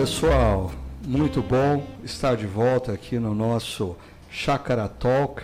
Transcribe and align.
Pessoal, 0.00 0.72
muito 1.06 1.42
bom 1.42 1.86
estar 2.02 2.34
de 2.34 2.46
volta 2.46 2.90
aqui 2.90 3.18
no 3.18 3.34
nosso 3.34 3.94
Chácara 4.30 4.88
Talk. 4.88 5.42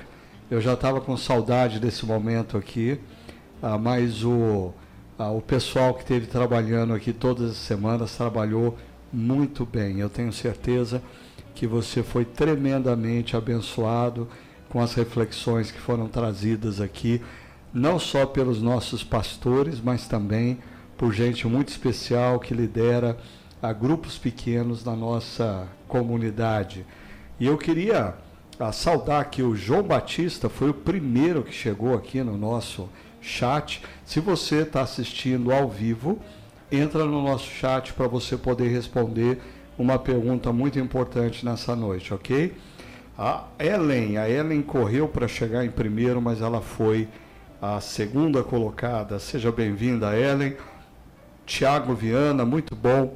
Eu 0.50 0.62
já 0.62 0.72
estava 0.72 0.98
com 0.98 1.14
saudade 1.14 1.78
desse 1.78 2.06
momento 2.06 2.56
aqui, 2.56 2.98
ah, 3.62 3.76
mas 3.76 4.24
o, 4.24 4.72
ah, 5.18 5.30
o 5.30 5.42
pessoal 5.42 5.92
que 5.92 6.00
esteve 6.00 6.24
trabalhando 6.24 6.94
aqui 6.94 7.12
todas 7.12 7.50
as 7.50 7.56
semanas 7.58 8.16
trabalhou 8.16 8.78
muito 9.12 9.66
bem. 9.66 10.00
Eu 10.00 10.08
tenho 10.08 10.32
certeza 10.32 11.02
que 11.54 11.66
você 11.66 12.02
foi 12.02 12.24
tremendamente 12.24 13.36
abençoado 13.36 14.26
com 14.70 14.80
as 14.80 14.94
reflexões 14.94 15.70
que 15.70 15.78
foram 15.78 16.08
trazidas 16.08 16.80
aqui, 16.80 17.20
não 17.74 17.98
só 17.98 18.24
pelos 18.24 18.62
nossos 18.62 19.04
pastores, 19.04 19.82
mas 19.82 20.08
também 20.08 20.60
por 20.96 21.12
gente 21.12 21.46
muito 21.46 21.68
especial 21.68 22.40
que 22.40 22.54
lidera 22.54 23.18
a 23.62 23.72
grupos 23.72 24.18
pequenos 24.18 24.84
na 24.84 24.94
nossa 24.94 25.66
comunidade. 25.88 26.84
E 27.40 27.46
eu 27.46 27.56
queria 27.56 28.14
ah, 28.58 28.72
saudar 28.72 29.24
que 29.26 29.42
o 29.42 29.56
João 29.56 29.82
Batista 29.82 30.48
foi 30.48 30.70
o 30.70 30.74
primeiro 30.74 31.42
que 31.42 31.52
chegou 31.52 31.94
aqui 31.94 32.22
no 32.22 32.36
nosso 32.36 32.88
chat. 33.20 33.82
Se 34.04 34.20
você 34.20 34.62
está 34.62 34.82
assistindo 34.82 35.52
ao 35.52 35.68
vivo, 35.68 36.18
entra 36.70 37.04
no 37.04 37.22
nosso 37.22 37.50
chat 37.50 37.92
para 37.92 38.06
você 38.06 38.36
poder 38.36 38.68
responder 38.68 39.40
uma 39.78 39.98
pergunta 39.98 40.52
muito 40.52 40.78
importante 40.78 41.44
nessa 41.44 41.76
noite, 41.76 42.14
ok? 42.14 42.54
A 43.18 43.44
Ellen, 43.58 44.18
a 44.18 44.28
Ellen 44.28 44.62
correu 44.62 45.08
para 45.08 45.26
chegar 45.26 45.64
em 45.64 45.70
primeiro, 45.70 46.20
mas 46.20 46.40
ela 46.40 46.60
foi 46.60 47.08
a 47.60 47.80
segunda 47.80 48.42
colocada. 48.42 49.18
Seja 49.18 49.50
bem-vinda, 49.50 50.18
Ellen. 50.18 50.56
Tiago 51.46 51.94
Viana, 51.94 52.44
muito 52.44 52.74
bom 52.74 53.14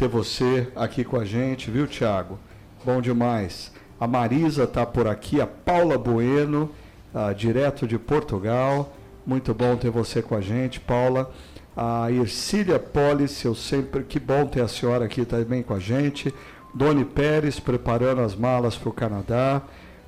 ter 0.00 0.08
você 0.08 0.66
aqui 0.74 1.04
com 1.04 1.18
a 1.18 1.26
gente, 1.26 1.70
viu, 1.70 1.86
Tiago? 1.86 2.38
Bom 2.82 3.02
demais. 3.02 3.70
A 4.00 4.06
Marisa 4.06 4.64
está 4.64 4.86
por 4.86 5.06
aqui, 5.06 5.42
a 5.42 5.46
Paula 5.46 5.98
Bueno, 5.98 6.70
ah, 7.14 7.34
direto 7.34 7.86
de 7.86 7.98
Portugal. 7.98 8.96
Muito 9.26 9.52
bom 9.52 9.76
ter 9.76 9.90
você 9.90 10.22
com 10.22 10.34
a 10.34 10.40
gente, 10.40 10.80
Paula. 10.80 11.30
A 11.76 12.10
Ercília 12.10 12.78
Polis, 12.78 13.44
eu 13.44 13.54
sempre. 13.54 14.02
Que 14.02 14.18
bom 14.18 14.46
ter 14.46 14.62
a 14.62 14.68
senhora 14.68 15.04
aqui 15.04 15.26
também 15.26 15.62
com 15.62 15.74
a 15.74 15.78
gente. 15.78 16.34
Doni 16.72 17.04
Pérez 17.04 17.60
preparando 17.60 18.22
as 18.22 18.34
malas 18.34 18.78
para 18.78 18.88
o 18.88 18.94
Canadá. 18.94 19.60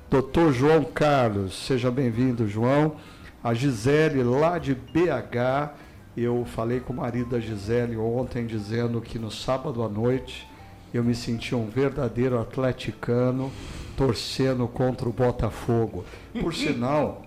Doutor 0.09 0.51
João 0.53 0.83
Carlos, 0.83 1.67
seja 1.67 1.91
bem-vindo, 1.91 2.47
João. 2.47 2.95
A 3.43 3.53
Gisele, 3.53 4.23
lá 4.23 4.57
de 4.57 4.73
BH, 4.73 5.69
eu 6.15 6.45
falei 6.45 6.79
com 6.79 6.93
o 6.93 6.95
marido 6.95 7.31
da 7.31 7.39
Gisele 7.39 7.97
ontem, 7.97 8.45
dizendo 8.45 9.01
que 9.01 9.17
no 9.17 9.31
sábado 9.31 9.83
à 9.83 9.89
noite 9.89 10.47
eu 10.93 11.03
me 11.03 11.15
senti 11.15 11.55
um 11.55 11.67
verdadeiro 11.67 12.39
atleticano 12.39 13.51
torcendo 13.97 14.67
contra 14.67 15.09
o 15.09 15.13
Botafogo. 15.13 16.05
Por 16.39 16.53
sinal, 16.55 17.23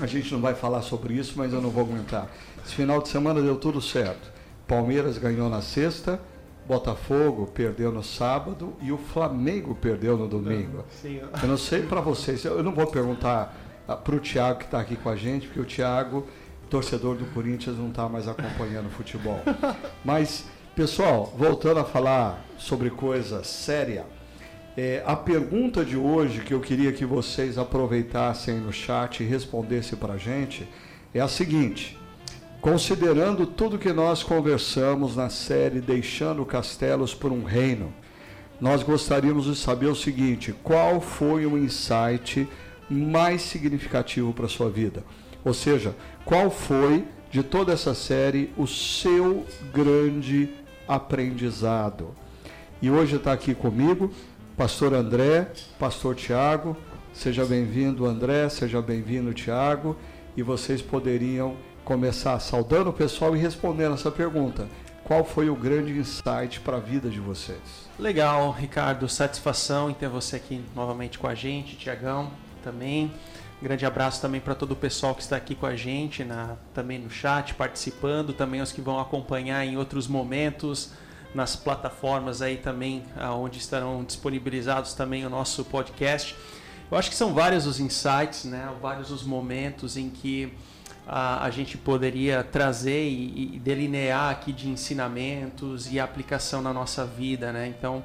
a 0.00 0.06
gente 0.06 0.32
não 0.32 0.40
vai 0.40 0.54
falar 0.54 0.82
sobre 0.82 1.14
isso, 1.14 1.34
mas 1.36 1.52
eu 1.52 1.60
não 1.60 1.70
vou 1.70 1.84
aguentar. 1.84 2.30
Esse 2.64 2.74
final 2.74 3.02
de 3.02 3.08
semana 3.08 3.40
deu 3.42 3.56
tudo 3.56 3.80
certo. 3.80 4.32
Palmeiras 4.66 5.18
ganhou 5.18 5.48
na 5.48 5.60
sexta, 5.60 6.20
Botafogo 6.66 7.46
perdeu 7.46 7.92
no 7.92 8.02
sábado 8.02 8.72
e 8.82 8.90
o 8.90 8.98
Flamengo 8.98 9.74
perdeu 9.74 10.16
no 10.16 10.26
domingo. 10.26 10.84
Eu 11.40 11.48
não 11.48 11.56
sei 11.56 11.82
para 11.82 12.00
vocês, 12.00 12.44
eu 12.44 12.62
não 12.62 12.72
vou 12.72 12.86
perguntar 12.86 13.54
ah, 13.86 13.94
para 13.94 14.16
o 14.16 14.18
Thiago 14.18 14.58
que 14.58 14.64
está 14.64 14.80
aqui 14.80 14.96
com 14.96 15.08
a 15.08 15.14
gente, 15.14 15.46
porque 15.46 15.60
o 15.60 15.64
Thiago 15.64 16.26
torcedor 16.68 17.16
do 17.16 17.24
Corinthians 17.26 17.78
não 17.78 17.88
está 17.88 18.08
mais 18.08 18.28
acompanhando 18.28 18.90
futebol. 18.90 19.40
Mas, 20.04 20.44
pessoal, 20.74 21.32
voltando 21.36 21.80
a 21.80 21.84
falar 21.84 22.44
sobre 22.58 22.90
coisa 22.90 23.44
séria, 23.44 24.04
é, 24.76 25.02
a 25.06 25.16
pergunta 25.16 25.84
de 25.84 25.96
hoje 25.96 26.40
que 26.40 26.52
eu 26.52 26.60
queria 26.60 26.92
que 26.92 27.04
vocês 27.04 27.56
aproveitassem 27.56 28.58
no 28.58 28.72
chat 28.72 29.22
e 29.22 29.26
respondessem 29.26 29.98
para 29.98 30.14
a 30.14 30.18
gente 30.18 30.68
é 31.14 31.20
a 31.20 31.28
seguinte: 31.28 31.98
considerando 32.60 33.46
tudo 33.46 33.78
que 33.78 33.92
nós 33.92 34.22
conversamos 34.22 35.16
na 35.16 35.30
série 35.30 35.80
Deixando 35.80 36.44
Castelos 36.44 37.14
por 37.14 37.32
um 37.32 37.42
Reino, 37.42 37.90
nós 38.60 38.82
gostaríamos 38.82 39.46
de 39.46 39.56
saber 39.56 39.86
o 39.86 39.94
seguinte: 39.94 40.54
qual 40.62 41.00
foi 41.00 41.46
o 41.46 41.56
insight 41.56 42.46
mais 42.90 43.42
significativo 43.42 44.32
para 44.34 44.44
a 44.44 44.48
sua 44.48 44.68
vida? 44.68 45.02
Ou 45.46 45.54
seja, 45.54 45.94
qual 46.24 46.50
foi 46.50 47.06
de 47.30 47.40
toda 47.40 47.72
essa 47.72 47.94
série 47.94 48.52
o 48.56 48.66
seu 48.66 49.46
grande 49.72 50.52
aprendizado? 50.88 52.12
E 52.82 52.90
hoje 52.90 53.14
está 53.14 53.32
aqui 53.32 53.54
comigo 53.54 54.12
pastor 54.56 54.92
André, 54.92 55.52
pastor 55.78 56.16
Tiago. 56.16 56.76
Seja 57.12 57.44
bem-vindo, 57.44 58.06
André, 58.06 58.48
seja 58.48 58.82
bem-vindo, 58.82 59.32
Tiago. 59.32 59.96
E 60.36 60.42
vocês 60.42 60.82
poderiam 60.82 61.56
começar 61.84 62.40
saudando 62.40 62.90
o 62.90 62.92
pessoal 62.92 63.36
e 63.36 63.38
respondendo 63.38 63.94
essa 63.94 64.10
pergunta. 64.10 64.66
Qual 65.04 65.24
foi 65.24 65.48
o 65.48 65.54
grande 65.54 65.92
insight 65.92 66.58
para 66.58 66.78
a 66.78 66.80
vida 66.80 67.08
de 67.08 67.20
vocês? 67.20 67.86
Legal, 68.00 68.50
Ricardo. 68.50 69.08
Satisfação 69.08 69.88
em 69.88 69.94
ter 69.94 70.08
você 70.08 70.34
aqui 70.34 70.60
novamente 70.74 71.20
com 71.20 71.28
a 71.28 71.36
gente, 71.36 71.76
Tiagão 71.76 72.32
também. 72.64 73.12
Grande 73.60 73.86
abraço 73.86 74.20
também 74.20 74.40
para 74.40 74.54
todo 74.54 74.72
o 74.72 74.76
pessoal 74.76 75.14
que 75.14 75.22
está 75.22 75.34
aqui 75.34 75.54
com 75.54 75.64
a 75.64 75.74
gente, 75.74 76.22
na, 76.22 76.56
também 76.74 76.98
no 76.98 77.10
chat, 77.10 77.54
participando, 77.54 78.34
também 78.34 78.60
os 78.60 78.70
que 78.70 78.82
vão 78.82 79.00
acompanhar 79.00 79.64
em 79.64 79.78
outros 79.78 80.06
momentos 80.06 80.92
nas 81.34 81.56
plataformas 81.56 82.42
aí 82.42 82.58
também, 82.58 83.02
onde 83.38 83.58
estarão 83.58 84.04
disponibilizados 84.04 84.94
também 84.94 85.24
o 85.24 85.30
nosso 85.30 85.64
podcast. 85.64 86.36
Eu 86.90 86.96
acho 86.96 87.10
que 87.10 87.16
são 87.16 87.34
vários 87.34 87.66
os 87.66 87.80
insights, 87.80 88.44
né? 88.44 88.72
vários 88.80 89.10
os 89.10 89.22
momentos 89.22 89.96
em 89.96 90.08
que 90.08 90.52
a, 91.06 91.44
a 91.44 91.50
gente 91.50 91.76
poderia 91.78 92.42
trazer 92.42 93.08
e, 93.08 93.56
e 93.56 93.58
delinear 93.58 94.30
aqui 94.30 94.52
de 94.52 94.68
ensinamentos 94.68 95.92
e 95.92 95.98
aplicação 95.98 96.60
na 96.60 96.72
nossa 96.72 97.04
vida. 97.04 97.52
Né? 97.52 97.68
Então, 97.68 98.04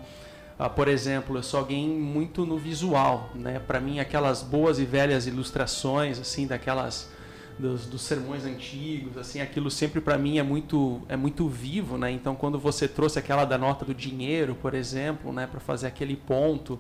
ah, 0.64 0.70
por 0.70 0.88
exemplo, 0.88 1.40
eu 1.40 1.42
sou 1.42 1.60
alguém 1.60 1.90
muito 1.90 2.46
no 2.46 2.56
visual, 2.56 3.32
né? 3.34 3.58
Para 3.58 3.80
mim, 3.80 4.00
aquelas 4.00 4.44
boas 4.44 4.78
e 4.78 4.86
velhas 4.86 5.26
ilustrações, 5.26 6.20
assim, 6.20 6.46
daquelas 6.46 7.10
dos, 7.58 7.88
dos 7.88 8.04
sermões 8.04 8.46
antigos, 8.46 9.18
assim, 9.18 9.42
aquilo 9.42 9.72
sempre 9.72 10.00
para 10.00 10.20
mim 10.20 10.38
é 10.38 10.44
muito 10.44 11.02
é 11.10 11.18
muito 11.18 11.50
vivo, 11.50 11.98
né? 11.98 12.12
Então, 12.12 12.36
quando 12.36 12.60
você 12.60 12.88
trouxe 12.88 13.18
aquela 13.18 13.44
da 13.44 13.58
nota 13.58 13.84
do 13.84 13.96
dinheiro, 13.96 14.54
por 14.54 14.76
exemplo, 14.76 15.34
né, 15.34 15.48
para 15.48 15.60
fazer 15.60 15.88
aquele 15.88 16.16
ponto 16.16 16.80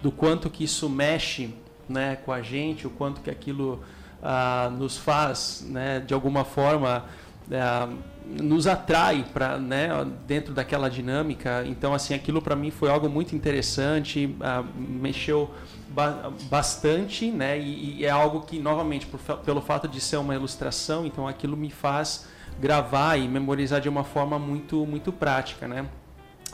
do 0.00 0.10
quanto 0.10 0.48
que 0.48 0.64
isso 0.64 0.88
mexe, 0.88 1.54
né, 1.86 2.16
com 2.16 2.32
a 2.32 2.40
gente, 2.40 2.86
o 2.86 2.90
quanto 2.90 3.20
que 3.20 3.28
aquilo 3.28 3.84
ah, 4.22 4.72
nos 4.72 4.96
faz, 4.96 5.66
né, 5.68 6.00
de 6.00 6.14
alguma 6.14 6.46
forma 6.46 7.04
é, 7.50 7.88
nos 8.28 8.66
atrai 8.66 9.24
para 9.32 9.58
né, 9.58 9.88
dentro 10.26 10.52
daquela 10.52 10.90
dinâmica. 10.90 11.64
Então, 11.66 11.94
assim, 11.94 12.14
aquilo 12.14 12.42
para 12.42 12.54
mim 12.54 12.70
foi 12.70 12.90
algo 12.90 13.08
muito 13.08 13.34
interessante, 13.34 14.26
uh, 14.26 14.64
mexeu 14.78 15.50
ba 15.88 16.30
bastante, 16.50 17.30
né? 17.30 17.58
E, 17.58 18.00
e, 18.00 18.04
é 18.04 18.10
algo 18.10 18.42
que, 18.42 18.58
novamente, 18.58 19.06
por, 19.06 19.18
pelo 19.38 19.62
fato 19.62 19.88
de 19.88 20.00
ser 20.00 20.18
uma 20.18 20.34
ilustração, 20.34 21.06
então 21.06 21.26
aquilo 21.26 21.56
me 21.56 21.70
faz 21.70 22.26
gravar 22.60 23.16
e 23.16 23.26
memorizar 23.26 23.80
de 23.80 23.88
uma 23.88 24.04
forma 24.04 24.38
muito, 24.38 24.84
muito 24.84 25.10
prática, 25.10 25.66
né? 25.66 25.86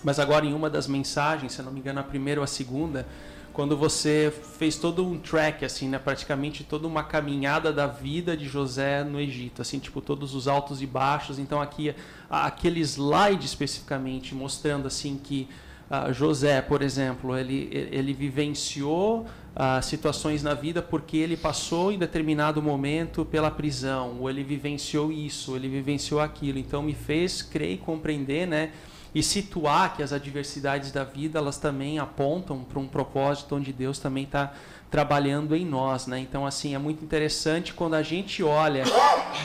Mas 0.02 0.18
agora, 0.18 0.46
em 0.46 0.52
uma 0.52 0.70
das 0.70 0.86
mensagens, 0.86 1.52
se 1.52 1.62
não 1.62 1.72
me 1.72 1.80
engano, 1.80 1.98
a 1.98 2.02
primeira 2.02 2.40
ou 2.40 2.44
a 2.44 2.48
segunda, 2.48 3.06
quando 3.54 3.76
você 3.76 4.32
fez 4.58 4.76
todo 4.76 5.06
um 5.06 5.16
track, 5.16 5.64
assim, 5.64 5.88
né? 5.88 5.96
Praticamente 5.96 6.64
toda 6.64 6.88
uma 6.88 7.04
caminhada 7.04 7.72
da 7.72 7.86
vida 7.86 8.36
de 8.36 8.46
José 8.46 9.04
no 9.04 9.20
Egito, 9.20 9.62
assim, 9.62 9.78
tipo, 9.78 10.00
todos 10.00 10.34
os 10.34 10.48
altos 10.48 10.82
e 10.82 10.86
baixos. 10.86 11.38
Então, 11.38 11.62
aqui, 11.62 11.94
aquele 12.28 12.80
slide 12.80 13.46
especificamente, 13.46 14.34
mostrando, 14.34 14.88
assim, 14.88 15.16
que 15.22 15.48
uh, 15.88 16.12
José, 16.12 16.60
por 16.62 16.82
exemplo, 16.82 17.38
ele, 17.38 17.68
ele 17.92 18.12
vivenciou 18.12 19.20
uh, 19.20 19.80
situações 19.80 20.42
na 20.42 20.52
vida 20.52 20.82
porque 20.82 21.16
ele 21.16 21.36
passou 21.36 21.92
em 21.92 21.98
determinado 21.98 22.60
momento 22.60 23.24
pela 23.24 23.52
prisão, 23.52 24.18
ou 24.18 24.28
ele 24.28 24.42
vivenciou 24.42 25.12
isso, 25.12 25.54
ele 25.54 25.68
vivenciou 25.68 26.20
aquilo. 26.20 26.58
Então, 26.58 26.82
me 26.82 26.92
fez 26.92 27.40
crer 27.40 27.74
e 27.74 27.78
compreender, 27.78 28.48
né? 28.48 28.72
E 29.14 29.22
situar 29.22 29.94
que 29.96 30.02
as 30.02 30.12
adversidades 30.12 30.90
da 30.90 31.04
vida 31.04 31.38
elas 31.38 31.56
também 31.56 31.98
apontam 31.98 32.64
para 32.64 32.80
um 32.80 32.88
propósito 32.88 33.54
onde 33.54 33.72
Deus 33.72 33.98
também 33.98 34.24
está 34.24 34.52
trabalhando 34.90 35.54
em 35.54 35.64
nós, 35.64 36.06
né? 36.06 36.18
Então 36.18 36.44
assim 36.46 36.74
é 36.74 36.78
muito 36.78 37.04
interessante 37.04 37.72
quando 37.72 37.94
a 37.94 38.02
gente 38.02 38.42
olha 38.42 38.84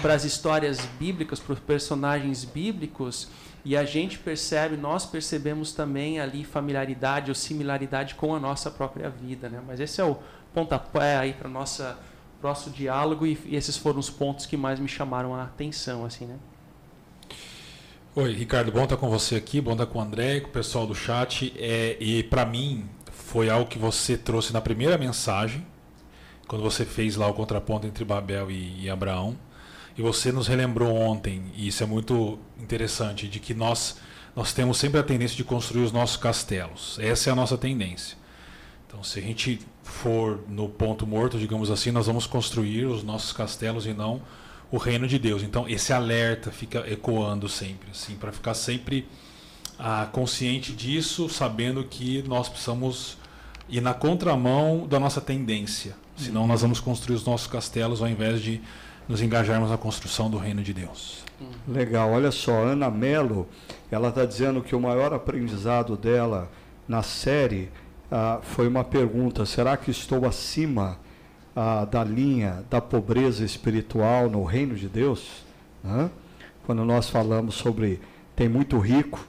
para 0.01 0.13
as 0.13 0.23
histórias 0.23 0.79
bíblicas, 0.99 1.39
para 1.39 1.53
os 1.53 1.59
personagens 1.59 2.43
bíblicos 2.43 3.29
e 3.63 3.75
a 3.75 3.83
gente 3.83 4.17
percebe, 4.17 4.77
nós 4.77 5.05
percebemos 5.05 5.73
também 5.73 6.19
ali 6.19 6.43
familiaridade 6.43 7.29
ou 7.29 7.35
similaridade 7.35 8.15
com 8.15 8.33
a 8.33 8.39
nossa 8.39 8.71
própria 8.71 9.09
vida, 9.09 9.49
né? 9.49 9.61
Mas 9.65 9.79
esse 9.79 9.99
é 10.01 10.03
o 10.03 10.17
pontapé 10.53 11.17
aí 11.17 11.33
para 11.33 11.49
nossa 11.49 11.97
nosso 12.41 12.69
diálogo 12.69 13.25
e, 13.25 13.37
e 13.45 13.55
esses 13.55 13.75
foram 13.75 13.99
os 13.99 14.09
pontos 14.09 14.45
que 14.45 14.55
mais 14.55 14.79
me 14.79 14.87
chamaram 14.87 15.35
a 15.35 15.43
atenção, 15.43 16.05
assim, 16.05 16.25
né? 16.25 16.37
Oi, 18.21 18.33
Ricardo, 18.33 18.69
bom 18.69 18.83
estar 18.83 18.97
com 18.97 19.09
você 19.09 19.37
aqui, 19.37 19.61
bom 19.61 19.71
estar 19.71 19.85
com 19.85 19.97
o 19.97 20.01
André, 20.01 20.41
com 20.41 20.49
o 20.49 20.51
pessoal 20.51 20.85
do 20.85 20.93
chat. 20.93 21.53
É, 21.55 21.95
e 22.01 22.21
para 22.21 22.45
mim 22.45 22.83
foi 23.13 23.49
algo 23.49 23.65
que 23.65 23.79
você 23.79 24.17
trouxe 24.17 24.51
na 24.51 24.59
primeira 24.59 24.97
mensagem, 24.97 25.65
quando 26.45 26.61
você 26.61 26.83
fez 26.83 27.15
lá 27.15 27.27
o 27.27 27.33
contraponto 27.33 27.87
entre 27.87 28.03
Babel 28.03 28.51
e, 28.51 28.83
e 28.83 28.89
Abraão. 28.89 29.37
E 29.97 30.01
você 30.01 30.33
nos 30.33 30.47
relembrou 30.47 30.93
ontem, 30.93 31.49
e 31.55 31.69
isso 31.69 31.81
é 31.81 31.85
muito 31.85 32.37
interessante, 32.61 33.25
de 33.25 33.39
que 33.39 33.53
nós, 33.53 34.01
nós 34.35 34.51
temos 34.51 34.77
sempre 34.77 34.99
a 34.99 35.03
tendência 35.03 35.37
de 35.37 35.45
construir 35.45 35.83
os 35.83 35.93
nossos 35.93 36.17
castelos. 36.17 36.99
Essa 37.01 37.29
é 37.29 37.31
a 37.31 37.35
nossa 37.37 37.57
tendência. 37.57 38.17
Então, 38.85 39.01
se 39.01 39.17
a 39.17 39.21
gente 39.21 39.61
for 39.81 40.43
no 40.45 40.67
ponto 40.67 41.07
morto, 41.07 41.39
digamos 41.39 41.71
assim, 41.71 41.89
nós 41.89 42.07
vamos 42.07 42.27
construir 42.27 42.85
os 42.85 43.01
nossos 43.01 43.31
castelos 43.31 43.85
e 43.85 43.93
não 43.93 44.21
o 44.71 44.77
reino 44.77 45.07
de 45.07 45.17
Deus. 45.17 45.43
Então, 45.43 45.67
esse 45.67 45.91
alerta 45.91 46.51
fica 46.51 46.83
ecoando 46.91 47.49
sempre, 47.49 47.89
assim, 47.91 48.15
para 48.15 48.31
ficar 48.31 48.53
sempre 48.53 49.07
ah, 49.77 50.07
consciente 50.11 50.73
disso, 50.73 51.29
sabendo 51.29 51.83
que 51.83 52.23
nós 52.27 52.49
precisamos 52.49 53.17
ir 53.67 53.81
na 53.81 53.93
contramão 53.93 54.85
da 54.87 54.99
nossa 54.99 55.21
tendência. 55.21 55.95
Senão, 56.15 56.45
nós 56.45 56.61
vamos 56.61 56.79
construir 56.79 57.15
os 57.15 57.25
nossos 57.25 57.47
castelos 57.47 58.01
ao 58.01 58.07
invés 58.07 58.41
de 58.41 58.61
nos 59.07 59.21
engajarmos 59.21 59.71
na 59.71 59.77
construção 59.77 60.29
do 60.29 60.37
reino 60.37 60.61
de 60.61 60.73
Deus. 60.73 61.23
Legal, 61.67 62.11
olha 62.11 62.31
só, 62.31 62.63
Ana 62.63 62.91
Mello, 62.91 63.47
ela 63.89 64.09
está 64.09 64.25
dizendo 64.25 64.61
que 64.61 64.75
o 64.75 64.79
maior 64.79 65.13
aprendizado 65.13 65.95
dela 65.95 66.51
na 66.87 67.01
série 67.01 67.69
ah, 68.11 68.39
foi 68.41 68.67
uma 68.67 68.83
pergunta: 68.83 69.45
será 69.45 69.77
que 69.77 69.89
estou 69.89 70.27
acima 70.27 70.99
ah, 71.59 71.83
da 71.83 72.05
linha 72.05 72.63
da 72.69 72.79
pobreza 72.79 73.43
espiritual 73.43 74.29
no 74.29 74.45
reino 74.45 74.75
de 74.75 74.87
Deus? 74.87 75.43
Né? 75.83 76.09
Quando 76.65 76.85
nós 76.85 77.09
falamos 77.09 77.55
sobre 77.55 77.99
tem 78.33 78.47
muito 78.47 78.79
rico 78.79 79.19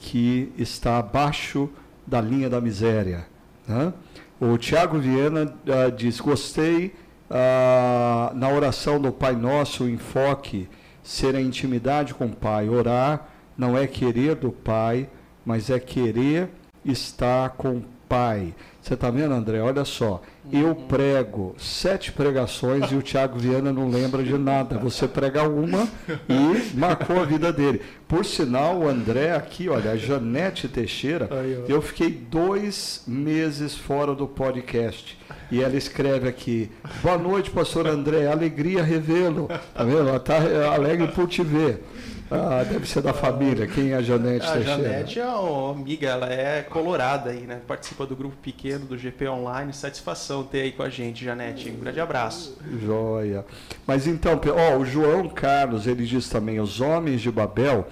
que 0.00 0.52
está 0.58 0.98
abaixo 0.98 1.70
da 2.04 2.20
linha 2.20 2.50
da 2.50 2.60
miséria. 2.60 3.24
Né? 3.68 3.92
O 4.40 4.58
Tiago 4.58 4.98
Viana 4.98 5.54
ah, 5.68 5.88
diz: 5.88 6.18
gostei 6.18 6.92
ah, 7.30 8.32
na 8.34 8.48
oração 8.48 9.00
do 9.00 9.12
Pai 9.12 9.36
Nosso 9.36 9.84
o 9.84 9.88
enfoque 9.88 10.68
ser 11.04 11.36
a 11.36 11.40
intimidade 11.40 12.14
com 12.14 12.26
o 12.26 12.34
Pai. 12.34 12.68
Orar 12.68 13.28
não 13.56 13.78
é 13.78 13.86
querer 13.86 14.34
do 14.34 14.50
Pai, 14.50 15.08
mas 15.44 15.70
é 15.70 15.78
querer 15.78 16.50
estar 16.84 17.50
com 17.50 17.76
o 17.76 17.84
Pai. 18.08 18.54
Você 18.80 18.94
está 18.94 19.10
vendo, 19.10 19.34
André? 19.34 19.60
Olha 19.60 19.84
só. 19.84 20.22
Eu 20.52 20.74
prego 20.74 21.56
sete 21.58 22.12
pregações 22.12 22.92
e 22.92 22.94
o 22.94 23.02
Tiago 23.02 23.36
Viana 23.36 23.72
não 23.72 23.90
lembra 23.90 24.22
de 24.22 24.38
nada. 24.38 24.78
Você 24.78 25.08
prega 25.08 25.42
uma 25.42 25.88
e 26.28 26.76
marcou 26.78 27.20
a 27.20 27.24
vida 27.24 27.52
dele. 27.52 27.80
Por 28.06 28.24
sinal, 28.24 28.78
o 28.78 28.88
André 28.88 29.34
aqui, 29.34 29.68
olha, 29.68 29.90
a 29.90 29.96
Janete 29.96 30.68
Teixeira, 30.68 31.28
eu 31.68 31.82
fiquei 31.82 32.10
dois 32.10 33.02
meses 33.08 33.74
fora 33.74 34.14
do 34.14 34.28
podcast. 34.28 35.18
E 35.50 35.60
ela 35.62 35.76
escreve 35.76 36.28
aqui: 36.28 36.70
Boa 37.02 37.18
noite, 37.18 37.50
pastor 37.50 37.88
André, 37.88 38.26
alegria 38.28 38.82
revê-lo. 38.84 39.48
Tá 39.74 39.82
vendo? 39.82 40.08
Ela 40.08 40.16
está 40.16 40.36
alegre 40.74 41.08
por 41.08 41.26
te 41.28 41.42
ver. 41.42 41.82
Ah, 42.30 42.64
deve 42.64 42.86
ser 42.86 43.02
da 43.02 43.12
família. 43.12 43.66
Quem 43.66 43.92
é 43.92 43.96
a 43.96 44.02
Janete 44.02 44.46
A 44.46 44.52
Teixeira? 44.52 44.82
Janete 44.82 45.20
é 45.20 45.26
uma 45.26 45.72
amiga, 45.72 46.08
ela 46.08 46.32
é 46.32 46.62
colorada 46.62 47.30
aí, 47.30 47.42
né? 47.42 47.60
Participa 47.66 48.04
do 48.04 48.16
grupo 48.16 48.36
pequeno 48.42 48.84
do 48.84 48.98
GP 48.98 49.28
Online. 49.28 49.72
Satisfação 49.72 50.42
ter 50.42 50.62
aí 50.62 50.72
com 50.72 50.82
a 50.82 50.88
gente, 50.88 51.24
Janete. 51.24 51.70
Um 51.70 51.80
grande 51.80 52.00
abraço. 52.00 52.58
Joia. 52.82 53.44
Mas 53.86 54.06
então, 54.06 54.40
ó, 54.56 54.76
o 54.76 54.84
João 54.84 55.28
Carlos, 55.28 55.86
ele 55.86 56.04
diz 56.04 56.28
também: 56.28 56.58
os 56.58 56.80
homens 56.80 57.20
de 57.20 57.30
Babel 57.30 57.86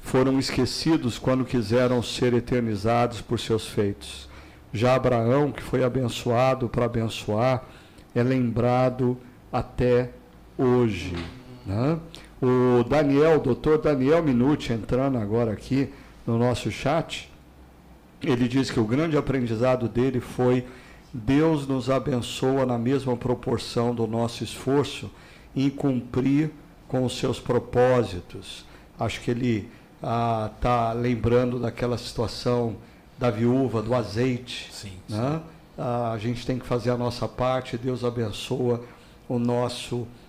foram 0.00 0.38
esquecidos 0.38 1.18
quando 1.18 1.44
quiseram 1.44 2.02
ser 2.02 2.32
eternizados 2.34 3.20
por 3.20 3.38
seus 3.38 3.66
feitos. 3.66 4.28
Já 4.72 4.94
Abraão, 4.94 5.52
que 5.52 5.62
foi 5.62 5.84
abençoado 5.84 6.68
para 6.68 6.86
abençoar, 6.86 7.64
é 8.14 8.22
lembrado 8.22 9.16
até 9.52 10.10
hoje. 10.58 11.14
Né? 11.64 11.98
O 12.44 12.84
Daniel, 12.84 13.38
o 13.38 13.40
doutor 13.40 13.78
Daniel 13.78 14.22
Minuti, 14.22 14.70
entrando 14.70 15.16
agora 15.16 15.50
aqui 15.50 15.88
no 16.26 16.36
nosso 16.36 16.70
chat, 16.70 17.32
ele 18.22 18.46
diz 18.46 18.70
que 18.70 18.78
o 18.78 18.84
grande 18.84 19.16
aprendizado 19.16 19.88
dele 19.88 20.20
foi 20.20 20.66
Deus 21.10 21.66
nos 21.66 21.88
abençoa 21.88 22.66
na 22.66 22.76
mesma 22.76 23.16
proporção 23.16 23.94
do 23.94 24.06
nosso 24.06 24.44
esforço 24.44 25.10
em 25.56 25.70
cumprir 25.70 26.50
com 26.86 27.02
os 27.06 27.16
seus 27.16 27.40
propósitos. 27.40 28.66
Acho 29.00 29.22
que 29.22 29.30
ele 29.30 29.70
está 29.96 30.92
lembrando 30.92 31.58
daquela 31.58 31.96
situação 31.96 32.76
da 33.18 33.30
viúva, 33.30 33.80
do 33.80 33.94
azeite. 33.94 34.68
Sim. 34.70 34.92
Né? 35.08 35.40
Ah, 35.78 36.12
a 36.12 36.18
gente 36.18 36.44
tem 36.44 36.58
que 36.58 36.66
fazer 36.66 36.90
a 36.90 36.96
nossa 36.98 37.26
parte, 37.26 37.78
Deus 37.78 38.04
abençoa 38.04 38.84
o 39.26 39.38
nosso 39.38 39.96
esforço. 39.96 40.23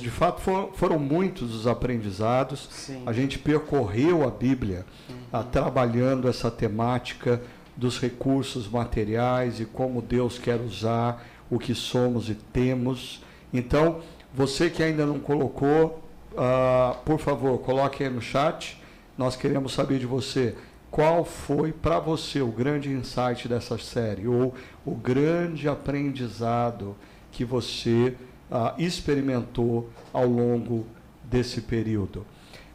De 0.00 0.10
fato, 0.10 0.40
for- 0.40 0.70
foram 0.74 0.98
muitos 0.98 1.54
os 1.54 1.66
aprendizados. 1.66 2.68
Sim. 2.70 3.02
A 3.04 3.12
gente 3.12 3.38
percorreu 3.38 4.26
a 4.26 4.30
Bíblia 4.30 4.86
ah, 5.32 5.42
trabalhando 5.42 6.28
essa 6.28 6.50
temática 6.50 7.42
dos 7.76 7.98
recursos 8.00 8.68
materiais 8.68 9.58
e 9.60 9.64
como 9.64 10.00
Deus 10.00 10.38
quer 10.38 10.60
usar 10.60 11.24
o 11.50 11.58
que 11.58 11.74
somos 11.74 12.30
e 12.30 12.34
temos. 12.34 13.22
Então, 13.52 14.00
você 14.32 14.70
que 14.70 14.82
ainda 14.82 15.04
não 15.04 15.18
colocou, 15.18 16.02
ah, 16.36 16.96
por 17.04 17.18
favor, 17.18 17.58
coloque 17.58 18.04
aí 18.04 18.10
no 18.10 18.20
chat. 18.22 18.80
Nós 19.18 19.36
queremos 19.36 19.72
saber 19.74 19.98
de 19.98 20.06
você 20.06 20.54
qual 20.90 21.24
foi 21.24 21.72
para 21.72 21.98
você 21.98 22.40
o 22.40 22.48
grande 22.48 22.88
insight 22.90 23.48
dessa 23.48 23.76
série 23.78 24.28
ou 24.28 24.54
o 24.86 24.94
grande 24.94 25.68
aprendizado 25.68 26.96
que 27.32 27.44
você 27.44 28.14
ah, 28.50 28.74
experimentou 28.78 29.90
ao 30.12 30.26
longo 30.26 30.86
desse 31.22 31.60
período. 31.60 32.26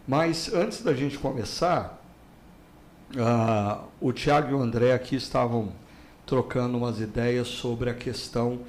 Mas 0.07 0.51
antes 0.53 0.81
da 0.81 0.93
gente 0.93 1.17
começar, 1.17 2.01
ah, 3.17 3.83
o 3.99 4.11
Tiago 4.11 4.51
e 4.51 4.53
o 4.53 4.61
André 4.61 4.93
aqui 4.93 5.15
estavam 5.15 5.71
trocando 6.25 6.77
umas 6.77 6.99
ideias 6.99 7.47
sobre 7.47 7.89
a 7.89 7.93
questão 7.93 8.59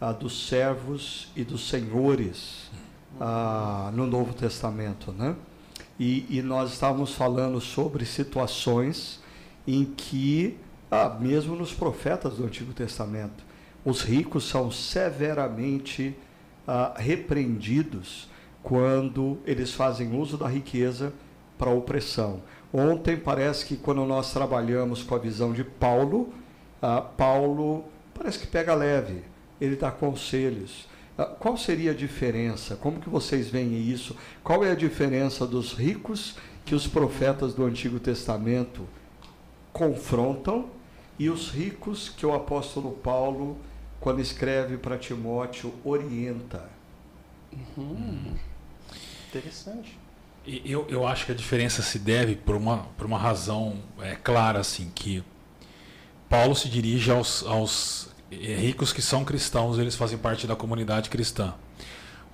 ah, 0.00 0.12
dos 0.12 0.48
servos 0.48 1.28
e 1.34 1.44
dos 1.44 1.68
senhores 1.68 2.70
ah, 3.20 3.90
no 3.94 4.06
Novo 4.06 4.34
Testamento, 4.34 5.12
né? 5.12 5.34
E, 5.98 6.26
e 6.28 6.42
nós 6.42 6.72
estávamos 6.72 7.14
falando 7.14 7.60
sobre 7.60 8.04
situações 8.04 9.20
em 9.66 9.84
que, 9.84 10.58
ah, 10.90 11.16
mesmo 11.18 11.56
nos 11.56 11.72
profetas 11.72 12.34
do 12.34 12.44
Antigo 12.44 12.72
Testamento, 12.74 13.44
os 13.84 14.02
ricos 14.02 14.46
são 14.46 14.70
severamente 14.70 16.14
ah, 16.66 16.94
repreendidos 16.96 18.28
quando 18.62 19.38
eles 19.46 19.72
fazem 19.72 20.18
uso 20.18 20.36
da 20.36 20.48
riqueza 20.48 21.12
para 21.56 21.70
opressão. 21.70 22.40
Ontem 22.72 23.16
parece 23.16 23.64
que 23.64 23.76
quando 23.76 24.04
nós 24.04 24.32
trabalhamos 24.32 25.02
com 25.02 25.14
a 25.14 25.18
visão 25.18 25.52
de 25.52 25.64
Paulo, 25.64 26.32
ah, 26.82 27.00
Paulo 27.00 27.84
parece 28.12 28.38
que 28.38 28.46
pega 28.46 28.74
leve, 28.74 29.22
ele 29.60 29.76
dá 29.76 29.90
conselhos. 29.90 30.88
Ah, 31.16 31.24
Qual 31.24 31.56
seria 31.56 31.92
a 31.92 31.94
diferença? 31.94 32.76
Como 32.76 33.00
que 33.00 33.08
vocês 33.08 33.48
veem 33.48 33.88
isso? 33.88 34.16
Qual 34.42 34.64
é 34.64 34.72
a 34.72 34.76
diferença 34.76 35.46
dos 35.46 35.72
ricos 35.72 36.36
que 36.64 36.74
os 36.74 36.86
profetas 36.86 37.54
do 37.54 37.64
Antigo 37.64 38.00
Testamento 38.00 38.86
confrontam 39.72 40.66
e 41.18 41.30
os 41.30 41.50
ricos 41.50 42.08
que 42.08 42.26
o 42.26 42.34
apóstolo 42.34 42.90
Paulo, 42.90 43.56
quando 44.00 44.20
escreve 44.20 44.76
para 44.76 44.96
Timóteo, 44.96 45.72
orienta? 45.84 46.68
Interessante. 49.28 49.98
E 50.46 50.62
Eu, 50.70 50.86
eu 50.88 51.06
acho 51.06 51.26
que 51.26 51.32
a 51.32 51.34
diferença 51.34 51.82
se 51.82 51.98
deve 51.98 52.36
por 52.36 52.54
uma, 52.54 52.86
por 52.96 53.06
uma 53.06 53.18
razão 53.18 53.78
é, 54.00 54.14
clara, 54.14 54.60
assim, 54.60 54.90
que 54.94 55.24
Paulo 56.28 56.54
se 56.54 56.68
dirige 56.68 57.10
aos, 57.10 57.44
aos 57.44 58.08
eh, 58.30 58.54
ricos 58.54 58.92
que 58.92 59.02
são 59.02 59.24
cristãos, 59.24 59.78
eles 59.78 59.94
fazem 59.94 60.18
parte 60.18 60.46
da 60.46 60.56
comunidade 60.56 61.08
cristã. 61.08 61.54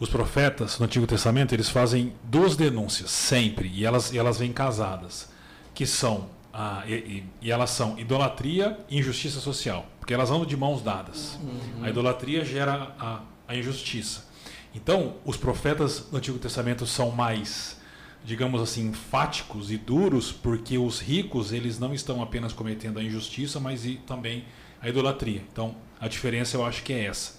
Os 0.00 0.08
profetas 0.08 0.78
no 0.78 0.86
Antigo 0.86 1.06
Testamento, 1.06 1.54
eles 1.54 1.68
fazem 1.68 2.12
duas 2.24 2.56
denúncias, 2.56 3.10
sempre, 3.10 3.68
e 3.68 3.84
elas, 3.84 4.12
e 4.12 4.18
elas 4.18 4.38
vêm 4.38 4.52
casadas, 4.52 5.28
que 5.74 5.86
são, 5.86 6.28
ah, 6.52 6.82
e, 6.86 6.92
e- 6.92 7.24
e 7.42 7.50
elas 7.50 7.70
são 7.70 7.98
idolatria 7.98 8.78
e 8.90 8.98
injustiça 8.98 9.40
social, 9.40 9.86
porque 9.98 10.12
elas 10.14 10.30
andam 10.30 10.44
de 10.46 10.56
mãos 10.56 10.82
dadas. 10.82 11.38
A 11.82 11.88
idolatria 11.90 12.44
gera 12.44 12.94
a, 12.98 13.20
a 13.48 13.56
injustiça. 13.56 14.26
Então, 14.74 15.16
os 15.24 15.36
profetas 15.36 16.00
do 16.10 16.16
Antigo 16.16 16.38
Testamento 16.38 16.86
são 16.86 17.10
mais, 17.10 17.78
digamos 18.24 18.60
assim, 18.62 18.88
enfáticos 18.88 19.70
e 19.70 19.76
duros, 19.76 20.32
porque 20.32 20.78
os 20.78 21.00
ricos, 21.00 21.52
eles 21.52 21.78
não 21.78 21.92
estão 21.92 22.22
apenas 22.22 22.52
cometendo 22.52 22.98
a 22.98 23.02
injustiça, 23.02 23.60
mas 23.60 23.86
também 24.06 24.44
a 24.80 24.88
idolatria. 24.88 25.42
Então, 25.52 25.74
a 26.00 26.08
diferença 26.08 26.56
eu 26.56 26.64
acho 26.64 26.82
que 26.82 26.92
é 26.92 27.04
essa. 27.04 27.34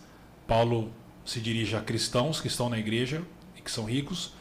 Paulo 0.47 0.91
se 1.25 1.39
dirige 1.39 1.75
a 1.75 1.81
cristãos 1.81 2.39
que 2.41 2.47
estão 2.47 2.69
na 2.69 2.77
igreja 2.77 3.21
e 3.57 3.61
que 3.61 3.71
são 3.71 3.85
ricos, 3.85 4.33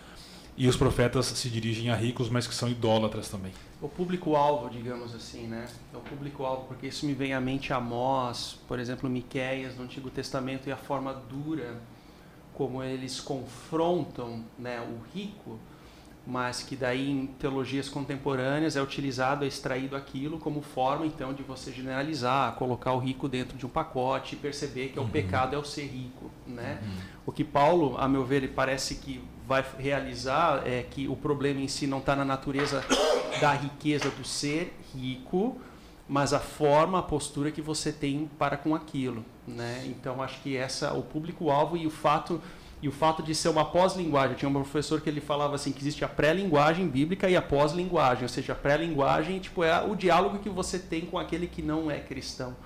E 0.54 0.68
os 0.68 0.76
profetas 0.76 1.24
se 1.26 1.48
dirigem 1.48 1.88
a 1.88 1.96
ricos, 1.96 2.28
mas 2.28 2.46
que 2.46 2.54
são 2.54 2.68
idólatras 2.68 3.26
também. 3.30 3.52
O 3.82 3.88
público-alvo, 3.88 4.70
digamos 4.70 5.12
assim, 5.12 5.48
né? 5.48 5.66
É 5.92 5.96
o 5.96 6.00
público-alvo, 6.00 6.66
porque 6.68 6.86
isso 6.86 7.04
me 7.04 7.14
vem 7.14 7.34
à 7.34 7.40
mente 7.40 7.72
Amós, 7.72 8.56
por 8.68 8.78
exemplo, 8.78 9.10
Miqueias 9.10 9.76
no 9.76 9.82
Antigo 9.82 10.08
Testamento 10.08 10.68
e 10.68 10.72
a 10.72 10.76
forma 10.76 11.12
dura 11.12 11.80
como 12.54 12.82
eles 12.82 13.18
confrontam 13.18 14.44
né, 14.56 14.80
o 14.80 15.00
rico, 15.12 15.58
mas 16.24 16.62
que 16.62 16.76
daí 16.76 17.10
em 17.10 17.26
teologias 17.26 17.88
contemporâneas 17.88 18.76
é 18.76 18.82
utilizado, 18.82 19.44
é 19.44 19.48
extraído 19.48 19.96
aquilo 19.96 20.38
como 20.38 20.62
forma 20.62 21.04
então 21.04 21.34
de 21.34 21.42
você 21.42 21.72
generalizar, 21.72 22.54
colocar 22.54 22.92
o 22.92 22.98
rico 22.98 23.28
dentro 23.28 23.58
de 23.58 23.66
um 23.66 23.68
pacote 23.68 24.36
e 24.36 24.38
perceber 24.38 24.90
que 24.90 25.00
uhum. 25.00 25.06
o 25.06 25.08
pecado 25.08 25.56
é 25.56 25.58
o 25.58 25.64
ser 25.64 25.86
rico, 25.86 26.30
né? 26.46 26.78
Uhum. 26.80 26.90
O 27.26 27.32
que 27.32 27.42
Paulo, 27.42 27.96
a 27.98 28.06
meu 28.06 28.24
ver, 28.24 28.36
ele 28.36 28.48
parece 28.48 28.96
que 28.96 29.20
vai 29.46 29.64
realizar 29.78 30.62
é 30.66 30.82
que 30.82 31.08
o 31.08 31.16
problema 31.16 31.60
em 31.60 31.68
si 31.68 31.86
não 31.86 31.98
está 31.98 32.14
na 32.14 32.24
natureza 32.24 32.84
da 33.40 33.52
riqueza 33.52 34.10
do 34.10 34.24
ser 34.24 34.76
rico, 34.94 35.60
mas 36.08 36.32
a 36.32 36.38
forma, 36.38 36.98
a 36.98 37.02
postura 37.02 37.50
que 37.50 37.62
você 37.62 37.92
tem 37.92 38.30
para 38.38 38.56
com 38.56 38.74
aquilo, 38.74 39.24
né? 39.46 39.84
Então 39.86 40.22
acho 40.22 40.40
que 40.42 40.56
essa 40.56 40.92
o 40.92 41.02
público-alvo 41.02 41.76
e 41.76 41.86
o 41.86 41.90
fato 41.90 42.40
e 42.82 42.88
o 42.88 42.92
fato 42.92 43.22
de 43.22 43.32
ser 43.32 43.48
uma 43.48 43.64
pós-linguagem. 43.64 44.36
Tinha 44.36 44.48
um 44.48 44.52
professor 44.52 45.00
que 45.00 45.08
ele 45.08 45.20
falava 45.20 45.54
assim 45.54 45.70
que 45.70 45.80
existe 45.80 46.04
a 46.04 46.08
pré-linguagem 46.08 46.88
bíblica 46.88 47.30
e 47.30 47.36
a 47.36 47.42
pós-linguagem, 47.42 48.24
ou 48.24 48.28
seja, 48.28 48.52
a 48.52 48.56
pré-linguagem 48.56 49.38
tipo 49.38 49.62
é 49.62 49.80
o 49.84 49.94
diálogo 49.94 50.38
que 50.40 50.48
você 50.48 50.78
tem 50.78 51.02
com 51.02 51.16
aquele 51.18 51.46
que 51.46 51.62
não 51.62 51.90
é 51.90 52.00
cristão. 52.00 52.56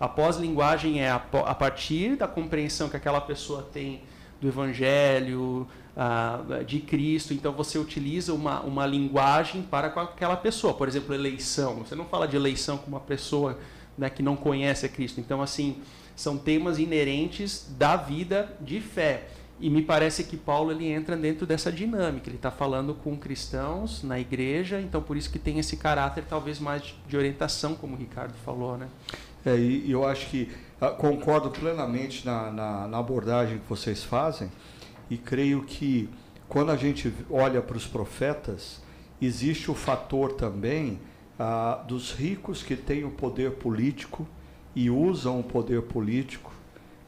A 0.00 0.08
pós-linguagem 0.08 1.00
é 1.00 1.10
a, 1.10 1.16
a 1.16 1.54
partir 1.54 2.16
da 2.16 2.26
compreensão 2.26 2.88
que 2.88 2.96
aquela 2.96 3.20
pessoa 3.20 3.62
tem 3.62 4.02
do 4.40 4.48
evangelho, 4.48 5.66
uh, 5.96 6.64
de 6.64 6.80
Cristo. 6.80 7.32
Então 7.32 7.52
você 7.52 7.78
utiliza 7.78 8.32
uma, 8.32 8.60
uma 8.60 8.86
linguagem 8.86 9.62
para 9.62 9.88
aquela 9.88 10.36
pessoa. 10.36 10.74
Por 10.74 10.88
exemplo, 10.88 11.14
eleição. 11.14 11.76
Você 11.76 11.94
não 11.94 12.04
fala 12.04 12.28
de 12.28 12.36
eleição 12.36 12.78
com 12.78 12.88
uma 12.88 13.00
pessoa 13.00 13.58
né, 13.96 14.10
que 14.10 14.22
não 14.22 14.36
conhece 14.36 14.84
a 14.86 14.88
Cristo. 14.88 15.20
Então, 15.20 15.40
assim, 15.40 15.80
são 16.14 16.36
temas 16.36 16.78
inerentes 16.78 17.66
da 17.78 17.96
vida 17.96 18.54
de 18.60 18.80
fé. 18.80 19.28
E 19.58 19.70
me 19.70 19.80
parece 19.80 20.24
que 20.24 20.36
Paulo 20.36 20.70
ele 20.70 20.86
entra 20.86 21.16
dentro 21.16 21.46
dessa 21.46 21.72
dinâmica. 21.72 22.28
Ele 22.28 22.36
está 22.36 22.50
falando 22.50 22.94
com 22.94 23.16
cristãos 23.16 24.02
na 24.02 24.20
igreja, 24.20 24.80
então 24.80 25.00
por 25.00 25.16
isso 25.16 25.30
que 25.30 25.38
tem 25.38 25.58
esse 25.58 25.78
caráter 25.78 26.24
talvez 26.28 26.58
mais 26.58 26.94
de 27.08 27.16
orientação, 27.16 27.74
como 27.74 27.94
o 27.94 27.98
Ricardo 27.98 28.34
falou, 28.44 28.76
né? 28.76 28.86
É, 29.46 29.56
e 29.56 29.88
eu 29.92 30.04
acho 30.04 30.28
que 30.28 30.50
ah, 30.80 30.90
concordo 30.90 31.50
plenamente 31.50 32.26
na, 32.26 32.50
na, 32.50 32.88
na 32.88 32.98
abordagem 32.98 33.60
que 33.60 33.68
vocês 33.68 34.02
fazem 34.02 34.50
e 35.08 35.16
creio 35.16 35.62
que 35.62 36.10
quando 36.48 36.72
a 36.72 36.76
gente 36.76 37.14
olha 37.30 37.62
para 37.62 37.76
os 37.76 37.86
profetas, 37.86 38.82
existe 39.22 39.70
o 39.70 39.74
fator 39.74 40.32
também 40.32 40.98
ah, 41.38 41.80
dos 41.86 42.12
ricos 42.12 42.60
que 42.60 42.74
têm 42.74 43.04
o 43.04 43.10
poder 43.12 43.52
político 43.52 44.26
e 44.74 44.90
usam 44.90 45.38
o 45.38 45.44
poder 45.44 45.82
político 45.82 46.52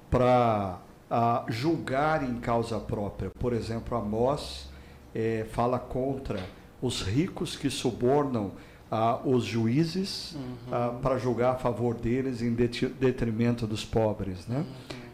para 0.09 0.78
ah, 1.11 1.45
julgar 1.49 2.23
em 2.23 2.37
causa 2.38 2.78
própria. 2.78 3.30
Por 3.30 3.52
exemplo, 3.52 3.99
Amós 3.99 4.71
eh, 5.12 5.45
fala 5.50 5.78
contra 5.78 6.38
os 6.80 7.02
ricos 7.02 7.57
que 7.57 7.68
subornam 7.68 8.52
ah, 8.90 9.21
os 9.25 9.45
juízes 9.45 10.35
uhum. 10.35 10.57
ah, 10.73 10.99
para 11.02 11.18
julgar 11.18 11.52
a 11.52 11.57
favor 11.57 11.95
deles 11.95 12.42
em 12.42 12.54
detrimento 12.54 13.66
dos 13.66 13.85
pobres. 13.85 14.47
Né? 14.47 14.59
Uhum. 14.59 14.64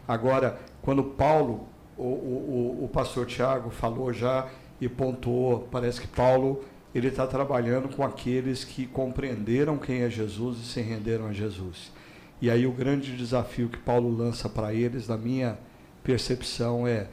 Agora, 0.07 0.59
quando 0.81 1.03
Paulo 1.03 1.67
o, 1.97 2.03
o, 2.03 2.85
o 2.85 2.89
pastor 2.89 3.25
Tiago 3.25 3.69
falou 3.69 4.11
já 4.11 4.47
e 4.79 4.89
pontuou, 4.89 5.67
parece 5.71 6.01
que 6.01 6.07
Paulo 6.07 6.63
ele 6.93 7.07
está 7.07 7.27
trabalhando 7.27 7.93
com 7.93 8.03
aqueles 8.03 8.63
que 8.63 8.85
compreenderam 8.85 9.77
quem 9.77 10.01
é 10.01 10.09
Jesus 10.09 10.59
e 10.59 10.63
se 10.63 10.81
renderam 10.81 11.27
a 11.27 11.33
Jesus. 11.33 11.91
E 12.41 12.49
aí 12.49 12.65
o 12.65 12.71
grande 12.71 13.15
desafio 13.15 13.69
que 13.69 13.77
Paulo 13.77 14.09
lança 14.09 14.47
para 14.47 14.73
eles, 14.73 15.07
na 15.07 15.17
minha 15.17 15.57
percepção, 16.03 16.87
é 16.87 17.07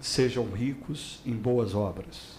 sejam 0.00 0.44
ricos 0.50 1.20
em 1.24 1.34
boas 1.34 1.74
obras. 1.74 2.38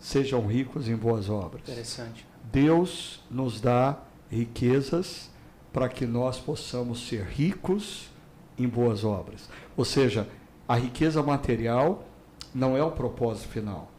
Sejam 0.00 0.46
ricos 0.46 0.88
em 0.88 0.96
boas 0.96 1.28
obras. 1.28 1.62
Interessante. 1.62 2.26
Deus 2.52 3.22
nos 3.30 3.60
dá 3.60 3.98
riquezas 4.30 5.30
para 5.72 5.88
que 5.88 6.06
nós 6.06 6.38
possamos 6.38 7.06
ser 7.06 7.24
ricos 7.24 8.10
em 8.58 8.66
boas 8.66 9.04
obras. 9.04 9.48
Ou 9.76 9.84
seja, 9.84 10.28
a 10.66 10.76
riqueza 10.76 11.22
material 11.22 12.04
não 12.54 12.76
é 12.76 12.82
o 12.82 12.90
propósito 12.90 13.48
final. 13.48 13.90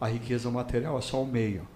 A 0.00 0.08
riqueza 0.08 0.50
material 0.50 0.98
é 0.98 1.00
só 1.00 1.22
o 1.22 1.26
meio. 1.26 1.66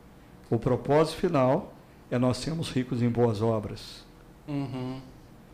O 0.51 0.59
propósito 0.59 1.17
final 1.17 1.73
é 2.11 2.19
nós 2.19 2.37
sermos 2.37 2.71
ricos 2.71 3.03
em 3.03 3.09
boas 3.09 3.41
obras. 3.41 4.05
Uhum. 4.47 5.01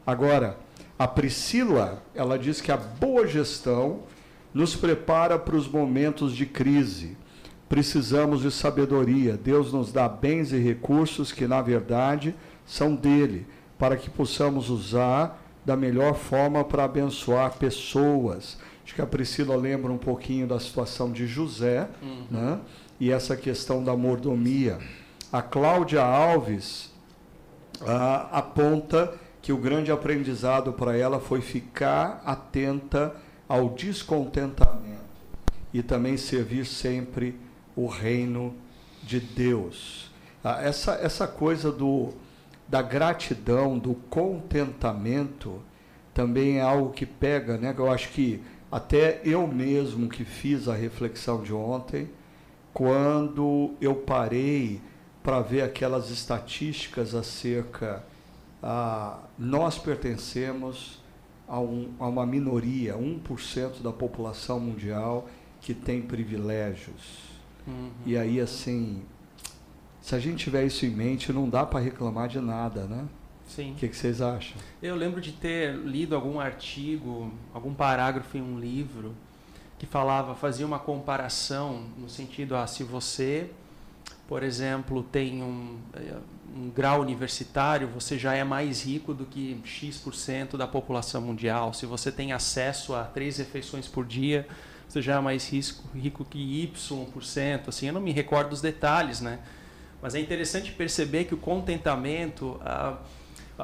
Agora, 0.07 0.59
a 0.99 1.07
Priscila, 1.07 2.03
ela 2.15 2.39
diz 2.39 2.61
que 2.61 2.73
a 2.73 2.77
boa 2.77 3.27
gestão 3.27 4.01
nos 4.53 4.75
prepara 4.75 5.39
para 5.39 5.55
os 5.55 5.69
momentos 5.69 6.35
de 6.35 6.47
crise. 6.47 7.17
Precisamos 7.69 8.43
de 8.43 8.51
sabedoria. 8.51 9.37
Deus 9.37 9.73
nos 9.73 9.93
dá 9.93 10.09
bens 10.09 10.53
e 10.53 10.59
recursos 10.59 11.33
que, 11.33 11.47
na 11.47 11.61
verdade, 11.61 12.35
são 12.67 12.95
dele, 12.95 13.47
para 13.79 13.97
que 13.97 14.09
possamos 14.09 14.71
usar 14.71 15.45
da 15.65 15.77
melhor 15.77 16.15
forma 16.15 16.65
para 16.65 16.85
abençoar 16.85 17.59
pessoas, 17.59 18.57
Acho 18.89 18.95
que 18.95 19.03
a 19.03 19.07
Priscila 19.07 19.55
lembra 19.55 19.93
um 19.93 19.99
pouquinho 19.99 20.47
da 20.47 20.59
situação 20.59 21.13
de 21.13 21.27
José, 21.27 21.87
uhum. 22.01 22.25
né? 22.31 22.59
E 22.99 23.13
essa 23.13 23.37
questão 23.37 23.85
da 23.85 23.95
mordomia. 23.95 24.79
A 25.31 25.43
Cláudia 25.43 26.01
Alves 26.03 26.91
ah, 27.87 28.31
aponta 28.33 29.13
que 29.43 29.53
o 29.53 29.59
grande 29.59 29.93
aprendizado 29.93 30.73
para 30.73 30.97
ela 30.97 31.21
foi 31.21 31.43
ficar 31.43 32.23
atenta 32.25 33.15
ao 33.47 33.69
descontentamento 33.69 35.05
e 35.75 35.83
também 35.83 36.17
servir 36.17 36.65
sempre 36.65 37.39
o 37.79 37.87
reino 37.87 38.57
de 39.05 39.21
Deus. 39.21 40.11
Ah, 40.43 40.61
essa, 40.61 40.95
essa 40.95 41.29
coisa 41.29 41.71
do, 41.71 42.13
da 42.67 42.83
gratidão, 42.83 43.79
do 43.79 43.95
contentamento, 43.95 45.63
também 46.13 46.59
é 46.59 46.61
algo 46.61 46.91
que 46.91 47.07
pega, 47.07 47.57
né? 47.57 47.73
Eu 47.79 47.89
acho 47.89 48.09
que 48.09 48.43
até 48.71 49.21
eu 49.25 49.47
mesmo 49.47 50.09
que 50.09 50.25
fiz 50.25 50.67
a 50.67 50.75
reflexão 50.75 51.41
de 51.41 51.55
ontem, 51.55 52.11
quando 52.75 53.71
eu 53.81 53.95
parei 53.95 54.81
para 55.23 55.41
ver 55.41 55.63
aquelas 55.63 56.11
estatísticas 56.11 57.15
acerca 57.15 58.05
a 58.61 59.21
nós 59.39 59.79
pertencemos 59.79 61.01
a, 61.47 61.61
um, 61.61 61.93
a 62.01 62.09
uma 62.09 62.27
minoria, 62.27 62.97
1% 62.97 63.83
da 63.83 63.93
população 63.93 64.59
mundial 64.59 65.29
que 65.61 65.73
tem 65.73 66.03
privilégios. 66.03 67.28
Uhum. 67.69 67.91
E 68.07 68.17
aí 68.17 68.41
assim, 68.41 69.03
se 70.01 70.15
a 70.15 70.19
gente 70.19 70.43
tiver 70.45 70.65
isso 70.65 70.87
em 70.87 70.91
mente, 70.91 71.33
não 71.33 71.49
dá 71.49 71.67
para 71.67 71.81
reclamar 71.81 72.29
de 72.29 72.41
nada, 72.41 72.85
né? 72.85 73.07
Sim. 73.47 73.73
O 73.73 73.75
que, 73.77 73.89
que, 73.89 73.97
vocês 73.97 74.21
acham? 74.21 74.57
Eu 74.83 74.95
lembro 74.95 75.21
de 75.21 75.33
ter 75.33 75.75
lido 75.75 76.15
algum 76.15 76.39
artigo, 76.39 77.33
algum 77.53 77.73
parágrafo 77.73 78.37
em 78.37 78.43
um 78.43 78.59
livro 78.59 79.15
que 79.79 79.87
falava, 79.87 80.35
fazia 80.35 80.67
uma 80.67 80.79
comparação 80.79 81.85
no 81.97 82.09
sentido, 82.09 82.57
ah, 82.57 82.67
se 82.67 82.83
você, 82.83 83.49
por 84.27 84.43
exemplo, 84.43 85.03
tem 85.03 85.43
um, 85.43 85.79
eh, 85.95 86.17
um 86.55 86.69
grau 86.69 87.01
universitário, 87.01 87.87
você 87.87 88.19
já 88.19 88.35
é 88.35 88.43
mais 88.43 88.85
rico 88.85 89.15
do 89.15 89.25
que 89.25 89.61
X% 89.65 90.57
da 90.57 90.67
população 90.67 91.21
mundial. 91.21 91.73
Se 91.73 91.87
você 91.87 92.11
tem 92.11 92.33
acesso 92.33 92.95
a 92.95 93.05
três 93.05 93.39
refeições 93.39 93.87
por 93.87 94.05
dia, 94.05 94.47
você 94.89 95.03
já 95.03 95.17
é 95.17 95.21
mais 95.21 95.49
risco, 95.51 95.85
rico 95.97 96.25
que 96.25 96.39
Y%. 96.39 97.69
Assim, 97.69 97.87
eu 97.87 97.93
não 97.93 98.01
me 98.01 98.13
recordo 98.13 98.51
dos 98.51 98.61
detalhes, 98.61 99.21
né? 99.21 99.39
Mas 100.01 100.15
é 100.15 100.21
interessante 100.21 100.73
perceber 100.73 101.25
que 101.25 101.35
o 101.35 101.39
contentamento... 101.39 102.61
Ah, 102.65 102.99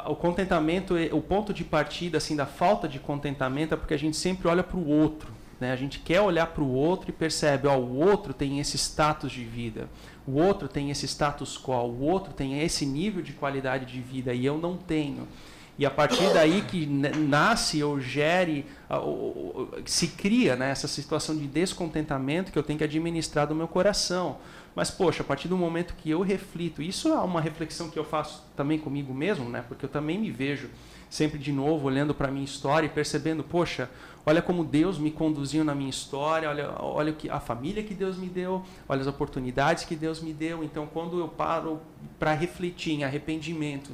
o 0.06 0.16
contentamento, 0.16 0.94
o 1.12 1.22
ponto 1.22 1.54
de 1.54 1.62
partida 1.62 2.18
assim 2.18 2.34
da 2.34 2.46
falta 2.46 2.88
de 2.88 2.98
contentamento 2.98 3.74
é 3.74 3.76
porque 3.76 3.94
a 3.94 3.98
gente 3.98 4.16
sempre 4.16 4.48
olha 4.48 4.64
para 4.64 4.76
o 4.76 4.88
outro. 4.88 5.32
Né? 5.60 5.72
A 5.72 5.76
gente 5.76 6.00
quer 6.00 6.20
olhar 6.20 6.48
para 6.48 6.62
o 6.62 6.72
outro 6.72 7.10
e 7.10 7.12
percebe, 7.12 7.68
ó, 7.68 7.76
o 7.76 7.96
outro 7.96 8.34
tem 8.34 8.58
esse 8.58 8.76
status 8.76 9.30
de 9.30 9.44
vida, 9.44 9.88
o 10.26 10.32
outro 10.32 10.68
tem 10.68 10.90
esse 10.90 11.06
status 11.06 11.56
quo, 11.56 11.72
o 11.72 12.00
outro 12.00 12.32
tem 12.32 12.60
esse 12.60 12.84
nível 12.84 13.22
de 13.22 13.32
qualidade 13.32 13.86
de 13.86 14.00
vida 14.00 14.34
e 14.34 14.44
eu 14.44 14.58
não 14.58 14.76
tenho. 14.76 15.28
E 15.76 15.84
a 15.84 15.90
partir 15.90 16.32
daí 16.32 16.62
que 16.62 16.86
nasce 16.86 17.82
ou 17.82 18.00
gere, 18.00 18.64
ou, 18.88 19.68
se 19.84 20.08
cria 20.08 20.54
né, 20.54 20.70
essa 20.70 20.86
situação 20.86 21.36
de 21.36 21.46
descontentamento 21.48 22.52
que 22.52 22.58
eu 22.58 22.62
tenho 22.62 22.78
que 22.78 22.84
administrar 22.84 23.46
do 23.46 23.54
meu 23.54 23.66
coração. 23.66 24.38
Mas, 24.74 24.90
poxa, 24.90 25.22
a 25.22 25.26
partir 25.26 25.48
do 25.48 25.56
momento 25.56 25.94
que 25.94 26.10
eu 26.10 26.20
reflito, 26.20 26.82
isso 26.82 27.08
é 27.08 27.18
uma 27.18 27.40
reflexão 27.40 27.88
que 27.88 27.98
eu 27.98 28.04
faço 28.04 28.44
também 28.56 28.78
comigo 28.78 29.14
mesmo, 29.14 29.48
né? 29.48 29.64
Porque 29.66 29.84
eu 29.84 29.88
também 29.88 30.18
me 30.18 30.30
vejo 30.30 30.68
sempre 31.08 31.38
de 31.38 31.52
novo 31.52 31.86
olhando 31.86 32.12
para 32.12 32.28
a 32.28 32.30
minha 32.30 32.44
história 32.44 32.86
e 32.86 32.88
percebendo, 32.88 33.44
poxa, 33.44 33.88
olha 34.26 34.42
como 34.42 34.64
Deus 34.64 34.98
me 34.98 35.12
conduziu 35.12 35.62
na 35.64 35.74
minha 35.74 35.90
história, 35.90 36.48
olha, 36.48 36.74
olha 36.80 37.12
que, 37.12 37.30
a 37.30 37.38
família 37.38 37.84
que 37.84 37.94
Deus 37.94 38.16
me 38.16 38.26
deu, 38.26 38.64
olha 38.88 39.00
as 39.00 39.06
oportunidades 39.06 39.84
que 39.84 39.94
Deus 39.94 40.20
me 40.20 40.32
deu. 40.32 40.64
Então, 40.64 40.88
quando 40.92 41.20
eu 41.20 41.28
paro 41.28 41.80
para 42.18 42.32
refletir 42.32 42.94
em 42.94 43.04
arrependimento, 43.04 43.92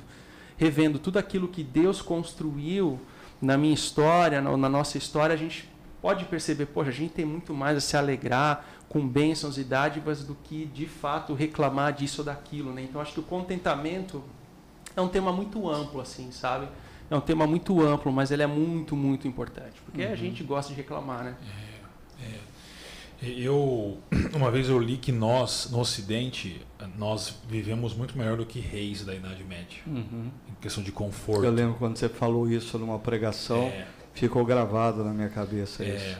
revendo 0.60 0.98
tudo 0.98 1.18
aquilo 1.18 1.48
que 1.48 1.64
Deus 1.64 2.00
construiu 2.00 3.00
na 3.40 3.56
minha 3.56 3.74
história, 3.74 4.40
na, 4.40 4.56
na 4.56 4.68
nossa 4.68 4.98
história, 4.98 5.34
a 5.34 5.38
gente 5.38 5.68
pode 6.00 6.26
perceber, 6.26 6.66
poxa, 6.66 6.90
a 6.90 6.92
gente 6.92 7.14
tem 7.14 7.24
muito 7.24 7.52
mais 7.52 7.76
a 7.76 7.80
se 7.80 7.96
alegrar 7.96 8.64
com 8.86 9.06
bênçãos 9.08 9.56
e 9.56 9.64
dádivas 9.64 10.22
do 10.22 10.36
que 10.44 10.66
de 10.66 10.86
fato 10.86 11.32
reclamar 11.32 11.94
disso 11.94 12.20
ou 12.20 12.24
daquilo, 12.26 12.72
né? 12.72 12.82
Então 12.82 13.00
acho 13.00 13.14
que 13.14 13.20
o 13.20 13.22
contentamento 13.22 14.22
é 14.94 15.00
um 15.00 15.08
tema 15.08 15.32
muito 15.32 15.68
amplo, 15.68 16.00
assim, 16.00 16.30
sabe? 16.30 16.68
é 17.10 17.16
um 17.16 17.20
tema 17.20 17.46
muito 17.46 17.82
amplo, 17.84 18.12
mas 18.12 18.30
ele 18.30 18.42
é 18.42 18.46
muito, 18.46 18.94
muito 18.94 19.26
importante. 19.26 19.80
Porque 19.84 20.04
uhum. 20.04 20.12
a 20.12 20.14
gente 20.14 20.44
gosta 20.44 20.72
de 20.72 20.76
reclamar, 20.76 21.24
né? 21.24 21.34
É, 22.20 22.24
é. 22.24 22.38
Eu, 23.22 23.98
uma 24.34 24.50
vez 24.50 24.68
eu 24.68 24.78
li 24.78 24.96
que 24.96 25.12
nós, 25.12 25.68
no 25.70 25.80
Ocidente, 25.80 26.60
nós 26.96 27.34
vivemos 27.48 27.94
muito 27.94 28.16
melhor 28.16 28.36
do 28.36 28.46
que 28.46 28.60
reis 28.60 29.04
da 29.04 29.14
Idade 29.14 29.44
Média. 29.44 29.78
Uhum. 29.86 30.30
Em 30.48 30.54
questão 30.60 30.82
de 30.82 30.90
conforto. 30.90 31.44
Eu 31.44 31.52
lembro 31.52 31.74
quando 31.74 31.96
você 31.96 32.08
falou 32.08 32.50
isso 32.50 32.78
numa 32.78 32.98
pregação, 32.98 33.64
é. 33.64 33.86
ficou 34.14 34.44
gravado 34.44 35.04
na 35.04 35.12
minha 35.12 35.28
cabeça 35.28 35.84
é. 35.84 35.96
isso. 35.96 36.18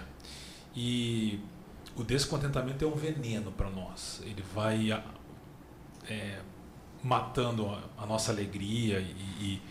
E 0.77 1.41
o 1.97 2.05
descontentamento 2.05 2.85
é 2.85 2.89
um 2.89 2.95
veneno 2.95 3.51
para 3.51 3.71
nós. 3.71 4.23
Ele 4.25 4.45
vai 4.55 4.93
é, 6.09 6.39
matando 7.03 7.67
a, 7.67 7.83
a, 7.99 8.07
nossa 8.07 8.31
alegria 8.31 9.01
e, 9.01 9.45
e 9.45 9.63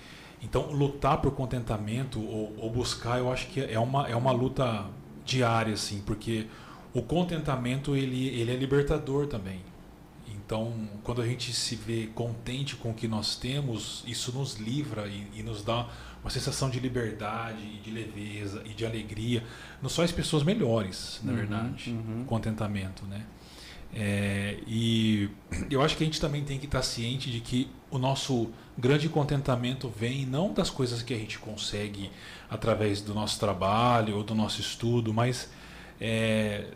então, 0.42 0.72
lutar 0.72 1.20
por 1.20 1.32
contentamento 1.32 2.22
ou, 2.22 2.56
ou, 2.58 2.70
buscar, 2.70 3.20
eu 3.20 3.32
acho 3.32 3.48
que 3.48 3.62
é 3.62 3.78
uma, 3.78 4.08
é 4.08 4.16
uma 4.16 4.32
luta 4.32 4.86
diária, 5.26 5.74
assim, 5.74 6.02
porque 6.06 6.48
o 6.94 7.02
contentamento 7.02 7.96
ele, 7.96 8.28
ele 8.30 8.52
é 8.52 8.56
libertador 8.56 9.28
também. 9.28 9.62
Então, 10.28 10.74
quando 11.04 11.22
a 11.22 11.28
gente 11.28 11.54
se 11.54 11.76
vê 11.76 12.08
contente 12.08 12.76
com 12.76 12.90
o 12.90 12.94
que 12.94 13.08
nós 13.08 13.36
temos, 13.36 14.04
isso 14.08 14.32
nos 14.32 14.56
livra 14.56 15.08
e, 15.08 15.28
e 15.36 15.44
nos 15.44 15.64
dá 15.64 15.88
uma 16.24 16.30
sensação 16.32 16.72
de 16.72 16.80
liberdade, 16.80 17.80
de 17.84 17.92
leveza 17.92 18.64
e 18.66 18.70
de 18.70 18.84
alegria. 18.84 19.44
Nos 19.80 19.96
faz 19.96 20.12
pessoas 20.12 20.42
melhores, 20.42 21.22
na 21.24 21.32
uhum, 21.32 21.38
verdade. 21.38 21.92
Uhum. 21.92 22.26
Contentamento, 22.26 23.06
né? 23.06 23.26
É, 23.94 24.58
e 24.68 25.30
eu 25.70 25.82
acho 25.82 25.96
que 25.98 26.04
a 26.04 26.06
gente 26.06 26.22
também 26.22 26.44
tem 26.44 26.60
que 26.60 26.66
estar 26.66 26.82
ciente 26.82 27.30
de 27.30 27.40
que 27.40 27.70
o 27.90 27.98
nosso 27.98 28.50
grande 28.78 29.10
contentamento 29.10 29.90
vem 29.90 30.26
não 30.26 30.54
das 30.54 30.70
coisas 30.70 31.02
que 31.02 31.14
a 31.14 31.18
gente 31.18 31.40
consegue 31.40 32.12
através 32.50 33.02
do 33.02 33.14
nosso 33.14 33.40
trabalho 33.40 34.18
ou 34.18 34.24
do 34.24 34.36
nosso 34.36 34.62
estudo, 34.62 35.14
mas 35.14 35.50
está 36.00 36.06
é, 36.06 36.68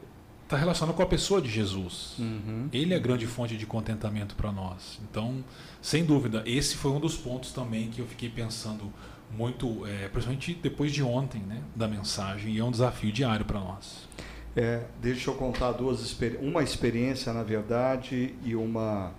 tá 0.47 0.57
relacionado 0.57 0.95
com 0.95 1.01
a 1.01 1.05
pessoa 1.05 1.41
de 1.41 1.49
Jesus. 1.49 2.15
Uhum. 2.19 2.69
Ele 2.71 2.93
é 2.93 2.97
a 2.97 2.99
grande 2.99 3.25
fonte 3.25 3.57
de 3.57 3.65
contentamento 3.65 4.35
para 4.35 4.51
nós. 4.51 4.99
Então, 5.09 5.43
sem 5.81 6.05
dúvida, 6.05 6.43
esse 6.45 6.75
foi 6.75 6.91
um 6.91 6.99
dos 6.99 7.15
pontos 7.15 7.51
também 7.51 7.89
que 7.89 7.99
eu 7.99 8.07
fiquei 8.07 8.29
pensando 8.29 8.91
muito, 9.31 9.85
é, 9.87 10.07
principalmente 10.09 10.53
depois 10.53 10.91
de 10.91 11.01
ontem, 11.01 11.41
né, 11.41 11.61
da 11.75 11.87
mensagem, 11.87 12.53
e 12.53 12.59
é 12.59 12.63
um 12.63 12.71
desafio 12.71 13.11
diário 13.11 13.45
para 13.45 13.59
nós. 13.59 14.07
É, 14.55 14.83
deixa 15.01 15.31
eu 15.31 15.33
contar 15.33 15.71
duas 15.71 16.15
uma 16.39 16.61
experiência, 16.61 17.33
na 17.33 17.41
verdade, 17.41 18.35
e 18.45 18.55
uma 18.55 19.11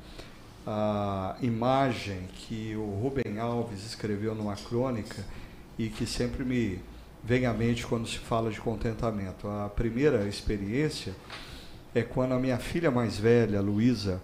a 0.67 1.37
imagem 1.43 2.27
que 2.35 2.75
o 2.75 2.99
Rubem 3.01 3.39
Alves 3.39 3.85
escreveu 3.85 4.35
numa 4.35 4.57
crônica 4.57 5.25
e 5.79 5.89
que 5.89 6.07
sempre 6.07 6.45
me 6.45 6.81
vem 7.25 7.47
à 7.47 7.53
mente 7.53 7.87
quando 7.87 8.07
se 8.07 8.19
fala 8.19 8.51
de 8.51 8.61
contentamento. 8.61 9.49
A 9.49 9.69
primeira 9.69 10.29
experiência 10.29 11.15
é 11.95 12.03
quando 12.03 12.33
a 12.33 12.39
minha 12.39 12.59
filha 12.59 12.91
mais 12.91 13.17
velha, 13.17 13.61
Luísa, 13.61 14.21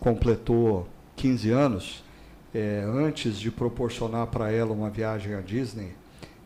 completou 0.00 0.88
15 1.16 1.50
anos. 1.50 2.04
É, 2.52 2.84
antes 2.86 3.38
de 3.38 3.50
proporcionar 3.50 4.28
para 4.28 4.50
ela 4.50 4.72
uma 4.72 4.88
viagem 4.88 5.34
à 5.34 5.40
Disney, 5.40 5.92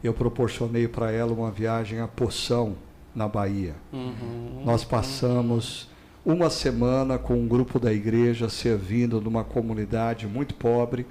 eu 0.02 0.14
proporcionei 0.14 0.88
para 0.88 1.10
ela 1.10 1.32
uma 1.32 1.50
viagem 1.50 2.00
à 2.00 2.08
Poção, 2.08 2.76
na 3.14 3.26
Bahia. 3.28 3.74
Uhum, 3.92 4.62
Nós 4.64 4.84
passamos 4.84 5.88
uma 6.24 6.48
semana 6.50 7.18
com 7.18 7.34
um 7.34 7.48
grupo 7.48 7.78
da 7.78 7.92
igreja 7.92 8.48
servindo 8.48 9.20
numa 9.20 9.42
comunidade 9.42 10.26
muito 10.26 10.54
pobre, 10.54 11.06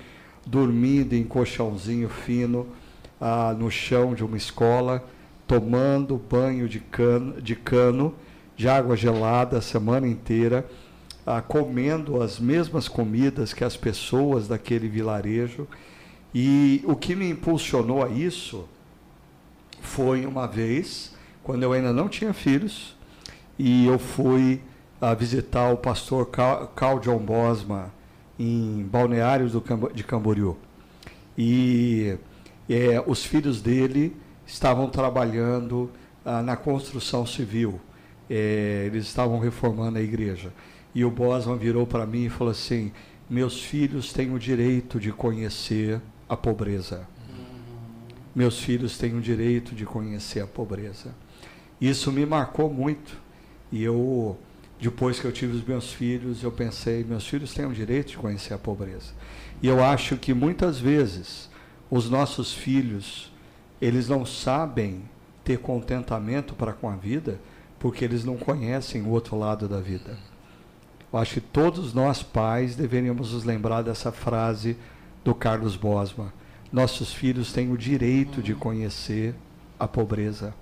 dormindo 0.46 1.14
em 1.14 1.24
colchãozinho 1.24 2.08
fino 2.08 2.68
ah, 3.20 3.56
no 3.58 3.70
chão 3.70 4.14
de 4.14 4.24
uma 4.24 4.38
escola, 4.38 5.04
tomando 5.46 6.18
banho 6.18 6.68
de 6.68 6.80
cano, 6.80 7.42
de 7.42 7.56
cano, 7.56 8.16
de 8.56 8.68
água 8.68 8.96
gelada 8.96 9.58
a 9.58 9.62
semana 9.62 10.08
inteira, 10.08 10.66
ah, 11.26 11.42
comendo 11.42 12.22
as 12.22 12.40
mesmas 12.40 12.88
comidas 12.88 13.54
que 13.54 13.64
as 13.64 13.78
pessoas 13.78 14.48
daquele 14.48 14.88
vilarejo. 14.88 15.68
E 16.34 16.84
o 16.86 16.96
que 16.96 17.16
me 17.16 17.30
impulsionou 17.30 18.04
a 18.04 18.10
isso 18.10 18.68
foi 19.82 20.26
uma 20.26 20.48
vez 20.48 21.16
quando 21.48 21.64
eu 21.64 21.72
ainda 21.72 21.94
não 21.94 22.10
tinha 22.10 22.34
filhos, 22.34 22.94
e 23.58 23.86
eu 23.86 23.98
fui 23.98 24.62
a 25.00 25.14
visitar 25.14 25.72
o 25.72 25.78
pastor 25.78 26.30
John 27.02 27.20
Bosma 27.20 27.90
em 28.38 28.84
Balneários 28.84 29.54
do, 29.54 29.64
de 29.94 30.04
Camboriú. 30.04 30.58
E 31.38 32.18
é, 32.74 33.04
os 33.06 33.24
filhos 33.24 33.62
dele 33.62 34.16
estavam 34.46 34.90
trabalhando 34.90 35.90
ah, 36.26 36.42
na 36.42 36.56
construção 36.56 37.26
civil. 37.26 37.80
É, 38.30 38.84
eles 38.86 39.06
estavam 39.06 39.40
reformando 39.40 39.98
a 39.98 40.02
igreja. 40.02 40.52
E 40.94 41.06
o 41.06 41.12
Bosma 41.12 41.56
virou 41.56 41.86
para 41.88 42.06
mim 42.06 42.26
e 42.26 42.30
falou 42.30 42.52
assim: 42.52 42.92
Meus 43.30 43.62
filhos 43.62 44.12
têm 44.12 44.34
o 44.34 44.40
direito 44.40 45.00
de 45.00 45.12
conhecer 45.12 46.02
a 46.28 46.36
pobreza. 46.36 47.08
Meus 48.36 48.60
filhos 48.60 48.98
têm 48.98 49.16
o 49.18 49.22
direito 49.22 49.74
de 49.74 49.86
conhecer 49.86 50.42
a 50.42 50.48
pobreza. 50.48 51.14
Isso 51.80 52.12
me 52.12 52.26
marcou 52.26 52.72
muito. 52.72 53.18
E 53.72 53.84
eu, 53.84 54.38
depois 54.80 55.20
que 55.20 55.26
eu 55.26 55.32
tive 55.32 55.56
os 55.56 55.64
meus 55.64 55.92
filhos, 55.92 56.44
eu 56.44 56.52
pensei, 56.52 57.04
meus 57.04 57.28
filhos 57.28 57.54
têm 57.54 57.66
o 57.66 57.74
direito 57.74 58.10
de 58.10 58.18
conhecer 58.18 58.54
a 58.54 58.58
pobreza. 58.58 59.12
E 59.62 59.68
eu 59.68 59.84
acho 59.84 60.18
que 60.18 60.34
muitas 60.34 60.80
vezes 60.80 61.47
os 61.90 62.10
nossos 62.10 62.54
filhos, 62.54 63.32
eles 63.82 64.10
não 64.10 64.26
sabem 64.26 65.02
ter 65.44 65.60
contentamento 65.60 66.54
para 66.54 66.74
com 66.74 66.90
a 66.90 66.96
vida, 66.96 67.40
porque 67.80 68.04
eles 68.04 68.26
não 68.26 68.38
conhecem 68.38 69.02
o 69.02 69.10
outro 69.10 69.38
lado 69.38 69.68
da 69.68 69.80
vida. 69.80 70.18
Eu 71.12 71.20
acho 71.20 71.36
que 71.36 71.42
todos 71.42 71.94
nós 71.94 72.22
pais 72.22 72.76
deveríamos 72.76 73.34
nos 73.34 73.44
lembrar 73.46 73.82
dessa 73.82 74.12
frase 74.12 74.76
do 75.24 75.34
Carlos 75.34 75.76
Bosma. 75.76 76.34
Nossos 76.72 77.14
filhos 77.14 77.54
têm 77.54 77.72
o 77.72 77.78
direito 77.78 78.42
de 78.42 78.54
conhecer 78.54 79.34
a 79.80 79.88
pobreza. 79.88 80.54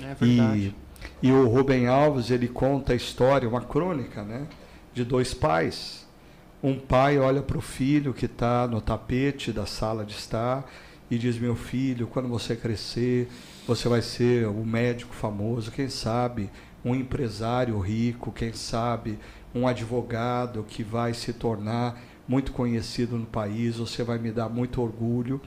É 0.00 0.14
verdade. 0.14 0.74
E, 1.22 1.28
e 1.28 1.32
o 1.32 1.46
Rubem 1.46 1.86
Alves, 1.86 2.30
ele 2.30 2.48
conta 2.48 2.94
a 2.94 2.96
história, 2.96 3.48
uma 3.48 3.60
crônica, 3.60 4.22
né? 4.22 4.46
De 4.94 5.04
dois 5.04 5.34
pais. 5.34 6.03
Um 6.64 6.78
pai 6.78 7.18
olha 7.18 7.42
para 7.42 7.58
o 7.58 7.60
filho 7.60 8.14
que 8.14 8.24
está 8.24 8.66
no 8.66 8.80
tapete 8.80 9.52
da 9.52 9.66
sala 9.66 10.02
de 10.02 10.14
estar 10.14 10.64
e 11.10 11.18
diz: 11.18 11.38
Meu 11.38 11.54
filho, 11.54 12.06
quando 12.06 12.26
você 12.26 12.56
crescer, 12.56 13.28
você 13.66 13.86
vai 13.86 14.00
ser 14.00 14.48
um 14.48 14.64
médico 14.64 15.14
famoso, 15.14 15.70
quem 15.70 15.90
sabe 15.90 16.48
um 16.82 16.94
empresário 16.94 17.78
rico, 17.80 18.32
quem 18.32 18.54
sabe 18.54 19.18
um 19.54 19.68
advogado 19.68 20.64
que 20.66 20.82
vai 20.82 21.12
se 21.12 21.34
tornar 21.34 22.00
muito 22.26 22.50
conhecido 22.50 23.18
no 23.18 23.26
país, 23.26 23.76
você 23.76 24.02
vai 24.02 24.16
me 24.16 24.32
dar 24.32 24.48
muito 24.48 24.80
orgulho. 24.80 25.42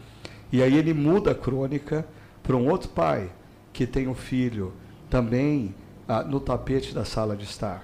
E 0.52 0.62
aí 0.62 0.78
ele 0.78 0.94
muda 0.94 1.32
a 1.32 1.36
crônica 1.36 2.08
para 2.44 2.56
um 2.56 2.70
outro 2.70 2.90
pai, 2.90 3.32
que 3.74 3.88
tem 3.88 4.08
um 4.08 4.14
filho 4.14 4.72
também 5.10 5.74
ah, 6.08 6.22
no 6.22 6.40
tapete 6.40 6.94
da 6.94 7.04
sala 7.04 7.36
de 7.36 7.46
estar. 7.46 7.84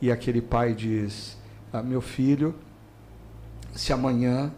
E 0.00 0.12
aquele 0.12 0.40
pai 0.40 0.74
diz: 0.74 1.36
ah, 1.72 1.82
Meu 1.82 2.00
filho, 2.00 2.54
se 3.78 3.92
amanhã 3.92 4.52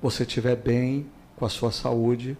você 0.00 0.22
estiver 0.22 0.56
bem 0.56 1.06
com 1.36 1.44
a 1.44 1.50
sua 1.50 1.70
saúde 1.70 2.34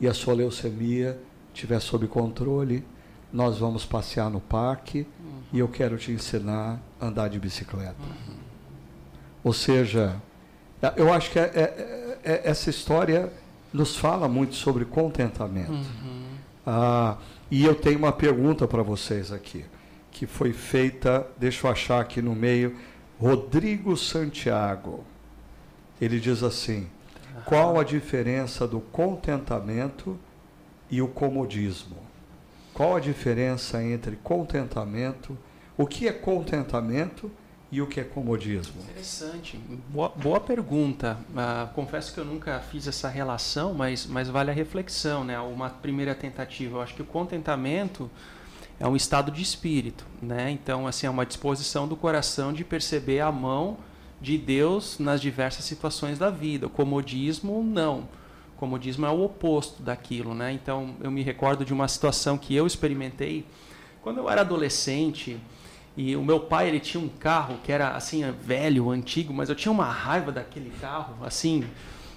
e 0.00 0.06
a 0.06 0.14
sua 0.14 0.32
leucemia 0.32 1.18
estiver 1.52 1.80
sob 1.80 2.06
controle, 2.06 2.86
nós 3.32 3.58
vamos 3.58 3.84
passear 3.84 4.30
no 4.30 4.40
parque 4.40 5.00
uhum. 5.00 5.40
e 5.52 5.58
eu 5.58 5.66
quero 5.66 5.98
te 5.98 6.12
ensinar 6.12 6.80
a 7.00 7.06
andar 7.06 7.28
de 7.28 7.40
bicicleta. 7.40 7.96
Uhum. 7.98 8.36
Ou 9.42 9.52
seja, 9.52 10.14
eu 10.96 11.12
acho 11.12 11.32
que 11.32 11.40
é, 11.40 11.42
é, 11.42 12.18
é, 12.22 12.42
essa 12.44 12.70
história 12.70 13.32
nos 13.72 13.96
fala 13.96 14.28
muito 14.28 14.54
sobre 14.54 14.84
contentamento. 14.84 15.72
Uhum. 15.72 16.36
Ah, 16.64 17.16
e 17.50 17.64
eu 17.64 17.74
tenho 17.74 17.98
uma 17.98 18.12
pergunta 18.12 18.68
para 18.68 18.84
vocês 18.84 19.32
aqui, 19.32 19.64
que 20.12 20.24
foi 20.24 20.52
feita, 20.52 21.26
deixa 21.36 21.66
eu 21.66 21.72
achar 21.72 22.00
aqui 22.00 22.22
no 22.22 22.32
meio, 22.32 22.76
Rodrigo 23.18 23.96
Santiago. 23.96 25.04
Ele 26.00 26.18
diz 26.18 26.42
assim: 26.42 26.88
qual 27.44 27.78
a 27.78 27.84
diferença 27.84 28.66
do 28.66 28.80
contentamento 28.80 30.18
e 30.90 31.02
o 31.02 31.08
comodismo? 31.08 31.96
Qual 32.72 32.96
a 32.96 33.00
diferença 33.00 33.82
entre 33.82 34.16
contentamento? 34.16 35.36
O 35.76 35.86
que 35.86 36.08
é 36.08 36.12
contentamento 36.12 37.30
e 37.70 37.82
o 37.82 37.86
que 37.86 38.00
é 38.00 38.04
comodismo? 38.04 38.80
Interessante. 38.82 39.58
Boa, 39.88 40.08
boa 40.08 40.40
pergunta. 40.40 41.18
Uh, 41.30 41.72
confesso 41.74 42.14
que 42.14 42.18
eu 42.18 42.24
nunca 42.24 42.60
fiz 42.60 42.86
essa 42.86 43.08
relação, 43.08 43.74
mas, 43.74 44.06
mas 44.06 44.28
vale 44.28 44.50
a 44.50 44.54
reflexão, 44.54 45.24
né? 45.24 45.38
Uma 45.40 45.70
primeira 45.70 46.14
tentativa. 46.14 46.78
Eu 46.78 46.82
acho 46.82 46.94
que 46.94 47.02
o 47.02 47.06
contentamento 47.06 48.10
é 48.78 48.86
um 48.86 48.96
estado 48.96 49.30
de 49.30 49.42
espírito, 49.42 50.06
né? 50.22 50.50
Então, 50.50 50.86
assim, 50.86 51.06
é 51.06 51.10
uma 51.10 51.26
disposição 51.26 51.86
do 51.86 51.96
coração 51.96 52.52
de 52.52 52.64
perceber 52.64 53.20
a 53.20 53.30
mão 53.30 53.76
de 54.24 54.38
Deus 54.38 54.98
nas 54.98 55.20
diversas 55.20 55.64
situações 55.64 56.18
da 56.18 56.30
vida. 56.30 56.66
O 56.66 56.70
comodismo, 56.70 57.62
não. 57.62 58.08
O 58.56 58.58
comodismo 58.58 59.04
é 59.04 59.10
o 59.10 59.22
oposto 59.22 59.82
daquilo, 59.82 60.34
né? 60.34 60.52
Então, 60.52 60.96
eu 61.00 61.10
me 61.10 61.22
recordo 61.22 61.64
de 61.64 61.72
uma 61.72 61.86
situação 61.86 62.38
que 62.38 62.54
eu 62.54 62.66
experimentei 62.66 63.44
quando 64.02 64.18
eu 64.18 64.28
era 64.28 64.40
adolescente 64.40 65.38
e 65.96 66.16
o 66.16 66.22
meu 66.22 66.40
pai, 66.40 66.68
ele 66.68 66.80
tinha 66.80 67.02
um 67.02 67.08
carro 67.08 67.58
que 67.62 67.70
era, 67.70 67.90
assim, 67.90 68.24
velho, 68.32 68.90
antigo, 68.90 69.32
mas 69.32 69.48
eu 69.48 69.54
tinha 69.54 69.70
uma 69.70 69.84
raiva 69.84 70.32
daquele 70.32 70.70
carro, 70.80 71.24
assim... 71.24 71.64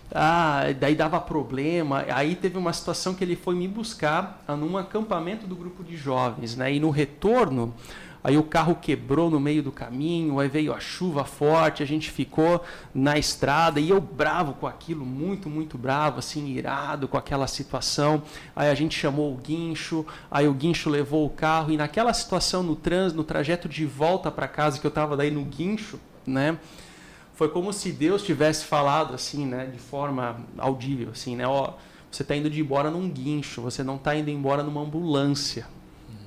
Ah, 0.10 0.62
daí 0.80 0.96
dava 0.96 1.20
problema. 1.20 2.06
Aí 2.08 2.34
teve 2.34 2.58
uma 2.58 2.72
situação 2.72 3.14
que 3.14 3.22
ele 3.26 3.36
foi 3.36 3.56
me 3.56 3.68
buscar 3.68 4.42
num 4.58 4.78
acampamento 4.78 5.46
do 5.46 5.54
grupo 5.54 5.84
de 5.84 5.98
jovens, 5.98 6.56
né? 6.56 6.74
E 6.74 6.80
no 6.80 6.90
retorno, 6.90 7.74
aí 8.28 8.38
o 8.38 8.44
carro 8.44 8.76
quebrou 8.76 9.32
no 9.32 9.40
meio 9.40 9.64
do 9.64 9.72
caminho, 9.72 10.38
aí 10.38 10.50
veio 10.50 10.74
a 10.74 10.82
chuva 10.82 11.24
forte, 11.24 11.82
a 11.82 11.86
gente 11.86 12.12
ficou 12.12 12.62
na 12.94 13.18
estrada 13.18 13.80
e 13.80 13.90
eu 13.90 14.02
bravo 14.02 14.54
com 14.56 14.68
aquilo, 14.68 15.06
muito, 15.06 15.50
muito 15.50 15.78
bravo, 15.78 16.20
assim, 16.20 16.46
irado 16.46 17.08
com 17.08 17.16
aquela 17.16 17.48
situação. 17.48 18.22
Aí 18.54 18.70
a 18.70 18.76
gente 18.76 19.00
chamou 19.00 19.34
o 19.34 19.38
guincho, 19.38 20.06
aí 20.30 20.46
o 20.46 20.54
guincho 20.54 20.90
levou 20.90 21.26
o 21.26 21.30
carro 21.30 21.72
e 21.72 21.78
naquela 21.78 22.14
situação 22.14 22.62
no 22.62 22.76
trânsito, 22.76 23.16
no 23.16 23.24
trajeto 23.24 23.70
de 23.70 23.86
volta 23.86 24.30
para 24.30 24.46
casa 24.46 24.78
que 24.78 24.86
eu 24.86 24.90
estava 24.90 25.16
daí 25.16 25.32
no 25.32 25.46
guincho, 25.46 25.98
né? 26.26 26.60
Foi 27.34 27.48
como 27.48 27.72
se 27.72 27.94
Deus 27.94 28.24
tivesse 28.24 28.66
falado 28.66 29.14
assim, 29.14 29.46
né, 29.46 29.68
de 29.68 29.80
forma 29.80 30.36
audível, 30.58 31.12
assim, 31.14 31.38
né, 31.38 31.48
ó, 31.48 31.76
você 32.12 32.24
está 32.24 32.36
indo 32.36 32.50
de 32.50 32.60
embora 32.60 32.92
num 32.92 33.10
guincho, 33.10 33.62
você 33.62 33.84
não 33.84 33.96
está 33.96 34.14
indo 34.14 34.30
embora 34.30 34.64
numa 34.64 34.82
ambulância, 34.82 35.66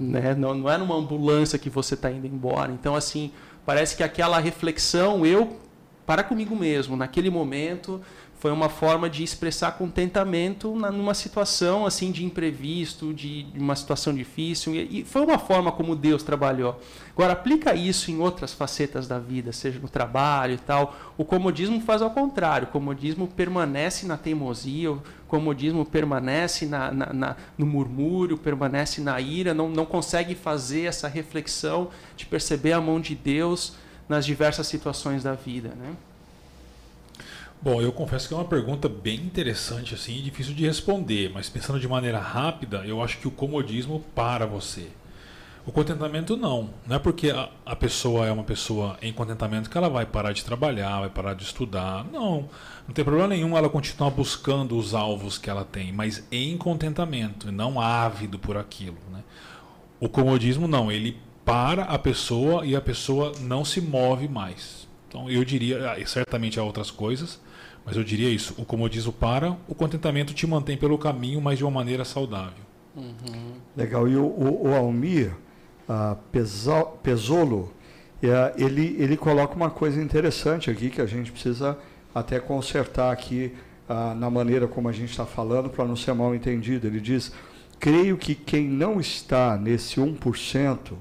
né? 0.01 0.35
Não, 0.35 0.55
não 0.55 0.71
é 0.71 0.79
numa 0.79 0.97
ambulância 0.97 1.59
que 1.59 1.69
você 1.69 1.95
está 1.95 2.11
indo 2.11 2.27
embora. 2.27 2.73
Então, 2.73 2.95
assim, 2.97 3.31
parece 3.67 3.97
que 3.97 4.03
aquela 4.03 4.39
reflexão, 4.39 5.27
eu, 5.27 5.59
para 6.07 6.23
comigo 6.23 6.57
mesmo, 6.57 6.97
naquele 6.97 7.29
momento, 7.29 8.01
foi 8.41 8.51
uma 8.51 8.71
forma 8.71 9.11
de 9.11 9.23
expressar 9.23 9.73
contentamento 9.73 10.75
na, 10.75 10.91
numa 10.91 11.13
situação 11.13 11.85
assim 11.85 12.11
de 12.11 12.25
imprevisto, 12.25 13.13
de, 13.13 13.43
de 13.43 13.59
uma 13.59 13.77
situação 13.77 14.15
difícil. 14.15 14.75
E, 14.75 15.01
e, 15.01 15.05
foi 15.05 15.21
uma 15.21 15.39
forma 15.39 15.71
como 15.71 15.95
Deus 15.95 16.23
trabalhou. 16.23 16.81
Agora, 17.13 17.35
aplica 17.35 17.75
isso 17.75 18.11
em 18.11 18.19
outras 18.19 18.55
facetas 18.55 19.07
da 19.07 19.19
vida, 19.19 19.53
seja 19.53 19.79
no 19.79 19.91
trabalho 19.91 20.55
e 20.55 20.59
tal. 20.59 20.97
O 21.19 21.25
comodismo 21.25 21.83
faz 21.83 22.01
ao 22.01 22.13
contrário. 22.13 22.67
O 22.67 22.71
comodismo 22.71 23.29
permanece 23.29 24.07
na 24.07 24.17
teimosia, 24.17 24.91
o 24.91 25.03
comodismo 25.29 25.85
permanece 25.85 26.65
na, 26.65 26.91
na, 26.91 27.13
na, 27.13 27.37
no 27.59 27.67
murmúrio, 27.67 28.39
permanece 28.39 29.03
na 29.03 29.21
ira, 29.21 29.53
não, 29.53 29.69
não 29.69 29.85
consegue 29.85 30.35
fazer 30.35 30.85
essa 30.85 31.09
reflexão 31.09 31.91
de 32.17 32.25
perceber 32.25 32.73
a 32.73 32.81
mão 32.81 33.03
de 33.03 33.15
Deus 33.15 33.75
nas 34.09 34.25
diversas 34.25 34.67
situações 34.67 35.23
da 35.23 35.35
vida. 35.35 35.75
Né? 35.77 35.95
Bom, 37.63 37.83
eu 37.83 37.93
confesso 37.93 38.27
que 38.27 38.33
é 38.33 38.37
uma 38.39 38.47
pergunta 38.47 38.89
bem 38.89 39.17
interessante 39.17 39.95
assim 39.95 40.17
e 40.17 40.23
difícil 40.23 40.55
de 40.55 40.65
responder, 40.65 41.31
mas 41.31 41.51
pensando 41.51 41.79
de 41.79 41.87
maneira 41.87 42.19
rápida, 42.19 42.79
eu 42.87 43.03
acho 43.03 43.19
que 43.19 43.29
o 43.29 43.31
comodismo 43.31 44.01
para 44.15 44.47
você. 44.47 44.89
O 45.67 45.71
contentamento 45.71 46.39
não. 46.39 46.71
Não 46.87 46.97
é 46.97 46.99
porque 46.99 47.31
a, 47.31 47.51
a, 47.67 47.77
pessoa 47.77 48.27
é 48.27 48.33
uma 48.33 48.45
pessoa 48.45 48.97
em 49.03 49.13
contentamento 49.13 49.69
que 49.69 49.77
ela 49.77 49.91
vai 49.91 50.07
parar 50.07 50.33
de 50.33 50.43
trabalhar, 50.43 51.01
vai 51.01 51.11
parar 51.11 51.35
de 51.35 51.45
estudar. 51.45 52.03
Não. 52.11 52.49
Não 52.89 52.95
tem 52.95 53.05
problema 53.05 53.29
nenhum 53.29 53.55
ela 53.55 53.69
continuar 53.69 54.11
buscando 54.11 54.79
os 54.79 54.95
alvos 54.95 55.37
que 55.37 55.51
ela 55.51 55.65
tem, 55.65 55.93
mas 55.93 56.27
em 56.33 56.57
contentamento, 56.57 57.53
não 57.53 57.79
ávido 57.79 58.39
por 58.39 58.57
aquilo. 58.57 58.97
Né? 59.13 59.23
O 60.01 60.09
comodismo 60.09 60.67
não. 60.67 60.91
Ele 60.91 61.19
para 61.45 61.85
a 61.85 61.99
pessoa 61.99 62.65
e 62.65 62.75
a 62.75 62.81
pessoa 62.81 63.33
não 63.41 63.67
se 63.67 63.83
move 63.83 64.29
mais. 64.29 64.89
Então 65.09 65.29
eu 65.29 65.45
diria, 65.45 65.93
ah, 65.93 66.07
certamente 66.07 66.59
há 66.59 66.63
outras 66.63 66.91
coisas, 66.91 67.39
mas 67.85 67.97
eu 67.97 68.05
diria 68.05 68.29
isso: 68.29 68.55
o 68.59 68.65
comodismo 68.65 69.13
para, 69.13 69.57
o 69.69 69.75
contentamento 69.75 70.35
te 70.35 70.47
mantém 70.47 70.77
pelo 70.77 70.99
caminho, 70.99 71.41
mas 71.41 71.59
de 71.59 71.65
uma 71.65 71.71
maneira 71.71 72.05
saudável. 72.05 72.65
Uhum. 72.97 73.55
Legal. 73.77 74.09
E 74.09 74.17
o, 74.17 74.25
o, 74.25 74.69
o 74.69 74.75
Almir 74.75 75.33
uh, 75.89 76.17
Pesolo, 77.03 77.63
uh, 77.63 77.73
ele, 78.57 78.97
ele 78.99 79.17
coloca 79.17 79.55
uma 79.55 79.71
coisa 79.71 80.01
interessante 80.03 80.71
aqui 80.71 80.91
que 80.91 81.01
a 81.01 81.07
gente 81.07 81.31
precisa 81.31 81.79
até 82.15 82.41
consertar 82.41 83.13
aqui 83.13 83.53
uh, 83.89 84.15
na 84.15 84.31
maneira 84.31 84.67
como 84.67 84.89
a 84.89 84.93
gente 84.93 85.11
está 85.11 85.27
falando 85.27 85.71
para 85.71 85.85
não 85.85 85.97
ser 85.97 86.13
mal 86.15 86.35
entendido. 86.35 86.87
Ele 86.87 87.01
diz: 87.01 87.33
creio 87.79 88.17
que 88.17 88.35
quem 88.35 88.69
não 88.69 89.01
está 89.01 89.57
nesse 89.57 90.01
1% 90.01 90.93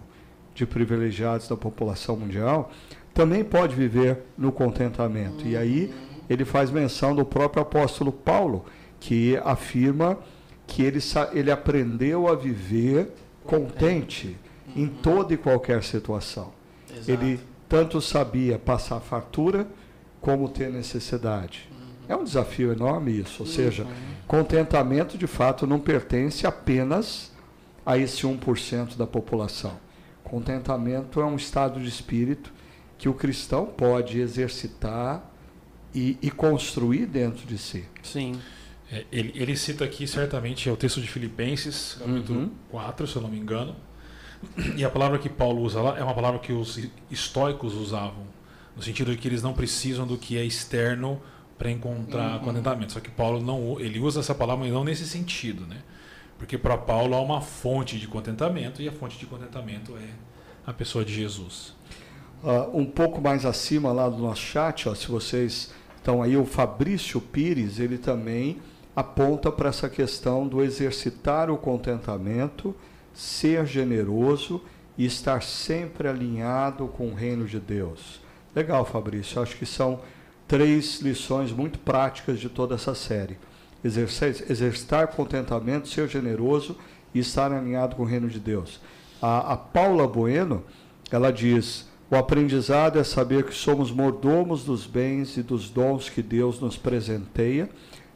de 0.55 0.65
privilegiados 0.65 1.47
da 1.47 1.55
população 1.55 2.17
mundial 2.17 2.71
também 3.13 3.43
pode 3.43 3.75
viver 3.75 4.19
no 4.37 4.51
contentamento. 4.51 5.43
Uhum. 5.43 5.51
E 5.51 5.57
aí 5.57 5.93
ele 6.29 6.45
faz 6.45 6.69
menção 6.69 7.15
do 7.15 7.25
próprio 7.25 7.63
apóstolo 7.63 8.11
Paulo, 8.11 8.65
que 8.99 9.37
afirma 9.43 10.17
que 10.67 10.83
ele, 10.83 10.99
ele 11.33 11.49
aprendeu 11.49 12.27
a 12.27 12.35
viver 12.35 13.11
contente 13.43 14.37
em 14.75 14.87
toda 14.87 15.33
e 15.33 15.37
qualquer 15.37 15.83
situação. 15.83 16.51
Exato. 16.91 17.11
Ele 17.11 17.39
tanto 17.67 17.99
sabia 17.99 18.59
passar 18.59 18.99
fartura 18.99 19.67
como 20.21 20.49
ter 20.49 20.69
necessidade. 20.69 21.69
É 22.07 22.15
um 22.15 22.23
desafio 22.23 22.71
enorme 22.71 23.19
isso, 23.19 23.43
ou 23.43 23.47
seja, 23.47 23.85
contentamento 24.27 25.17
de 25.17 25.27
fato 25.27 25.67
não 25.67 25.79
pertence 25.79 26.45
apenas 26.47 27.31
a 27.85 27.97
esse 27.97 28.23
1% 28.25 28.97
da 28.97 29.05
população. 29.05 29.73
Contentamento 30.23 31.21
é 31.21 31.25
um 31.25 31.35
estado 31.35 31.79
de 31.79 31.87
espírito 31.87 32.51
que 32.97 33.07
o 33.07 33.13
cristão 33.13 33.65
pode 33.65 34.19
exercitar 34.19 35.28
e, 35.93 36.17
e 36.21 36.29
construir 36.29 37.05
dentro 37.05 37.45
de 37.45 37.57
si. 37.57 37.85
Sim. 38.03 38.39
É, 38.91 39.05
ele, 39.11 39.31
ele, 39.35 39.55
cita 39.55 39.85
aqui, 39.85 40.07
certamente, 40.07 40.67
é 40.67 40.71
o 40.71 40.77
texto 40.77 40.99
de 40.99 41.07
Filipenses, 41.07 41.97
capítulo 41.99 42.39
uhum. 42.39 42.51
4, 42.71 43.07
se 43.07 43.15
eu 43.15 43.21
não 43.21 43.29
me 43.29 43.37
engano. 43.37 43.75
E 44.75 44.83
a 44.83 44.89
palavra 44.89 45.19
que 45.19 45.29
Paulo 45.29 45.61
usa 45.61 45.81
lá 45.81 45.97
é 45.97 46.03
uma 46.03 46.13
palavra 46.13 46.39
que 46.39 46.53
os 46.53 46.79
estoicos 47.11 47.75
usavam, 47.75 48.25
no 48.75 48.81
sentido 48.81 49.11
de 49.11 49.17
que 49.17 49.27
eles 49.27 49.43
não 49.43 49.53
precisam 49.53 50.07
do 50.07 50.17
que 50.17 50.37
é 50.37 50.43
externo 50.43 51.21
para 51.57 51.69
encontrar 51.69 52.37
uhum. 52.37 52.45
contentamento. 52.45 52.93
Só 52.93 52.99
que 52.99 53.11
Paulo 53.11 53.41
não, 53.41 53.79
ele 53.79 53.99
usa 53.99 54.21
essa 54.21 54.33
palavra, 54.33 54.63
mas 54.63 54.73
não 54.73 54.83
nesse 54.83 55.05
sentido, 55.05 55.67
né? 55.67 55.77
Porque 56.37 56.57
para 56.57 56.77
Paulo 56.77 57.13
há 57.15 57.21
uma 57.21 57.41
fonte 57.41 57.99
de 57.99 58.07
contentamento 58.07 58.81
e 58.81 58.87
a 58.87 58.91
fonte 58.93 59.19
de 59.19 59.25
contentamento 59.25 59.95
é 59.97 60.09
a 60.65 60.73
pessoa 60.73 61.03
de 61.03 61.13
Jesus. 61.13 61.75
Uh, 62.41 62.77
um 62.77 62.85
pouco 62.85 63.19
mais 63.19 63.45
acima 63.45 63.91
lá 63.91 64.07
do 64.07 64.17
nosso 64.17 64.41
chat, 64.41 64.87
ó, 64.87 64.95
se 64.95 65.09
vocês 65.09 65.73
estão 66.09 66.23
aí, 66.23 66.35
o 66.35 66.45
Fabrício 66.45 67.21
Pires, 67.21 67.79
ele 67.79 67.99
também 67.99 68.57
aponta 68.95 69.51
para 69.51 69.69
essa 69.69 69.87
questão 69.87 70.47
do 70.47 70.63
exercitar 70.63 71.51
o 71.51 71.57
contentamento, 71.57 72.75
ser 73.13 73.63
generoso 73.67 74.59
e 74.97 75.05
estar 75.05 75.43
sempre 75.43 76.07
alinhado 76.07 76.87
com 76.87 77.09
o 77.09 77.13
reino 77.13 77.45
de 77.45 77.59
Deus. 77.59 78.19
Legal, 78.55 78.83
Fabrício, 78.85 79.39
acho 79.39 79.55
que 79.55 79.67
são 79.67 80.01
três 80.47 80.99
lições 80.99 81.51
muito 81.51 81.77
práticas 81.77 82.39
de 82.39 82.49
toda 82.49 82.73
essa 82.73 82.95
série. 82.95 83.37
exercitar 83.83 85.09
contentamento, 85.09 85.87
ser 85.87 86.09
generoso 86.09 86.75
e 87.13 87.19
estar 87.19 87.51
alinhado 87.51 87.95
com 87.95 88.01
o 88.01 88.07
reino 88.07 88.27
de 88.27 88.39
Deus. 88.39 88.81
A, 89.21 89.53
a 89.53 89.57
Paula 89.57 90.07
Bueno, 90.07 90.63
ela 91.11 91.31
diz 91.31 91.87
o 92.11 92.15
aprendizado 92.15 92.97
é 92.97 93.03
saber 93.03 93.43
que 93.43 93.53
somos 93.53 93.91
mordomos 93.91 94.63
dos 94.63 94.87
bens 94.87 95.37
e 95.37 95.43
dos 95.43 95.69
dons 95.69 96.09
que 96.09 96.23
Deus 96.23 96.59
nos 96.59 96.75
presenteia 96.75 97.69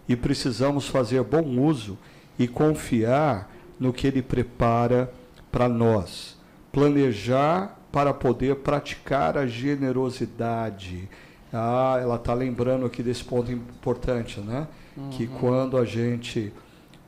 e 0.10 0.15
precisamos 0.15 0.88
fazer 0.88 1.21
bom 1.23 1.43
uso 1.60 1.97
e 2.39 2.47
confiar 2.47 3.51
no 3.79 3.93
que 3.93 4.08
Ele 4.08 4.23
prepara 4.23 5.13
para 5.51 5.69
nós. 5.69 6.39
Planejar 6.71 7.79
para 7.91 8.12
poder 8.12 8.56
praticar 8.58 9.38
a 9.38 9.45
generosidade. 9.45 11.08
Ah, 11.53 11.99
ela 12.01 12.15
está 12.15 12.34
lembrando 12.34 12.88
aqui 12.88 13.03
desse 13.03 13.23
ponto 13.23 13.51
importante, 13.51 14.39
né? 14.39 14.67
Uhum. 14.97 15.10
Que 15.12 15.27
quando 15.27 15.77
a 15.77 15.86
gente 15.86 16.51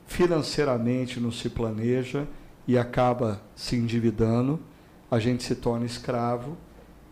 financeiramente 0.06 1.18
não 1.18 1.32
se 1.32 1.48
planeja 1.48 2.28
e 2.68 2.78
acaba 2.78 3.40
se 3.56 3.74
endividando, 3.74 4.60
a 5.10 5.18
gente 5.18 5.42
se 5.42 5.56
torna 5.56 5.84
escravo 5.84 6.56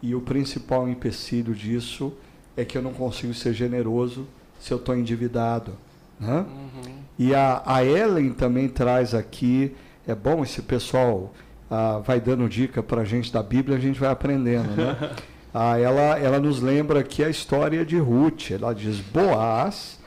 e 0.04 0.14
o 0.14 0.20
principal 0.20 0.86
empecilho 0.86 1.54
disso 1.54 2.12
é 2.54 2.62
que 2.62 2.76
eu 2.76 2.82
não 2.82 2.92
consigo 2.92 3.32
ser 3.32 3.54
generoso 3.54 4.26
se 4.60 4.70
eu 4.70 4.76
estou 4.76 4.94
endividado. 4.94 5.72
Né? 6.20 6.44
Uhum. 6.46 6.92
E 7.18 7.34
a, 7.34 7.62
a 7.64 7.82
Ellen 7.82 8.34
também 8.34 8.68
traz 8.68 9.14
aqui, 9.14 9.74
é 10.06 10.14
bom 10.14 10.42
esse 10.42 10.60
pessoal 10.60 11.32
ah, 11.70 12.02
vai 12.04 12.20
dando 12.20 12.46
dica 12.50 12.82
para 12.82 13.00
a 13.00 13.04
gente 13.06 13.32
da 13.32 13.42
Bíblia, 13.42 13.78
a 13.78 13.80
gente 13.80 13.98
vai 13.98 14.10
aprendendo. 14.10 14.76
Né? 14.76 15.16
ah, 15.54 15.78
ela, 15.78 16.18
ela 16.18 16.38
nos 16.38 16.60
lembra 16.60 17.00
aqui 17.00 17.24
a 17.24 17.30
história 17.30 17.82
de 17.82 17.96
Ruth. 17.96 18.50
Ela 18.50 18.74
diz: 18.74 19.00
Boaz 19.00 19.98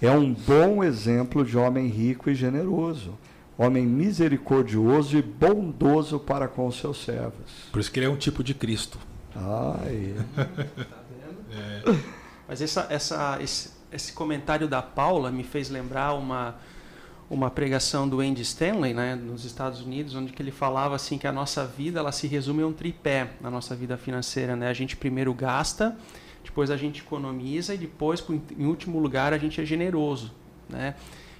é 0.00 0.10
um 0.10 0.32
bom 0.32 0.82
exemplo 0.82 1.44
de 1.44 1.58
homem 1.58 1.86
rico 1.88 2.30
e 2.30 2.34
generoso, 2.34 3.12
homem 3.58 3.84
misericordioso 3.84 5.18
e 5.18 5.22
bondoso 5.22 6.18
para 6.18 6.48
com 6.48 6.66
os 6.66 6.80
seus 6.80 7.04
servos. 7.04 7.68
Por 7.70 7.78
isso 7.78 7.92
que 7.92 7.98
ele 7.98 8.06
é 8.06 8.10
um 8.10 8.16
tipo 8.16 8.42
de 8.42 8.54
Cristo. 8.54 8.98
Ai. 9.36 10.14
tá 10.34 10.44
vendo? 11.10 11.44
É. 11.50 11.98
Mas 12.46 12.60
essa, 12.60 12.86
essa, 12.90 13.38
esse, 13.40 13.70
esse 13.92 14.12
comentário 14.12 14.68
da 14.68 14.82
Paula 14.82 15.30
me 15.30 15.44
fez 15.44 15.70
lembrar 15.70 16.14
uma 16.14 16.56
uma 17.30 17.50
pregação 17.50 18.08
do 18.08 18.20
Andy 18.20 18.42
Stanley, 18.42 18.92
né, 18.92 19.14
nos 19.14 19.44
Estados 19.44 19.80
Unidos, 19.80 20.14
onde 20.14 20.32
que 20.32 20.42
ele 20.42 20.50
falava 20.50 20.94
assim 20.94 21.16
que 21.16 21.26
a 21.26 21.32
nossa 21.32 21.66
vida 21.66 21.98
ela 21.98 22.12
se 22.12 22.26
resume 22.26 22.62
a 22.62 22.66
um 22.66 22.72
tripé 22.72 23.30
na 23.40 23.50
nossa 23.50 23.74
vida 23.74 23.96
financeira, 23.96 24.54
né? 24.54 24.68
A 24.68 24.72
gente 24.72 24.96
primeiro 24.96 25.32
gasta, 25.32 25.96
depois 26.44 26.70
a 26.70 26.76
gente 26.76 27.00
economiza 27.00 27.74
e 27.74 27.78
depois, 27.78 28.22
em 28.56 28.66
último 28.66 28.98
lugar, 28.98 29.32
a 29.32 29.38
gente 29.38 29.60
é 29.60 29.64
generoso, 29.64 30.32
né? 30.68 30.94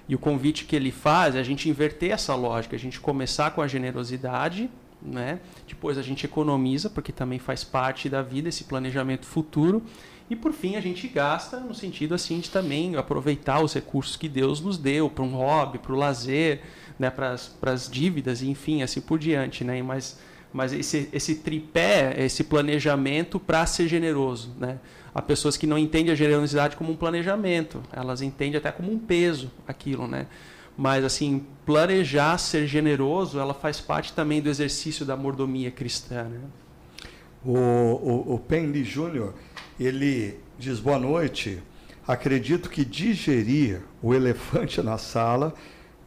E 0.07 0.15
o 0.15 0.19
convite 0.19 0.65
que 0.65 0.75
ele 0.75 0.91
faz 0.91 1.35
é 1.35 1.39
a 1.39 1.43
gente 1.43 1.69
inverter 1.69 2.11
essa 2.11 2.35
lógica, 2.35 2.75
a 2.75 2.79
gente 2.79 2.99
começar 2.99 3.51
com 3.51 3.61
a 3.61 3.67
generosidade, 3.67 4.69
né? 5.05 5.39
Depois 5.67 5.97
a 5.97 6.01
gente 6.01 6.25
economiza, 6.25 6.89
porque 6.89 7.11
também 7.11 7.39
faz 7.39 7.63
parte 7.63 8.09
da 8.09 8.21
vida 8.21 8.49
esse 8.49 8.63
planejamento 8.63 9.25
futuro 9.25 9.83
e 10.29 10.35
por 10.35 10.53
fim, 10.53 10.75
a 10.75 10.81
gente 10.81 11.07
gasta 11.07 11.59
no 11.59 11.73
sentido 11.73 12.15
assim 12.15 12.39
de 12.39 12.49
também 12.49 12.95
aproveitar 12.95 13.63
os 13.63 13.73
recursos 13.73 14.15
que 14.15 14.27
Deus 14.27 14.59
nos 14.59 14.77
deu 14.77 15.09
para 15.09 15.23
um 15.23 15.35
hobby, 15.35 15.77
para 15.77 15.93
o 15.93 15.95
lazer, 15.95 16.61
né, 16.97 17.11
para 17.11 17.37
as 17.71 17.89
dívidas, 17.89 18.41
enfim, 18.41 18.81
assim 18.81 19.01
por 19.01 19.19
diante. 19.19 19.63
Né? 19.63 19.83
Mas, 19.83 20.19
mas 20.51 20.73
esse, 20.73 21.09
esse 21.13 21.35
tripé, 21.35 22.15
esse 22.17 22.43
planejamento 22.43 23.39
para 23.39 23.65
ser 23.67 23.87
generoso. 23.87 24.51
Né? 24.57 24.79
Há 25.13 25.21
pessoas 25.21 25.57
que 25.57 25.67
não 25.67 25.77
entendem 25.77 26.11
a 26.11 26.15
generosidade 26.15 26.75
como 26.75 26.91
um 26.91 26.95
planejamento, 26.95 27.83
elas 27.93 28.21
entendem 28.21 28.57
até 28.57 28.71
como 28.71 28.91
um 28.91 28.97
peso 28.97 29.51
aquilo. 29.67 30.07
Né? 30.07 30.25
Mas 30.77 31.03
assim, 31.05 31.45
planejar 31.65 32.37
ser 32.37 32.67
generoso, 32.67 33.39
ela 33.39 33.53
faz 33.53 33.79
parte 33.79 34.13
também 34.13 34.41
do 34.41 34.49
exercício 34.49 35.05
da 35.05 35.15
mordomia 35.15 35.71
cristã. 35.71 36.23
Né? 36.23 36.39
O, 37.43 37.53
o, 37.53 38.33
o 38.35 38.39
Penny 38.39 38.83
Júnior 38.83 39.33
ele 39.79 40.37
diz: 40.57 40.79
Boa 40.79 40.99
noite. 40.99 41.61
Acredito 42.07 42.69
que 42.69 42.85
digerir 42.85 43.81
o 43.99 44.13
elefante 44.13 44.79
na 44.81 44.97
sala 44.97 45.53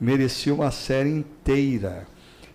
merecia 0.01 0.55
uma 0.55 0.71
série 0.71 1.11
inteira. 1.11 2.07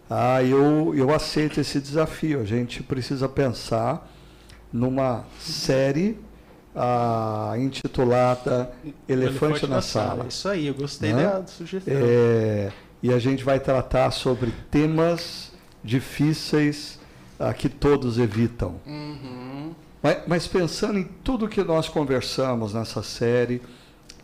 Ah, 0.09 0.41
eu, 0.41 0.93
eu 0.95 1.13
aceito 1.13 1.59
esse 1.59 1.79
desafio. 1.79 2.39
A 2.39 2.45
gente 2.45 2.81
precisa 2.81 3.27
pensar 3.27 4.09
numa 4.71 5.25
série 5.39 6.17
ah, 6.75 7.53
intitulada 7.57 8.71
Elefante, 9.07 9.11
Elefante 9.11 9.67
na, 9.67 9.81
sala. 9.81 10.09
sala. 10.09 10.25
Isso 10.27 10.49
aí, 10.49 10.67
eu 10.67 10.73
gostei 10.73 11.13
né? 11.13 11.23
da 11.23 11.47
sugestão. 11.47 11.93
É, 11.95 12.71
e 13.01 13.13
a 13.13 13.19
gente 13.19 13.43
vai 13.43 13.59
tratar 13.59 14.11
sobre 14.11 14.51
temas 14.71 15.51
difíceis 15.83 16.99
ah, 17.39 17.53
que 17.53 17.69
todos 17.69 18.17
evitam. 18.17 18.75
Uhum. 18.85 19.73
Mas, 20.01 20.17
mas 20.27 20.47
pensando 20.47 20.99
em 20.99 21.03
tudo 21.23 21.47
que 21.47 21.63
nós 21.63 21.87
conversamos 21.87 22.73
nessa 22.73 23.01
série, 23.01 23.61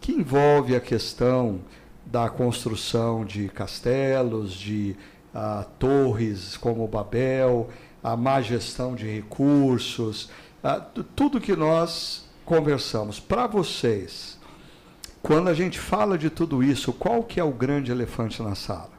que 0.01 0.11
envolve 0.11 0.75
a 0.75 0.79
questão 0.79 1.59
da 2.05 2.29
construção 2.29 3.23
de 3.23 3.49
castelos, 3.49 4.53
de 4.53 4.95
uh, 5.33 5.63
torres 5.77 6.57
como 6.57 6.87
Babel, 6.87 7.69
a 8.03 8.17
má 8.17 8.41
gestão 8.41 8.95
de 8.95 9.05
recursos, 9.05 10.29
uh, 10.63 11.03
tudo 11.15 11.39
que 11.39 11.55
nós 11.55 12.28
conversamos. 12.49 13.19
Para 13.19 13.45
vocês, 13.45 14.39
quando 15.21 15.49
a 15.49 15.53
gente 15.53 15.77
fala 15.77 16.17
de 16.17 16.31
tudo 16.31 16.63
isso, 16.63 16.91
qual 16.91 17.21
que 17.21 17.39
é 17.39 17.43
o 17.43 17.51
grande 17.51 17.91
elefante 17.91 18.41
na 18.41 18.55
sala? 18.55 18.89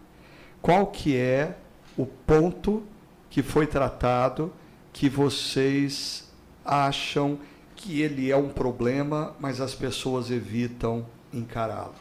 Qual 0.63 0.87
que 0.87 1.17
é 1.17 1.59
o 1.97 2.07
ponto 2.07 2.85
que 3.29 3.43
foi 3.43 3.67
tratado 3.67 4.53
que 4.93 5.09
vocês 5.09 6.31
acham 6.65 7.41
que 7.75 8.01
ele 8.01 8.31
é 8.31 8.37
um 8.37 8.51
problema, 8.51 9.35
mas 9.41 9.61
as 9.61 9.75
pessoas 9.75 10.31
evitam 10.31 11.05
encará-lo? 11.33 11.95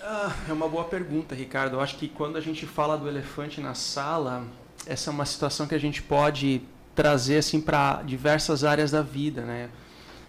Ah, 0.00 0.32
é 0.48 0.52
uma 0.52 0.68
boa 0.68 0.84
pergunta, 0.84 1.34
Ricardo. 1.34 1.74
Eu 1.74 1.80
acho 1.80 1.96
que 1.96 2.06
quando 2.06 2.36
a 2.36 2.40
gente 2.40 2.64
fala 2.64 2.96
do 2.96 3.08
elefante 3.08 3.60
na 3.60 3.74
sala, 3.74 4.44
essa 4.86 5.10
é 5.10 5.12
uma 5.12 5.26
situação 5.26 5.66
que 5.66 5.74
a 5.74 5.80
gente 5.80 6.00
pode 6.00 6.62
trazer 6.94 7.38
assim 7.38 7.60
para 7.60 8.02
diversas 8.02 8.64
áreas 8.64 8.90
da 8.90 9.02
vida, 9.02 9.42
né? 9.42 9.68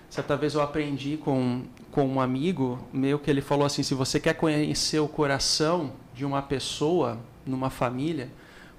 Certa 0.10 0.38
vez 0.38 0.54
eu 0.54 0.62
aprendi 0.62 1.18
com, 1.18 1.64
com 1.92 2.08
um 2.08 2.22
amigo 2.22 2.80
meu 2.94 3.20
que 3.20 3.30
ele 3.30 3.42
falou 3.42 3.66
assim: 3.66 3.84
se 3.84 3.94
você 3.94 4.20
quer 4.20 4.34
conhecer 4.34 5.00
o 5.00 5.08
coração 5.08 5.94
de 6.14 6.24
uma 6.24 6.42
pessoa 6.42 7.20
numa 7.46 7.70
família, 7.70 8.30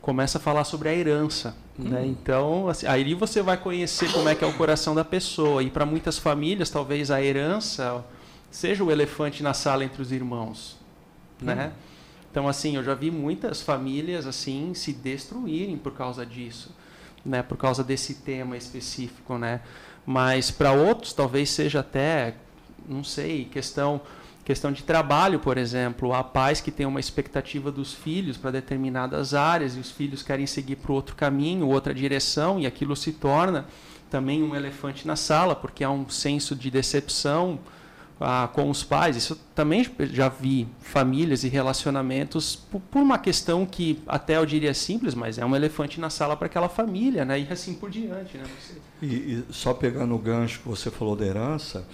começa 0.01 0.38
a 0.38 0.40
falar 0.40 0.64
sobre 0.64 0.88
a 0.88 0.94
herança. 0.94 1.57
Né? 1.79 2.01
Hum. 2.01 2.05
Então, 2.07 2.68
assim, 2.68 2.87
aí 2.87 3.12
você 3.14 3.42
vai 3.42 3.57
conhecer 3.57 4.11
como 4.12 4.29
é 4.29 4.35
que 4.35 4.44
é 4.44 4.46
o 4.46 4.53
coração 4.55 4.94
da 4.94 5.05
pessoa. 5.05 5.62
E 5.62 5.68
para 5.68 5.85
muitas 5.85 6.18
famílias, 6.18 6.70
talvez 6.70 7.11
a 7.11 7.22
herança 7.22 8.05
seja 8.51 8.83
o 8.83 8.90
elefante 8.90 9.42
na 9.42 9.53
sala 9.53 9.85
entre 9.85 10.01
os 10.01 10.12
irmãos, 10.12 10.79
né? 11.40 11.72
Hum. 11.75 11.87
Então, 12.31 12.49
assim, 12.49 12.77
eu 12.77 12.85
já 12.85 12.94
vi 12.94 13.11
muitas 13.11 13.62
famílias 13.62 14.27
assim 14.27 14.75
se 14.75 14.92
destruírem 14.92 15.77
por 15.77 15.92
causa 15.92 16.25
disso, 16.25 16.70
né? 17.27 17.43
Por 17.43 17.59
causa 17.59 17.83
desse 17.83 18.15
tema 18.15 18.57
específico, 18.57 19.37
né? 19.37 19.61
Mas 20.07 20.51
para 20.51 20.73
outros, 20.73 21.12
talvez 21.12 21.51
seja 21.51 21.81
até, 21.81 22.35
não 22.89 23.03
sei, 23.03 23.45
questão 23.45 24.01
Questão 24.47 24.71
de 24.71 24.85
trabalho, 24.85 25.41
por 25.41 25.59
exemplo, 25.59 26.15
há 26.15 26.23
pais 26.23 26.61
que 26.61 26.71
têm 26.71 26.87
uma 26.87 27.01
expectativa 27.01 27.73
dos 27.73 27.93
filhos 27.93 28.37
para 28.37 28.53
determinadas 28.53 29.35
áreas 29.35 29.77
e 29.77 29.81
os 29.81 29.91
filhos 29.91 30.23
querem 30.23 30.47
seguir 30.47 30.77
para 30.77 30.93
outro 30.93 31.17
caminho, 31.17 31.67
outra 31.67 31.93
direção, 31.93 32.61
e 32.61 32.65
aquilo 32.65 32.95
se 32.95 33.11
torna 33.11 33.67
também 34.09 34.45
um 34.45 34.55
elefante 34.55 35.05
na 35.05 35.17
sala, 35.17 35.57
porque 35.57 35.83
há 35.83 35.91
um 35.91 36.09
senso 36.09 36.55
de 36.55 36.71
decepção 36.71 37.59
ah, 38.20 38.48
com 38.52 38.70
os 38.70 38.83
pais. 38.83 39.16
Isso 39.16 39.37
também 39.55 39.87
já 40.12 40.29
vi 40.29 40.68
famílias 40.81 41.44
e 41.44 41.48
relacionamentos 41.48 42.57
por, 42.57 42.81
por, 42.81 43.02
uma 43.02 43.18
questão 43.18 43.66
que 43.66 44.02
até 44.07 44.37
eu 44.37 44.46
diria 44.46 44.74
simples, 44.74 45.14
mas 45.14 45.38
é 45.38 45.44
um 45.44 45.55
elefante 45.55 46.00
na 46.00 46.11
sala 46.11 46.37
para 46.37 46.46
aquela 46.46 46.68
família, 46.68 47.24
né? 47.24 47.40
E 47.40 47.48
assim 47.50 47.74
por 47.74 47.90
diante, 47.90 48.37
né? 48.38 48.44
Você... 48.61 48.74
E, 49.02 49.07
e 49.07 49.44
só 49.50 49.74
pegando 49.74 50.14
o 50.14 50.18
gancho 50.18 50.61
que 50.61 50.68
você 50.68 50.90
falou 50.90 51.14
da 51.14 51.26
herança, 51.26 51.87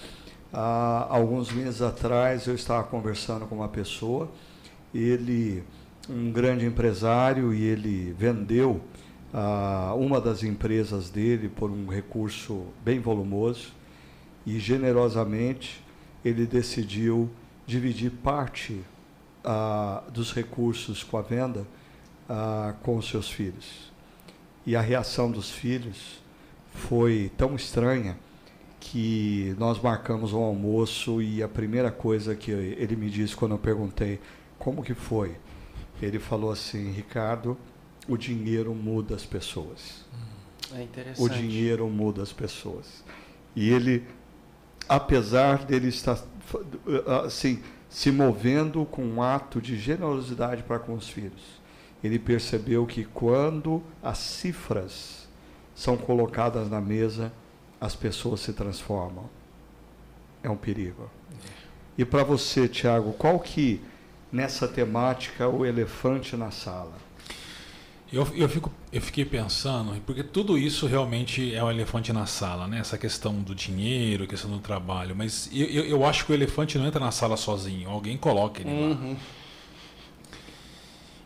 Há 0.54 1.06
alguns 1.08 1.50
meses 1.50 1.80
atrás 1.80 2.46
eu 2.46 2.54
estava 2.54 2.84
conversando 2.84 3.46
com 3.46 3.54
uma 3.54 3.68
pessoa, 3.68 4.30
ele, 4.94 5.64
um 6.10 6.30
grande 6.30 6.66
empresário, 6.66 7.54
e 7.54 7.62
ele 7.64 8.14
vendeu 8.18 8.78
ah, 9.32 9.94
uma 9.96 10.20
das 10.20 10.42
empresas 10.42 11.08
dele 11.08 11.48
por 11.48 11.70
um 11.70 11.86
recurso 11.86 12.66
bem 12.84 13.00
volumoso 13.00 13.72
e 14.44 14.58
generosamente 14.58 15.82
ele 16.24 16.46
decidiu 16.46 17.30
dividir 17.66 18.10
parte 18.10 18.80
ah, 19.44 20.02
dos 20.12 20.32
recursos 20.32 21.02
com 21.02 21.16
a 21.16 21.22
venda 21.22 21.66
ah, 22.28 22.74
com 22.82 22.96
os 22.96 23.08
seus 23.08 23.30
filhos. 23.30 23.92
E 24.64 24.76
a 24.76 24.80
reação 24.80 25.30
dos 25.30 25.50
filhos 25.50 26.22
foi 26.72 27.30
tão 27.36 27.54
estranha 27.54 28.16
que 28.78 29.54
nós 29.58 29.80
marcamos 29.80 30.32
um 30.32 30.42
almoço 30.42 31.22
e 31.22 31.42
a 31.42 31.48
primeira 31.48 31.90
coisa 31.90 32.34
que 32.34 32.50
ele 32.50 32.96
me 32.96 33.08
disse 33.08 33.34
quando 33.34 33.52
eu 33.52 33.58
perguntei 33.58 34.20
como 34.58 34.82
que 34.82 34.94
foi, 34.94 35.36
ele 36.00 36.18
falou 36.18 36.50
assim, 36.50 36.90
Ricardo, 36.90 37.56
o 38.08 38.16
dinheiro 38.16 38.74
muda 38.74 39.14
as 39.14 39.24
pessoas. 39.24 40.04
É 40.74 40.82
interessante. 40.82 41.20
O 41.20 41.28
dinheiro 41.28 41.88
muda 41.88 42.22
as 42.22 42.32
pessoas. 42.32 43.04
E 43.54 43.70
ele, 43.70 44.04
apesar 44.88 45.64
dele 45.64 45.88
estar 45.88 46.18
assim 47.24 47.62
se 47.88 48.10
movendo 48.10 48.86
com 48.86 49.04
um 49.04 49.22
ato 49.22 49.60
de 49.60 49.76
generosidade 49.76 50.62
para 50.62 50.78
com 50.78 50.94
os 50.94 51.08
filhos, 51.08 51.60
ele 52.02 52.18
percebeu 52.18 52.86
que 52.86 53.04
quando 53.04 53.82
as 54.02 54.18
cifras 54.18 55.28
são 55.74 55.96
colocadas 55.96 56.70
na 56.70 56.80
mesa, 56.80 57.32
as 57.80 57.94
pessoas 57.94 58.40
se 58.40 58.52
transformam. 58.52 59.28
É 60.42 60.48
um 60.48 60.56
perigo. 60.56 61.10
E 61.96 62.04
para 62.04 62.24
você, 62.24 62.66
Tiago, 62.66 63.12
qual 63.12 63.38
que 63.38 63.80
nessa 64.32 64.66
temática 64.66 65.46
o 65.48 65.64
elefante 65.66 66.36
na 66.36 66.50
sala? 66.50 66.94
Eu, 68.12 68.28
eu, 68.34 68.46
fico, 68.46 68.70
eu 68.92 69.00
fiquei 69.00 69.24
pensando, 69.24 69.98
porque 70.04 70.22
tudo 70.22 70.58
isso 70.58 70.86
realmente 70.86 71.54
é 71.54 71.64
um 71.64 71.70
elefante 71.70 72.12
na 72.12 72.26
sala, 72.26 72.68
né? 72.68 72.78
Essa 72.78 72.98
questão 72.98 73.40
do 73.40 73.54
dinheiro, 73.54 74.26
questão 74.26 74.50
do 74.50 74.58
trabalho. 74.58 75.16
Mas 75.16 75.48
eu, 75.50 75.66
eu, 75.66 75.84
eu 75.86 76.04
acho 76.04 76.26
que 76.26 76.32
o 76.32 76.34
elefante 76.34 76.76
não 76.76 76.86
entra 76.86 77.00
na 77.00 77.10
sala 77.10 77.38
sozinho, 77.38 77.88
alguém 77.88 78.18
coloca 78.18 78.60
ele 78.60 78.70
uhum. 78.70 79.12
lá. 79.12 79.16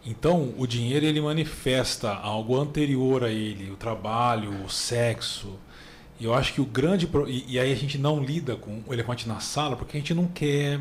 Então, 0.06 0.54
o 0.56 0.64
dinheiro 0.64 1.04
ele 1.04 1.20
manifesta 1.20 2.14
algo 2.14 2.56
anterior 2.56 3.24
a 3.24 3.30
ele, 3.30 3.72
o 3.72 3.76
trabalho, 3.76 4.64
o 4.64 4.70
sexo. 4.70 5.58
E 6.20 6.24
eu 6.24 6.32
acho 6.32 6.54
que 6.54 6.60
o 6.60 6.64
grande. 6.64 7.08
E, 7.26 7.54
e 7.54 7.58
aí 7.58 7.72
a 7.72 7.76
gente 7.76 7.98
não 7.98 8.22
lida 8.22 8.54
com 8.54 8.84
o 8.86 8.92
elefante 8.92 9.26
na 9.26 9.40
sala 9.40 9.74
porque 9.74 9.96
a 9.96 10.00
gente 10.00 10.14
não 10.14 10.28
quer 10.28 10.78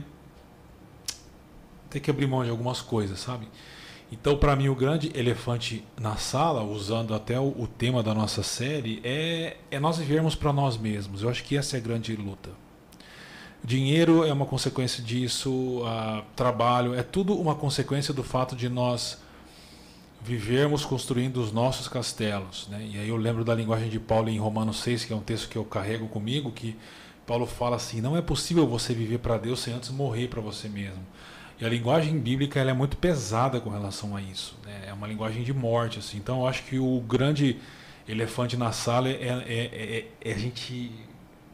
ter 1.89 1.99
que 1.99 2.11
abrir 2.11 2.27
mão 2.27 2.43
de 2.43 2.51
algumas 2.51 2.79
coisas, 2.79 3.19
sabe? 3.19 3.47
Então, 4.11 4.37
para 4.37 4.55
mim, 4.55 4.69
o 4.69 4.75
grande 4.75 5.11
elefante 5.15 5.83
na 5.99 6.15
sala, 6.15 6.63
usando 6.63 7.13
até 7.13 7.39
o, 7.39 7.47
o 7.47 7.67
tema 7.67 8.03
da 8.03 8.13
nossa 8.13 8.43
série, 8.43 9.01
é, 9.03 9.57
é 9.71 9.79
nós 9.79 9.97
vivermos 9.97 10.35
para 10.35 10.53
nós 10.53 10.77
mesmos. 10.77 11.23
Eu 11.23 11.29
acho 11.29 11.43
que 11.43 11.57
essa 11.57 11.75
é 11.75 11.79
a 11.79 11.83
grande 11.83 12.15
luta. 12.15 12.51
Dinheiro 13.63 14.23
é 14.23 14.31
uma 14.31 14.45
consequência 14.45 15.03
disso, 15.03 15.81
trabalho, 16.35 16.93
é 16.93 17.01
tudo 17.01 17.33
uma 17.33 17.55
consequência 17.55 18.13
do 18.13 18.23
fato 18.23 18.55
de 18.55 18.69
nós 18.69 19.17
vivermos 20.21 20.85
construindo 20.85 21.37
os 21.37 21.51
nossos 21.51 21.87
castelos. 21.87 22.67
Né? 22.69 22.91
E 22.93 22.99
aí 22.99 23.09
eu 23.09 23.17
lembro 23.17 23.43
da 23.43 23.55
linguagem 23.55 23.89
de 23.89 23.99
Paulo 23.99 24.29
em 24.29 24.37
Romanos 24.37 24.77
6, 24.81 25.05
que 25.05 25.13
é 25.13 25.15
um 25.15 25.21
texto 25.21 25.49
que 25.49 25.55
eu 25.55 25.65
carrego 25.65 26.07
comigo, 26.07 26.51
que 26.51 26.75
Paulo 27.25 27.47
fala 27.47 27.75
assim: 27.75 28.01
não 28.01 28.15
é 28.15 28.21
possível 28.21 28.67
você 28.67 28.93
viver 28.93 29.17
para 29.17 29.37
Deus 29.37 29.59
sem 29.61 29.73
antes 29.73 29.89
morrer 29.89 30.27
para 30.27 30.41
você 30.41 30.69
mesmo. 30.69 31.03
E 31.59 31.65
a 31.65 31.69
linguagem 31.69 32.19
bíblica 32.19 32.59
ela 32.59 32.71
é 32.71 32.73
muito 32.73 32.97
pesada 32.97 33.61
com 33.61 33.69
relação 33.69 34.15
a 34.15 34.21
isso. 34.21 34.57
Né? 34.65 34.85
É 34.87 34.93
uma 34.93 35.07
linguagem 35.07 35.43
de 35.43 35.53
morte. 35.53 35.99
Assim. 35.99 36.17
Então 36.17 36.41
eu 36.41 36.47
acho 36.47 36.63
que 36.63 36.77
o 36.77 36.99
grande 37.01 37.59
elefante 38.07 38.57
na 38.57 38.71
sala 38.71 39.09
é, 39.09 39.13
é, 39.13 39.45
é, 39.47 40.07
é 40.21 40.33
a 40.33 40.37
gente. 40.37 40.91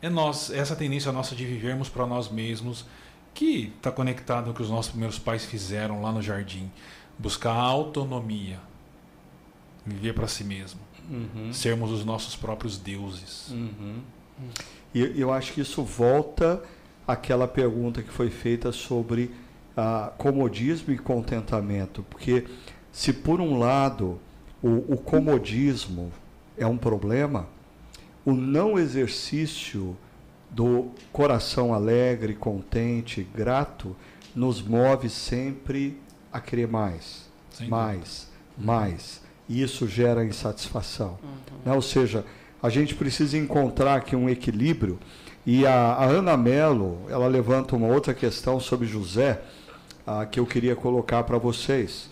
É 0.02 0.10
nós, 0.10 0.50
essa 0.50 0.76
tendência 0.76 1.12
nossa 1.12 1.36
de 1.36 1.46
vivermos 1.46 1.88
para 1.88 2.08
nós 2.08 2.30
mesmos, 2.30 2.86
que 3.34 3.72
está 3.78 3.92
conectado 3.92 4.46
com 4.46 4.52
o 4.52 4.54
que 4.54 4.62
os 4.64 4.70
nossos 4.70 4.90
primeiros 4.90 5.20
pais 5.20 5.46
fizeram 5.46 6.02
lá 6.02 6.12
no 6.12 6.22
jardim. 6.22 6.72
Buscar 7.20 7.52
a 7.52 7.62
autonomia. 7.62 8.60
Viver 9.86 10.14
para 10.14 10.28
si 10.28 10.44
mesmo. 10.44 10.80
Uhum. 11.08 11.54
Sermos 11.54 11.92
os 11.92 12.04
nossos 12.04 12.36
próprios 12.36 12.78
deuses. 12.78 13.50
Uhum. 13.50 14.00
E 14.94 15.22
eu 15.22 15.32
acho 15.32 15.54
que 15.54 15.62
isso 15.62 15.84
volta 15.84 16.64
àquela 17.08 17.48
pergunta 17.48 18.02
que 18.02 18.10
foi 18.10 18.30
feita 18.32 18.72
sobre 18.72 19.32
ah, 19.76 20.12
comodismo 20.18 20.94
e 20.94 20.98
contentamento, 20.98 22.04
porque 22.10 22.46
se 22.92 23.14
por 23.14 23.40
um 23.40 23.58
lado 23.58 24.20
o, 24.62 24.94
o 24.94 24.98
comodismo 24.98 26.12
é 26.58 26.68
um 26.68 26.78
problema, 26.78 27.48
o 28.26 28.34
não 28.34 28.78
exercício 28.78 29.96
do 30.50 30.90
coração 31.12 31.74
alegre, 31.74 32.36
contente, 32.36 33.28
grato, 33.34 33.96
nos 34.36 34.62
move 34.62 35.10
sempre 35.10 35.98
a 36.32 36.40
querer 36.40 36.68
mais, 36.68 37.30
Sem 37.50 37.68
mais, 37.68 38.28
dúvida. 38.56 38.74
mais. 38.74 39.22
E 39.48 39.62
isso 39.62 39.88
gera 39.88 40.24
insatisfação. 40.24 41.18
Uhum. 41.24 41.58
Né? 41.66 41.74
Ou 41.74 41.82
seja, 41.82 42.26
a 42.62 42.70
gente 42.70 42.96
precisa 42.96 43.38
encontrar 43.38 43.96
aqui 43.96 44.16
um 44.16 44.30
equilíbrio. 44.30 45.00
E 45.46 45.66
a, 45.66 45.74
a 45.74 46.06
Ana 46.06 46.38
Mello, 46.38 47.00
ela 47.10 47.28
levanta 47.28 47.76
uma 47.76 47.88
outra 47.88 48.14
questão 48.14 48.60
sobre 48.60 48.88
José, 48.88 49.42
ah, 50.06 50.26
que 50.26 50.40
eu 50.40 50.46
queria 50.46 50.76
colocar 50.76 51.24
para 51.24 51.38
vocês. 51.38 52.10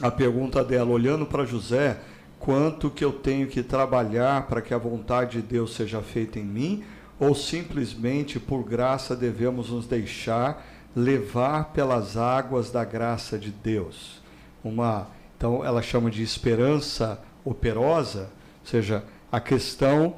A 0.00 0.10
pergunta 0.10 0.64
dela, 0.64 0.90
olhando 0.90 1.26
para 1.26 1.44
José, 1.44 1.98
quanto 2.38 2.90
que 2.90 3.04
eu 3.04 3.12
tenho 3.12 3.46
que 3.46 3.62
trabalhar 3.62 4.46
para 4.46 4.62
que 4.62 4.72
a 4.74 4.78
vontade 4.78 5.40
de 5.40 5.46
Deus 5.46 5.74
seja 5.74 6.00
feita 6.00 6.38
em 6.38 6.44
mim, 6.44 6.84
ou 7.20 7.34
simplesmente 7.34 8.40
por 8.40 8.64
graça 8.64 9.14
devemos 9.14 9.70
nos 9.70 9.86
deixar 9.86 10.66
levar 10.94 11.72
pelas 11.72 12.16
águas 12.16 12.70
da 12.70 12.84
graça 12.84 13.38
de 13.38 13.50
Deus? 13.50 14.20
Uma, 14.64 15.08
então 15.36 15.64
ela 15.64 15.82
chama 15.82 16.10
de 16.10 16.22
esperança 16.22 17.20
operosa, 17.44 18.30
ou 18.60 18.66
seja, 18.66 19.04
a 19.30 19.40
questão 19.40 20.16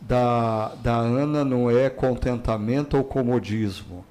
da, 0.00 0.74
da 0.76 0.96
Ana 0.96 1.44
não 1.44 1.70
é 1.70 1.90
contentamento 1.90 2.96
ou 2.96 3.04
comodismo, 3.04 4.04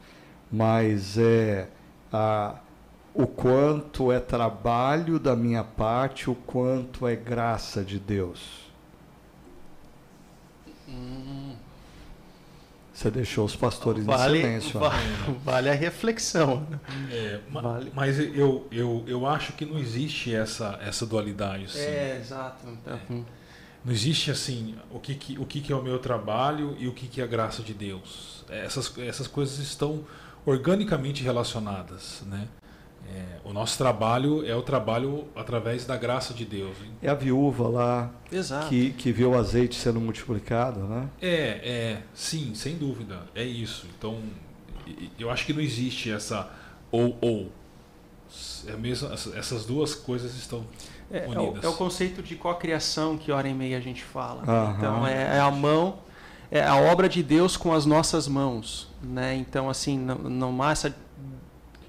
mas 0.51 1.17
é 1.17 1.67
ah, 2.11 2.55
o 3.13 3.25
quanto 3.25 4.11
é 4.11 4.19
trabalho 4.19 5.17
da 5.19 5.35
minha 5.35 5.63
parte, 5.63 6.29
o 6.29 6.35
quanto 6.35 7.07
é 7.07 7.15
graça 7.15 7.83
de 7.83 7.97
Deus. 7.97 8.65
Hum. 10.87 11.55
Você 12.93 13.11
deixou 13.11 13.45
os 13.45 13.55
pastores 13.55 14.05
vale, 14.05 14.37
em 14.37 14.41
silêncio. 14.41 14.79
Vale, 14.79 15.03
vale 15.43 15.69
a 15.69 15.73
reflexão. 15.73 16.65
É, 17.11 17.41
vale. 17.51 17.91
Mas 17.93 18.17
eu, 18.17 18.65
eu, 18.71 19.03
eu 19.05 19.27
acho 19.27 19.51
que 19.51 19.65
não 19.65 19.77
existe 19.77 20.33
essa, 20.33 20.79
essa 20.81 21.05
dualidade. 21.05 21.65
Assim. 21.65 21.79
É, 21.79 22.17
exato. 22.21 22.65
É. 22.87 22.99
Não 23.83 23.91
existe 23.91 24.31
assim 24.31 24.75
o 24.89 24.99
que, 24.99 25.13
que, 25.13 25.37
o 25.37 25.45
que, 25.45 25.59
que 25.59 25.73
é 25.73 25.75
o 25.75 25.83
meu 25.83 25.99
trabalho 25.99 26.75
e 26.79 26.87
o 26.87 26.93
que, 26.93 27.07
que 27.07 27.19
é 27.19 27.23
a 27.25 27.27
graça 27.27 27.61
de 27.61 27.73
Deus. 27.73 28.45
Essas, 28.49 28.97
essas 28.97 29.27
coisas 29.27 29.59
estão 29.59 30.05
organicamente 30.45 31.23
relacionadas, 31.23 32.23
né? 32.27 32.47
É, 33.07 33.37
o 33.43 33.53
nosso 33.53 33.77
trabalho 33.77 34.45
é 34.47 34.55
o 34.55 34.63
trabalho 34.63 35.25
através 35.35 35.85
da 35.85 35.95
graça 35.95 36.33
de 36.33 36.43
Deus. 36.43 36.75
É 37.01 37.09
a 37.09 37.13
viúva 37.13 37.67
lá 37.67 38.11
Que, 38.67 38.91
que 38.91 39.11
vê 39.11 39.23
o 39.23 39.37
azeite 39.37 39.75
sendo 39.75 39.99
multiplicado, 39.99 40.79
né? 40.81 41.07
É, 41.21 41.61
é, 41.63 42.01
sim, 42.15 42.55
sem 42.55 42.77
dúvida, 42.77 43.21
é 43.35 43.43
isso. 43.43 43.85
Então, 43.97 44.19
eu 45.19 45.29
acho 45.29 45.45
que 45.45 45.53
não 45.53 45.61
existe 45.61 46.11
essa 46.11 46.49
ou 46.91 47.17
ou. 47.21 47.51
É 48.67 48.75
mesmo, 48.75 49.07
essas 49.13 49.65
duas 49.65 49.93
coisas 49.93 50.35
estão 50.35 50.65
é, 51.11 51.27
unidas. 51.27 51.63
É 51.63 51.67
o, 51.67 51.69
é 51.69 51.73
o, 51.73 51.77
conceito 51.77 52.23
de 52.23 52.35
cocriação 52.35 53.17
que 53.17 53.31
hora 53.31 53.47
e 53.47 53.53
meia 53.53 53.77
a 53.77 53.81
gente 53.81 54.03
fala. 54.03 54.41
Então 54.75 55.05
é, 55.05 55.37
é 55.37 55.39
a 55.39 55.51
mão 55.51 55.99
é 56.51 56.63
a 56.63 56.75
obra 56.75 57.09
de 57.09 57.21
Deus 57.23 57.57
com 57.57 57.73
as 57.73 57.85
nossas 57.85 58.27
mãos, 58.27 58.87
né? 59.01 59.35
Então 59.35 59.69
assim, 59.69 59.97
não, 59.97 60.15
não 60.15 60.63
há 60.63 60.71
essa 60.71 60.95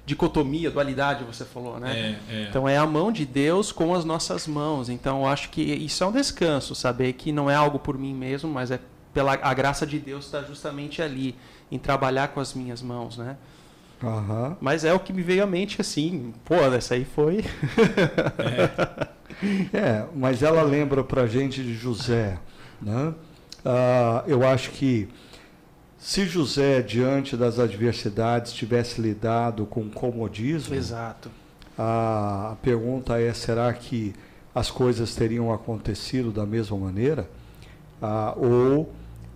dicotomia, 0.05 0.71
dualidade, 0.71 1.25
você 1.25 1.43
falou, 1.43 1.79
né? 1.79 2.17
É, 2.29 2.33
é. 2.33 2.43
Então 2.43 2.67
é 2.67 2.77
a 2.77 2.85
mão 2.85 3.11
de 3.11 3.25
Deus 3.25 3.73
com 3.73 3.93
as 3.93 4.05
nossas 4.05 4.47
mãos. 4.47 4.87
Então 4.87 5.21
eu 5.21 5.27
acho 5.27 5.49
que 5.49 5.61
isso 5.61 6.01
é 6.03 6.07
um 6.07 6.11
descanso, 6.13 6.73
saber 6.73 7.13
que 7.13 7.31
não 7.31 7.49
é 7.51 7.55
algo 7.55 7.77
por 7.77 7.97
mim 7.97 8.13
mesmo, 8.13 8.49
mas 8.49 8.71
é 8.71 8.79
pela 9.13 9.33
a 9.33 9.53
graça 9.53 9.85
de 9.85 9.99
Deus 9.99 10.25
está 10.25 10.41
justamente 10.43 11.01
ali 11.01 11.35
em 11.69 11.77
trabalhar 11.77 12.29
com 12.29 12.39
as 12.39 12.53
minhas 12.53 12.81
mãos, 12.81 13.17
né? 13.17 13.35
Uhum. 14.01 14.55
Mas 14.61 14.85
é 14.85 14.93
o 14.93 14.99
que 14.99 15.11
me 15.11 15.21
veio 15.21 15.43
à 15.43 15.47
mente 15.47 15.81
assim, 15.81 16.33
pô, 16.45 16.55
essa 16.55 16.93
aí 16.93 17.03
foi. 17.03 17.43
é. 18.39 19.07
é, 19.73 20.05
mas 20.15 20.41
ela 20.41 20.61
lembra 20.61 21.03
pra 21.03 21.27
gente 21.27 21.61
de 21.61 21.73
José, 21.73 22.39
né? 22.81 23.13
Uh, 23.67 24.23
eu 24.27 24.47
acho 24.47 24.71
que 24.71 25.09
se 25.97 26.25
José, 26.25 26.81
diante 26.81 27.35
das 27.35 27.59
adversidades, 27.59 28.53
tivesse 28.53 29.01
lidado 29.01 29.65
com 29.65 29.89
comodismo, 29.89 30.73
Exato. 30.73 31.29
A, 31.77 32.51
a 32.53 32.55
pergunta 32.61 33.19
é: 33.19 33.33
será 33.33 33.73
que 33.73 34.15
as 34.55 34.71
coisas 34.71 35.13
teriam 35.13 35.53
acontecido 35.53 36.31
da 36.31 36.45
mesma 36.45 36.77
maneira? 36.77 37.29
Uh, 38.01 38.45
ou, 38.45 38.81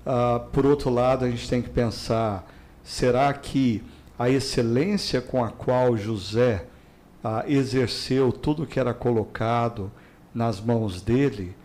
uh, 0.06 0.40
por 0.54 0.66
outro 0.66 0.90
lado, 0.90 1.26
a 1.26 1.30
gente 1.30 1.50
tem 1.50 1.62
que 1.62 1.70
pensar: 1.70 2.50
será 2.86 3.34
que 3.34 3.84
a 4.18 4.30
excelência 4.30 5.20
com 5.20 5.44
a 5.44 5.50
qual 5.50 5.98
José 5.98 6.66
exerceu 7.48 8.32
tudo 8.32 8.66
que 8.66 8.80
era 8.80 8.96
colocado 8.96 9.92
nas 10.34 10.60
mãos 10.60 11.02
dele 11.02 11.56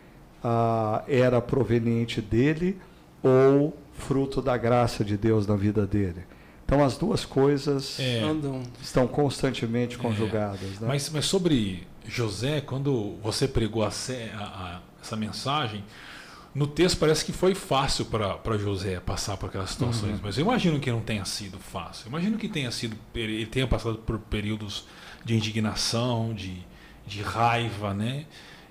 ah, 0.42 1.02
era 1.08 1.40
proveniente 1.40 2.20
dele 2.20 2.78
ou 3.22 3.76
fruto 3.94 4.42
da 4.42 4.56
graça 4.56 5.04
de 5.04 5.16
Deus 5.16 5.46
na 5.46 5.56
vida 5.56 5.86
dele. 5.86 6.24
Então 6.64 6.84
as 6.84 6.96
duas 6.96 7.24
coisas 7.24 7.98
é. 8.00 8.22
estão 8.82 9.06
constantemente 9.06 9.96
conjugadas. 9.96 10.60
É. 10.62 10.80
Né? 10.80 10.88
Mas, 10.88 11.08
mas 11.10 11.24
sobre 11.24 11.86
José, 12.06 12.60
quando 12.60 13.16
você 13.22 13.46
pregou 13.46 13.84
a, 13.84 13.88
a, 13.88 14.42
a, 14.42 14.80
essa 15.00 15.16
mensagem, 15.16 15.84
no 16.52 16.66
texto 16.66 16.98
parece 16.98 17.24
que 17.24 17.32
foi 17.32 17.54
fácil 17.54 18.06
para 18.06 18.58
José 18.58 18.98
passar 18.98 19.36
por 19.36 19.48
aquelas 19.48 19.70
situações, 19.70 20.14
uhum. 20.14 20.20
mas 20.22 20.38
eu 20.38 20.44
imagino 20.44 20.80
que 20.80 20.90
não 20.90 21.00
tenha 21.00 21.24
sido 21.24 21.58
fácil. 21.58 22.06
Eu 22.06 22.10
imagino 22.10 22.36
que 22.36 22.48
tenha 22.48 22.70
sido 22.70 22.96
ele 23.14 23.46
tenha 23.46 23.66
passado 23.66 23.98
por 23.98 24.18
períodos 24.18 24.86
de 25.24 25.36
indignação, 25.36 26.34
de, 26.34 26.56
de 27.06 27.22
raiva, 27.22 27.94
né? 27.94 28.26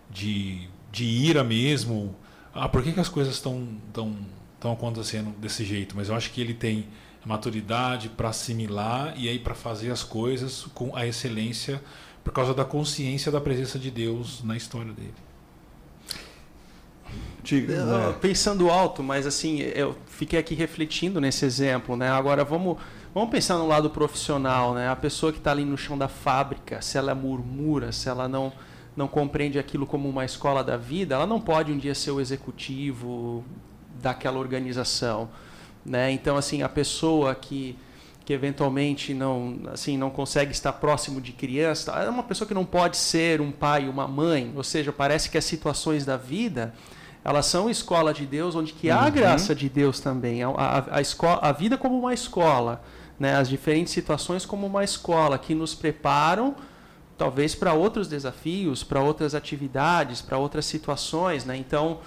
de 0.10 0.68
de 0.96 1.04
ira 1.04 1.44
mesmo. 1.44 2.16
Ah, 2.54 2.70
por 2.70 2.82
que, 2.82 2.94
que 2.94 3.00
as 3.02 3.10
coisas 3.10 3.36
estão 3.36 3.68
tão, 3.92 4.16
estão 4.54 4.72
acontecendo 4.72 5.38
desse 5.38 5.66
jeito, 5.66 5.94
mas 5.94 6.08
eu 6.08 6.16
acho 6.16 6.32
que 6.32 6.40
ele 6.40 6.54
tem 6.54 6.88
maturidade 7.26 8.08
para 8.08 8.30
assimilar 8.30 9.14
e 9.18 9.28
aí 9.28 9.38
para 9.38 9.54
fazer 9.54 9.92
as 9.92 10.04
coisas 10.04 10.68
com 10.74 10.96
a 10.96 11.06
excelência 11.06 11.82
por 12.24 12.32
causa 12.32 12.54
da 12.54 12.64
consciência 12.64 13.32
da 13.32 13.42
presença 13.42 13.78
de 13.78 13.92
Deus 13.92 14.42
na 14.44 14.56
história 14.56 14.94
dele. 14.94 15.14
Diga, 17.44 17.86
né? 17.86 18.16
Pensando 18.22 18.70
alto, 18.70 19.04
mas 19.04 19.28
assim, 19.28 19.60
eu 19.60 19.98
fiquei 20.08 20.40
aqui 20.40 20.56
refletindo 20.56 21.20
nesse 21.20 21.46
exemplo, 21.46 21.98
né? 21.98 22.10
Agora 22.10 22.44
vamos, 22.46 22.78
vamos 23.14 23.30
pensar 23.30 23.58
no 23.58 23.68
lado 23.68 23.90
profissional, 23.90 24.74
né? 24.74 24.88
A 24.88 24.96
pessoa 24.96 25.32
que 25.32 25.40
está 25.40 25.52
ali 25.52 25.66
no 25.66 25.78
chão 25.78 25.98
da 25.98 26.08
fábrica, 26.08 26.82
se 26.82 26.98
ela 26.98 27.14
murmura, 27.14 27.92
se 27.92 28.08
ela 28.08 28.28
não 28.28 28.54
não 28.96 29.08
compreende 29.08 29.60
aquilo 29.60 29.86
como 29.86 30.08
uma 30.08 30.24
escola 30.24 30.64
da 30.64 30.78
vida, 30.78 31.16
ela 31.16 31.28
não 31.28 31.42
pode 31.42 31.72
um 31.72 31.78
dia 31.78 31.94
ser 31.94 32.12
o 32.12 32.22
executivo 32.22 33.44
daquela 34.02 34.40
organização, 34.40 35.30
né? 35.86 36.12
Então 36.12 36.38
assim, 36.38 36.62
a 36.62 36.70
pessoa 36.70 37.36
que 37.36 37.78
que 38.26 38.34
eventualmente 38.34 39.14
não 39.14 39.60
assim 39.72 39.98
não 39.98 40.10
consegue 40.10 40.52
estar 40.52 40.74
próximo 40.74 41.22
de 41.22 41.32
criança 41.32 41.92
é 41.92 42.10
uma 42.10 42.24
pessoa 42.24 42.48
que 42.48 42.56
não 42.56 42.66
pode 42.66 42.98
ser 42.98 43.40
um 43.40 43.52
pai 43.52 43.88
uma 43.88 44.08
mãe 44.08 44.52
ou 44.56 44.64
seja 44.64 44.92
parece 44.92 45.30
que 45.30 45.38
as 45.38 45.46
situações 45.46 46.04
da 46.04 46.18
vida 46.18 46.74
elas 47.24 47.46
são 47.46 47.70
escola 47.70 48.12
de 48.12 48.26
Deus 48.26 48.56
onde 48.56 48.74
que 48.74 48.90
há 48.90 49.02
a 49.02 49.06
uhum. 49.06 49.12
graça 49.12 49.54
de 49.54 49.70
Deus 49.70 50.00
também 50.00 50.42
a, 50.42 50.50
a, 50.50 50.98
a, 50.98 51.02
escola, 51.02 51.40
a 51.40 51.52
vida 51.52 51.78
como 51.78 52.00
uma 52.00 52.16
escola 52.16 52.82
né 53.20 53.36
as 53.36 53.48
diferentes 53.48 53.94
situações 53.94 54.44
como 54.44 54.66
uma 54.66 54.84
escola 54.84 55.38
que 55.38 55.54
nos 55.54 55.76
preparam 55.76 56.56
talvez 57.18 57.56
para 57.56 57.74
outros 57.74 58.08
desafios 58.08 58.84
para 58.84 59.02
outras 59.02 59.34
atividades 59.36 60.22
para 60.22 60.38
outras 60.38 60.66
situações 60.66 61.46
né 61.46 61.56
então 61.56 62.00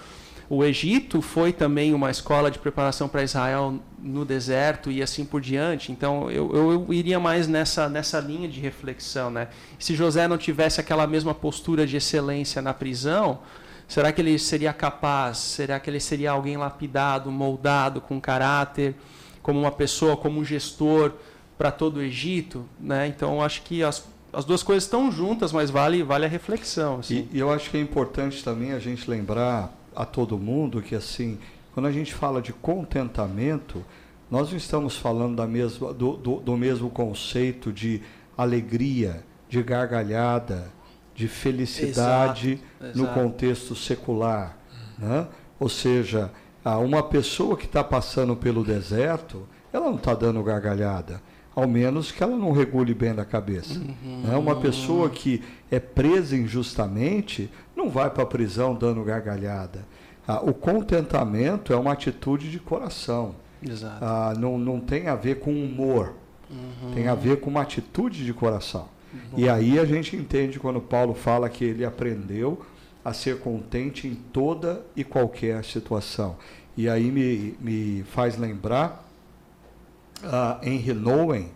o 0.49 0.63
Egito 0.63 1.21
foi 1.21 1.53
também 1.53 1.93
uma 1.93 2.09
escola 2.09 2.49
de 2.49 2.57
preparação 2.57 3.07
para 3.07 3.21
Israel 3.21 3.79
no 3.99 4.25
deserto 4.25 4.89
e 4.89 4.99
assim 4.99 5.23
por 5.23 5.39
diante. 5.39 5.91
Então 5.91 6.31
eu, 6.31 6.51
eu, 6.55 6.71
eu, 6.71 6.93
iria 6.93 7.19
mais 7.19 7.47
nessa, 7.47 7.87
nessa 7.87 8.19
linha 8.19 8.49
de 8.49 8.59
reflexão. 8.59 9.29
Né? 9.29 9.49
Se 9.77 9.93
José 9.93 10.27
não 10.27 10.39
tivesse 10.39 10.81
aquela 10.81 11.05
mesma 11.05 11.35
postura 11.35 11.85
de 11.85 11.97
excelência 11.97 12.63
na 12.63 12.73
prisão, 12.73 13.41
será 13.87 14.11
que 14.11 14.21
ele 14.21 14.39
seria 14.39 14.73
capaz? 14.73 15.37
Será 15.37 15.79
que 15.79 15.87
ele 15.87 15.99
seria 15.99 16.31
alguém 16.31 16.57
lapidado, 16.57 17.29
moldado, 17.29 18.01
com 18.01 18.19
caráter, 18.19 18.95
como 19.43 19.59
uma 19.59 19.71
pessoa, 19.71 20.17
como 20.17 20.39
um 20.39 20.43
gestor 20.43 21.13
para 21.59 21.69
todo 21.69 21.97
o 21.97 22.01
Egito? 22.01 22.67
Né? 22.79 23.05
Então 23.05 23.39
acho 23.39 23.61
que 23.61 23.83
as, 23.83 24.03
as 24.31 24.45
duas 24.45 24.63
coisas 24.63 24.83
estão 24.83 25.11
juntas, 25.11 25.51
mas 25.51 25.69
vale, 25.69 26.03
vale 26.03 26.25
a 26.25 26.29
reflexão. 26.29 26.99
Assim. 26.99 27.27
E, 27.31 27.37
e 27.37 27.39
eu 27.39 27.51
acho 27.51 27.69
que 27.69 27.77
é 27.77 27.81
importante 27.81 28.43
também 28.43 28.73
a 28.73 28.79
gente 28.79 29.09
lembrar 29.09 29.73
a 29.95 30.05
todo 30.05 30.37
mundo 30.37 30.81
que 30.81 30.95
assim, 30.95 31.37
quando 31.73 31.87
a 31.87 31.91
gente 31.91 32.13
fala 32.13 32.41
de 32.41 32.53
contentamento, 32.53 33.83
nós 34.29 34.51
não 34.51 34.57
estamos 34.57 34.95
falando 34.95 35.35
da 35.35 35.47
mesma, 35.47 35.93
do, 35.93 36.15
do, 36.15 36.35
do 36.39 36.57
mesmo 36.57 36.89
conceito 36.89 37.71
de 37.71 38.01
alegria, 38.37 39.23
de 39.49 39.61
gargalhada, 39.63 40.71
de 41.15 41.27
felicidade 41.27 42.61
exato, 42.79 42.97
no 42.97 43.03
exato. 43.05 43.19
contexto 43.19 43.75
secular. 43.75 44.57
Né? 44.97 45.27
Ou 45.59 45.67
seja, 45.67 46.31
uma 46.63 47.03
pessoa 47.03 47.57
que 47.57 47.65
está 47.65 47.83
passando 47.83 48.35
pelo 48.35 48.63
deserto, 48.63 49.47
ela 49.73 49.87
não 49.87 49.97
está 49.97 50.13
dando 50.13 50.41
gargalhada, 50.43 51.21
ao 51.59 51.67
menos 51.67 52.11
que 52.11 52.23
ela 52.23 52.35
não 52.35 52.51
regule 52.51 52.93
bem 52.93 53.13
da 53.13 53.25
cabeça. 53.25 53.79
Uhum. 53.79 54.21
Né? 54.23 54.37
Uma 54.37 54.55
pessoa 54.55 55.09
que 55.09 55.43
é 55.69 55.79
presa 55.79 56.35
injustamente 56.35 57.49
não 57.75 57.89
vai 57.89 58.09
para 58.09 58.23
a 58.23 58.25
prisão 58.25 58.73
dando 58.73 59.03
gargalhada. 59.03 59.85
Ah, 60.27 60.41
o 60.41 60.53
contentamento 60.53 61.73
é 61.73 61.75
uma 61.75 61.91
atitude 61.91 62.49
de 62.49 62.59
coração. 62.59 63.35
Ah, 64.01 64.33
não, 64.37 64.57
não 64.57 64.79
tem 64.79 65.07
a 65.07 65.15
ver 65.15 65.39
com 65.39 65.51
humor, 65.51 66.13
uhum. 66.49 66.93
tem 66.93 67.07
a 67.07 67.15
ver 67.15 67.41
com 67.41 67.49
uma 67.49 67.61
atitude 67.61 68.23
de 68.23 68.33
coração. 68.33 68.87
Bom. 69.31 69.39
E 69.39 69.49
aí 69.49 69.77
a 69.79 69.85
gente 69.85 70.15
entende 70.15 70.59
quando 70.59 70.79
Paulo 70.79 71.13
fala 71.13 71.49
que 71.49 71.65
ele 71.65 71.83
aprendeu 71.83 72.61
a 73.03 73.11
ser 73.11 73.39
contente 73.39 74.07
em 74.07 74.15
toda 74.15 74.85
e 74.95 75.03
qualquer 75.03 75.63
situação. 75.65 76.37
E 76.77 76.87
aí 76.87 77.11
me, 77.11 77.55
me 77.59 78.03
faz 78.03 78.37
lembrar 78.37 79.08
uh, 80.23 80.63
Henry 80.63 81.51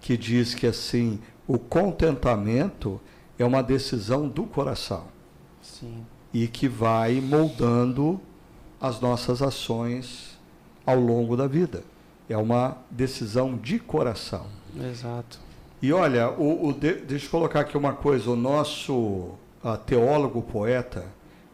que 0.00 0.16
diz 0.16 0.54
que 0.54 0.66
assim, 0.66 1.18
o 1.46 1.58
contentamento 1.58 3.00
é 3.38 3.44
uma 3.44 3.62
decisão 3.62 4.28
do 4.28 4.44
coração. 4.44 5.04
Sim. 5.62 6.04
E 6.32 6.46
que 6.46 6.68
vai 6.68 7.20
moldando 7.20 8.20
as 8.80 9.00
nossas 9.00 9.42
ações 9.42 10.38
ao 10.84 10.98
longo 10.98 11.36
da 11.36 11.46
vida. 11.46 11.82
É 12.28 12.36
uma 12.36 12.76
decisão 12.90 13.56
de 13.56 13.78
coração. 13.78 14.46
Exato. 14.76 15.40
E 15.80 15.92
olha, 15.92 16.30
o, 16.30 16.68
o 16.68 16.72
de, 16.72 16.94
deixa 16.94 17.26
eu 17.26 17.30
colocar 17.30 17.60
aqui 17.60 17.76
uma 17.76 17.92
coisa. 17.92 18.30
O 18.30 18.36
nosso 18.36 19.34
a, 19.62 19.76
teólogo 19.76 20.42
poeta, 20.42 21.06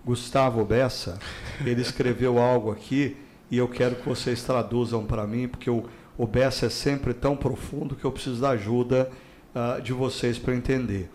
Gustavo 0.05 0.65
Bessa, 0.65 1.19
ele 1.65 1.83
escreveu 1.83 2.39
algo 2.41 2.71
aqui 2.73 3.17
e 3.51 3.59
eu 3.59 3.69
quero 3.69 3.97
que 3.97 4.09
vocês 4.09 4.43
traduzam 4.43 5.05
para 5.05 5.27
mim, 5.27 5.47
porque 5.47 5.71
o, 5.71 5.85
o 6.17 6.27
Bessa 6.27 6.67
é 6.67 6.69
sempre 6.69 7.13
tão 7.13 7.37
profundo 7.37 7.95
que 7.95 8.05
eu 8.05 8.13
preciso 8.13 8.41
da 8.41 8.51
ajuda 8.51 9.11
uh, 9.55 9.81
de 9.81 9.93
vocês 9.93 10.39
para 10.39 10.55
entender. 10.55 11.11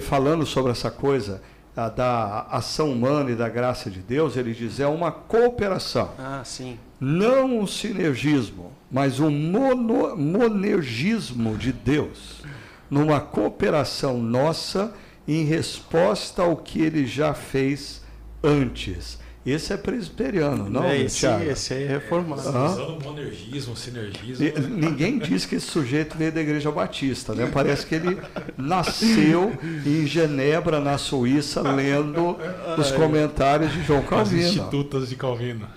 Falando 0.00 0.46
sobre 0.46 0.72
essa 0.72 0.90
coisa, 0.90 1.42
da 1.74 2.46
ação 2.50 2.92
humana 2.92 3.30
e 3.30 3.34
da 3.34 3.48
graça 3.48 3.90
de 3.90 3.98
Deus, 3.98 4.36
ele 4.36 4.52
diz, 4.52 4.78
é 4.78 4.86
uma 4.86 5.10
cooperação. 5.10 6.12
Ah, 6.18 6.42
sim. 6.44 6.78
Não 7.00 7.58
um 7.58 7.66
sinergismo, 7.66 8.72
mas 8.90 9.18
um 9.18 9.30
mono, 9.30 10.16
monergismo 10.16 11.56
de 11.58 11.72
Deus. 11.72 12.42
Numa 12.88 13.20
cooperação 13.20 14.18
nossa 14.18 14.94
em 15.26 15.44
resposta 15.44 16.42
ao 16.42 16.56
que 16.56 16.80
ele 16.80 17.06
já 17.06 17.34
fez 17.34 18.02
antes. 18.42 19.18
Esse 19.46 19.74
é 19.74 19.76
presbiteriano, 19.76 20.70
não, 20.70 20.84
é, 20.84 21.02
esse, 21.02 21.20
Thiago? 21.20 21.44
Esse 21.44 21.74
é 21.74 21.86
reformado. 21.86 22.48
Ah. 22.48 22.70
Usando 22.70 23.04
monergismo, 23.04 23.76
sinergismo. 23.76 24.42
E, 24.42 24.58
ninguém 24.58 25.18
diz 25.18 25.44
que 25.44 25.56
esse 25.56 25.66
sujeito 25.66 26.16
veio 26.16 26.32
da 26.32 26.40
Igreja 26.40 26.70
Batista, 26.72 27.34
né? 27.34 27.50
Parece 27.52 27.84
que 27.84 27.94
ele 27.94 28.18
nasceu 28.56 29.52
em 29.84 30.06
Genebra, 30.06 30.80
na 30.80 30.96
Suíça, 30.96 31.60
lendo 31.60 32.38
os 32.78 32.90
comentários 32.92 33.70
de 33.70 33.82
João 33.82 34.02
Calvino. 34.02 34.40
As 34.40 34.46
institutas 34.46 35.10
de 35.10 35.16
Calvino. 35.16 35.68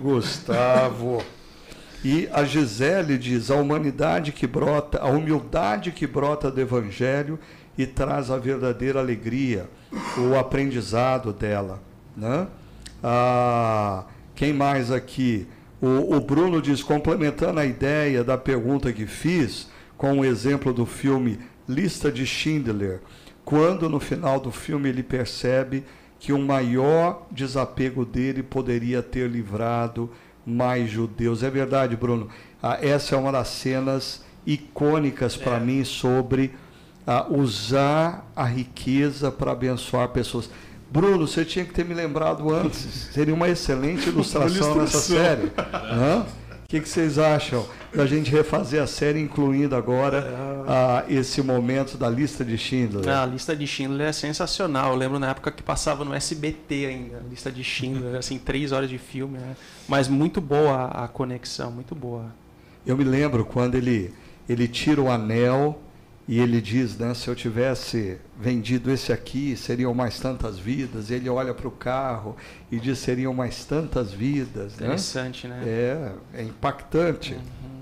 Gustavo. 0.00 1.22
E 2.04 2.28
a 2.32 2.44
Gisele 2.44 3.16
diz: 3.16 3.52
a 3.52 3.54
humanidade 3.54 4.32
que 4.32 4.48
brota, 4.48 4.98
a 4.98 5.08
humildade 5.08 5.92
que 5.92 6.08
brota 6.08 6.50
do 6.50 6.60
Evangelho 6.60 7.38
e 7.78 7.86
traz 7.86 8.30
a 8.30 8.36
verdadeira 8.36 8.98
alegria, 8.98 9.68
o 10.18 10.36
aprendizado 10.36 11.32
dela. 11.32 11.80
Né? 12.16 12.46
Ah, 13.06 14.06
quem 14.34 14.54
mais 14.54 14.90
aqui? 14.90 15.46
O, 15.78 16.16
o, 16.16 16.20
Bruno 16.20 16.62
diz, 16.62 16.82
complementando 16.82 17.60
a 17.60 17.66
ideia 17.66 18.24
da 18.24 18.38
pergunta 18.38 18.90
que 18.94 19.06
fiz, 19.06 19.68
com 19.98 20.20
o 20.20 20.24
exemplo 20.24 20.72
do 20.72 20.86
filme 20.86 21.38
Lista 21.68 22.10
de 22.10 22.24
Schindler, 22.24 23.00
quando 23.44 23.90
no 23.90 24.00
final 24.00 24.40
do 24.40 24.50
filme 24.50 24.88
ele 24.88 25.02
percebe 25.02 25.84
que 26.18 26.32
o 26.32 26.38
maior 26.38 27.26
desapego 27.30 28.06
dele 28.06 28.42
poderia 28.42 29.02
ter 29.02 29.28
livrado 29.28 30.10
mais 30.46 30.88
judeus. 30.88 31.42
É 31.42 31.50
verdade, 31.50 31.96
Bruno. 31.96 32.30
Ah, 32.62 32.78
essa 32.80 33.14
é 33.14 33.18
uma 33.18 33.30
das 33.30 33.48
cenas 33.48 34.24
icônicas 34.46 35.36
para 35.36 35.56
é. 35.56 35.60
mim 35.60 35.84
sobre 35.84 36.54
ah, 37.06 37.26
usar 37.28 38.30
a 38.34 38.44
riqueza 38.44 39.30
para 39.30 39.52
abençoar 39.52 40.08
pessoas. 40.08 40.48
Bruno, 40.94 41.26
você 41.26 41.44
tinha 41.44 41.64
que 41.64 41.74
ter 41.74 41.84
me 41.84 41.92
lembrado 41.92 42.54
antes. 42.54 43.08
Seria 43.12 43.34
uma 43.34 43.48
excelente 43.48 44.08
ilustração, 44.08 44.76
nessa 44.76 45.00
série. 45.00 45.46
O 45.46 46.66
que, 46.68 46.80
que, 46.80 46.88
vocês 46.88 47.18
acham 47.18 47.66
da 47.92 48.06
gente 48.06 48.30
refazer 48.30 48.80
a 48.80 48.86
série, 48.86 49.20
incluindo 49.20 49.74
agora 49.74 50.24
ah, 50.68 51.04
esse 51.08 51.42
momento 51.42 51.98
da 51.98 52.08
lista 52.08 52.44
de 52.44 52.56
Schindler? 52.56 53.08
Ah, 53.08 53.24
a 53.24 53.26
lista 53.26 53.56
de 53.56 53.66
Schindler 53.66 54.06
é 54.06 54.12
sensacional. 54.12 54.92
Eu 54.92 54.96
lembro 54.96 55.18
na 55.18 55.30
época 55.30 55.50
que 55.50 55.64
passava 55.64 56.04
no 56.04 56.14
SBT 56.14 56.86
ainda, 56.86 57.16
a 57.16 57.28
lista 57.28 57.50
de 57.50 57.64
Schindler, 57.64 58.14
assim, 58.18 58.38
três 58.38 58.70
horas 58.70 58.88
de 58.88 58.96
filme. 58.96 59.36
Né? 59.36 59.56
Mas 59.88 60.06
muito 60.06 60.40
boa 60.40 60.86
a 60.86 61.08
conexão, 61.08 61.72
muito 61.72 61.96
boa. 61.96 62.26
Eu 62.86 62.96
me 62.96 63.02
lembro 63.02 63.44
quando 63.44 63.74
ele, 63.74 64.14
ele 64.48 64.68
tira 64.68 65.02
o 65.02 65.10
anel 65.10 65.80
e 66.26 66.40
ele 66.40 66.60
diz, 66.60 66.96
né, 66.96 67.12
se 67.12 67.28
eu 67.28 67.34
tivesse 67.34 68.16
vendido 68.40 68.90
esse 68.90 69.12
aqui, 69.12 69.54
seriam 69.56 69.92
mais 69.92 70.18
tantas 70.18 70.58
vidas. 70.58 71.10
Ele 71.10 71.28
olha 71.28 71.52
para 71.52 71.68
o 71.68 71.70
carro 71.70 72.34
e 72.72 72.80
diz, 72.80 72.98
seriam 72.98 73.34
mais 73.34 73.64
tantas 73.66 74.10
vidas. 74.10 74.76
Né? 74.76 74.86
Interessante, 74.86 75.46
né? 75.46 75.60
né? 75.60 75.64
É, 75.66 76.12
é 76.40 76.42
impactante. 76.42 77.34
Uhum. 77.34 77.80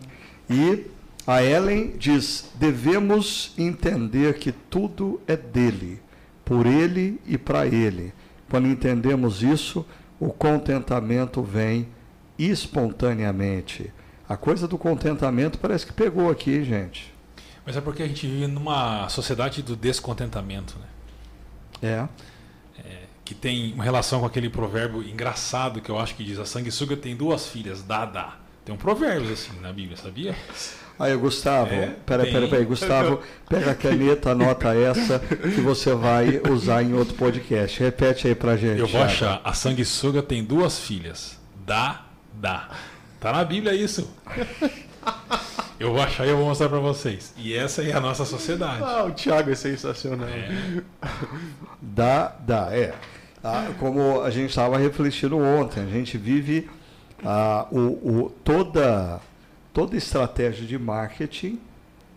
E 0.50 0.86
a 1.24 1.40
Ellen 1.40 1.94
diz, 1.96 2.50
devemos 2.56 3.54
entender 3.56 4.34
que 4.38 4.50
tudo 4.50 5.20
é 5.28 5.36
dele, 5.36 6.00
por 6.44 6.66
ele 6.66 7.20
e 7.24 7.38
para 7.38 7.64
ele. 7.64 8.12
Quando 8.50 8.66
entendemos 8.66 9.40
isso, 9.40 9.86
o 10.18 10.32
contentamento 10.32 11.42
vem 11.42 11.86
espontaneamente. 12.36 13.92
A 14.28 14.36
coisa 14.36 14.66
do 14.66 14.76
contentamento 14.76 15.60
parece 15.60 15.86
que 15.86 15.92
pegou 15.92 16.28
aqui, 16.28 16.64
gente. 16.64 17.11
Mas 17.64 17.76
é 17.76 17.80
porque 17.80 18.02
a 18.02 18.08
gente 18.08 18.26
vive 18.26 18.46
numa 18.46 19.08
sociedade 19.08 19.62
do 19.62 19.76
descontentamento, 19.76 20.76
né? 20.78 20.86
É. 21.82 22.80
é. 22.80 22.98
que 23.24 23.34
tem 23.34 23.72
uma 23.72 23.84
relação 23.84 24.20
com 24.20 24.26
aquele 24.26 24.48
provérbio 24.48 25.02
engraçado 25.02 25.80
que 25.80 25.90
eu 25.90 25.98
acho 25.98 26.14
que 26.14 26.24
diz: 26.24 26.38
a 26.38 26.44
sanguessuga 26.44 26.96
tem 26.96 27.14
duas 27.16 27.46
filhas, 27.46 27.82
dá, 27.82 28.04
dá. 28.04 28.36
Tem 28.64 28.74
um 28.74 28.78
provérbio 28.78 29.32
assim 29.32 29.58
na 29.60 29.72
Bíblia, 29.72 29.96
sabia? 29.96 30.36
Aí, 30.98 31.16
Gustavo, 31.16 31.74
é, 31.74 31.96
pera, 32.06 32.24
pera, 32.24 32.46
pera, 32.46 32.64
Gustavo, 32.64 33.20
pega 33.48 33.72
a 33.72 33.74
caneta, 33.74 34.30
anota 34.30 34.72
essa 34.72 35.18
que 35.18 35.60
você 35.60 35.94
vai 35.94 36.40
usar 36.48 36.82
em 36.82 36.94
outro 36.94 37.14
podcast. 37.14 37.80
Repete 37.80 38.28
aí 38.28 38.34
pra 38.36 38.56
gente. 38.56 38.78
Eu 38.78 38.86
vou 38.86 39.02
achar. 39.02 39.40
A 39.42 39.52
sanguessuga 39.52 40.22
tem 40.22 40.44
duas 40.44 40.78
filhas. 40.78 41.40
Dá, 41.66 42.06
dá. 42.34 42.68
Tá 43.18 43.32
na 43.32 43.44
Bíblia 43.44 43.74
isso. 43.74 44.08
Eu 45.78 45.92
vou 45.92 46.00
achar 46.00 46.24
e 46.26 46.30
eu 46.30 46.36
vou 46.36 46.46
mostrar 46.46 46.68
para 46.68 46.78
vocês. 46.78 47.34
E 47.36 47.54
essa 47.54 47.82
é 47.82 47.92
a 47.92 48.00
nossa 48.00 48.24
sociedade. 48.24 48.82
Ah, 48.84 49.04
o 49.04 49.10
Thiago 49.10 49.50
é 49.50 49.54
sensacional. 49.54 50.28
É. 50.28 50.80
Dá, 51.80 52.36
dá, 52.38 52.68
é. 52.70 52.94
Ah, 53.42 53.72
como 53.80 54.22
a 54.22 54.30
gente 54.30 54.50
estava 54.50 54.78
refletindo 54.78 55.36
ontem, 55.36 55.82
a 55.82 55.86
gente 55.86 56.16
vive 56.16 56.70
ah, 57.24 57.66
o, 57.72 57.78
o, 57.78 58.30
toda, 58.44 59.20
toda 59.74 59.96
estratégia 59.96 60.64
de 60.64 60.78
marketing 60.78 61.58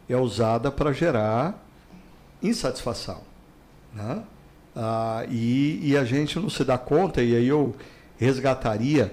é 0.08 0.16
usada 0.16 0.72
para 0.72 0.94
gerar 0.94 1.60
insatisfação. 2.44 3.22
Né? 3.94 4.22
Ah, 4.76 5.26
e, 5.28 5.80
e 5.82 5.98
a 5.98 6.06
gente 6.06 6.38
não 6.38 6.50
se 6.50 6.64
dá 6.64 6.78
conta, 6.78 7.24
e 7.24 7.36
aí 7.36 7.48
eu 7.48 7.76
resgataria 8.18 9.12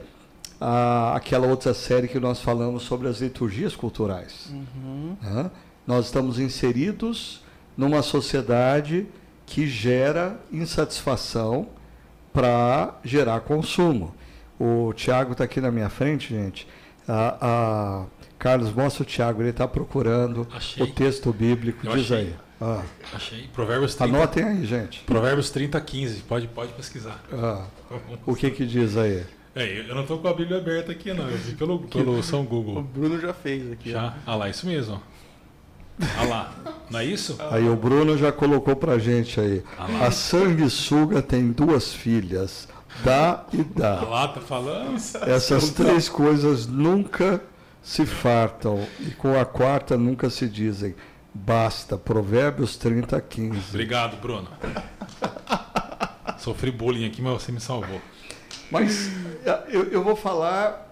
a, 0.65 1.17
aquela 1.17 1.49
outra 1.49 1.75
série 1.75 2.07
que 2.07 2.21
nós 2.21 2.41
falamos 2.41 2.85
sobre 2.85 3.09
as 3.09 3.21
liturgias 3.21 3.75
culturais. 3.75 4.49
Uhum. 4.51 5.17
Né? 5.21 5.51
Nós 5.85 6.07
estamos 6.07 6.39
inseridos 6.39 7.43
numa 7.77 8.01
sociedade 8.01 9.09
que 9.45 9.67
gera 9.67 10.39
insatisfação 10.53 11.67
para 12.33 12.95
gerar 13.03 13.41
consumo. 13.41 14.15
O 14.59 14.93
Tiago 14.95 15.33
está 15.33 15.43
aqui 15.45 15.61
na 15.61 15.73
minha 15.73 15.89
frente, 15.89 16.33
gente. 16.33 16.69
A, 17.09 17.37
a, 17.41 18.05
Carlos, 18.39 18.73
mostra 18.73 19.03
o 19.03 19.07
Tiago, 19.07 19.43
ele 19.43 19.51
está 19.51 19.67
procurando 19.67 20.47
achei. 20.55 20.85
o 20.85 20.87
texto 20.93 21.33
bíblico. 21.33 21.85
Eu 21.85 21.97
Diz 21.97 22.05
achei. 22.05 22.19
aí. 22.19 22.35
Ah. 22.61 22.83
Achei. 23.13 23.49
Provérbios 23.53 23.97
30. 23.97 24.17
Anotem 24.17 24.45
aí, 24.45 24.65
gente. 24.65 25.01
Provérbios 25.01 25.51
30, 25.51 25.81
15. 25.81 26.21
Pode, 26.21 26.47
pode 26.47 26.73
pesquisar. 26.75 27.21
Ah. 27.33 27.65
O 28.25 28.37
que 28.37 28.49
que 28.53 28.65
diz 28.65 28.97
aí? 28.97 29.25
É, 29.55 29.81
eu 29.89 29.95
não 29.95 30.03
estou 30.03 30.19
com 30.19 30.29
a 30.29 30.33
Bíblia 30.33 30.59
aberta 30.59 30.93
aqui, 30.93 31.13
não. 31.13 31.29
Eu 31.29 31.37
vi 31.37 31.53
pelo, 31.53 31.81
pelo 31.81 32.23
São 32.23 32.45
Google. 32.45 32.79
O 32.79 32.83
Bruno 32.83 33.21
já 33.21 33.35
fez 33.35 33.71
aqui. 33.71 33.91
Já? 33.91 34.15
Ah 34.27 34.35
lá, 34.35 34.49
isso 34.49 34.67
mesmo. 34.67 35.01
Ah 36.19 36.25
lá, 36.25 36.53
não 36.91 37.01
é 37.01 37.05
isso? 37.05 37.37
Aí 37.51 37.69
o 37.69 37.77
Bruno 37.77 38.17
já 38.17 38.33
colocou 38.33 38.75
pra 38.75 38.99
gente 38.99 39.39
aí. 39.39 39.63
Ah 39.79 40.07
a 40.07 40.11
sanguessuga 40.11 41.21
tem 41.21 41.53
duas 41.53 41.93
filhas, 41.93 42.67
dá 43.05 43.45
e 43.53 43.63
dá. 43.63 44.01
Ah 44.01 44.05
lá, 44.05 44.29
tá 44.29 44.41
falando? 44.41 44.97
Essas 45.27 45.71
três 45.71 46.09
coisas 46.09 46.67
nunca 46.67 47.43
se 47.83 48.07
fartam 48.07 48.87
e 49.01 49.11
com 49.11 49.39
a 49.39 49.45
quarta 49.45 49.97
nunca 49.99 50.31
se 50.31 50.49
dizem. 50.49 50.95
Basta. 51.35 51.97
Provérbios 51.97 52.77
30, 52.77 53.21
15. 53.21 53.59
Obrigado, 53.71 54.21
Bruno. 54.21 54.49
Sofri 56.39 56.71
bullying 56.71 57.07
aqui, 57.07 57.23
mas 57.23 57.35
você 57.35 57.53
me 57.53 57.61
salvou. 57.61 58.01
Mas 58.73 59.11
eu, 59.69 59.85
eu 59.85 60.03
vou 60.03 60.17
falar, 60.17 60.91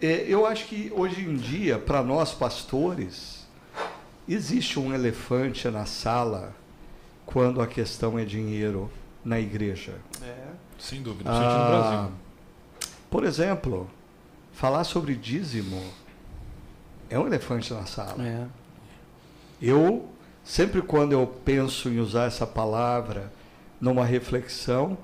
é, 0.00 0.24
eu 0.26 0.46
acho 0.46 0.64
que 0.64 0.90
hoje 0.94 1.20
em 1.20 1.36
dia, 1.36 1.78
para 1.78 2.02
nós 2.02 2.32
pastores, 2.32 3.46
existe 4.26 4.80
um 4.80 4.94
elefante 4.94 5.68
na 5.68 5.84
sala 5.84 6.54
quando 7.26 7.60
a 7.60 7.66
questão 7.66 8.18
é 8.18 8.24
dinheiro 8.24 8.90
na 9.22 9.38
igreja. 9.38 9.94
É, 10.22 10.46
sem 10.78 11.02
dúvida, 11.02 11.28
ah, 11.30 11.34
no 11.34 11.66
Brasil. 11.66 12.12
Por 13.10 13.24
exemplo, 13.24 13.90
falar 14.54 14.84
sobre 14.84 15.14
dízimo 15.14 15.82
é 17.10 17.18
um 17.18 17.26
elefante 17.26 17.74
na 17.74 17.84
sala. 17.84 18.26
É. 18.26 18.46
Eu, 19.60 20.08
sempre 20.42 20.80
quando 20.80 21.12
eu 21.12 21.26
penso 21.44 21.90
em 21.90 21.98
usar 21.98 22.24
essa 22.24 22.46
palavra 22.46 23.30
numa 23.78 24.04
reflexão, 24.04 24.96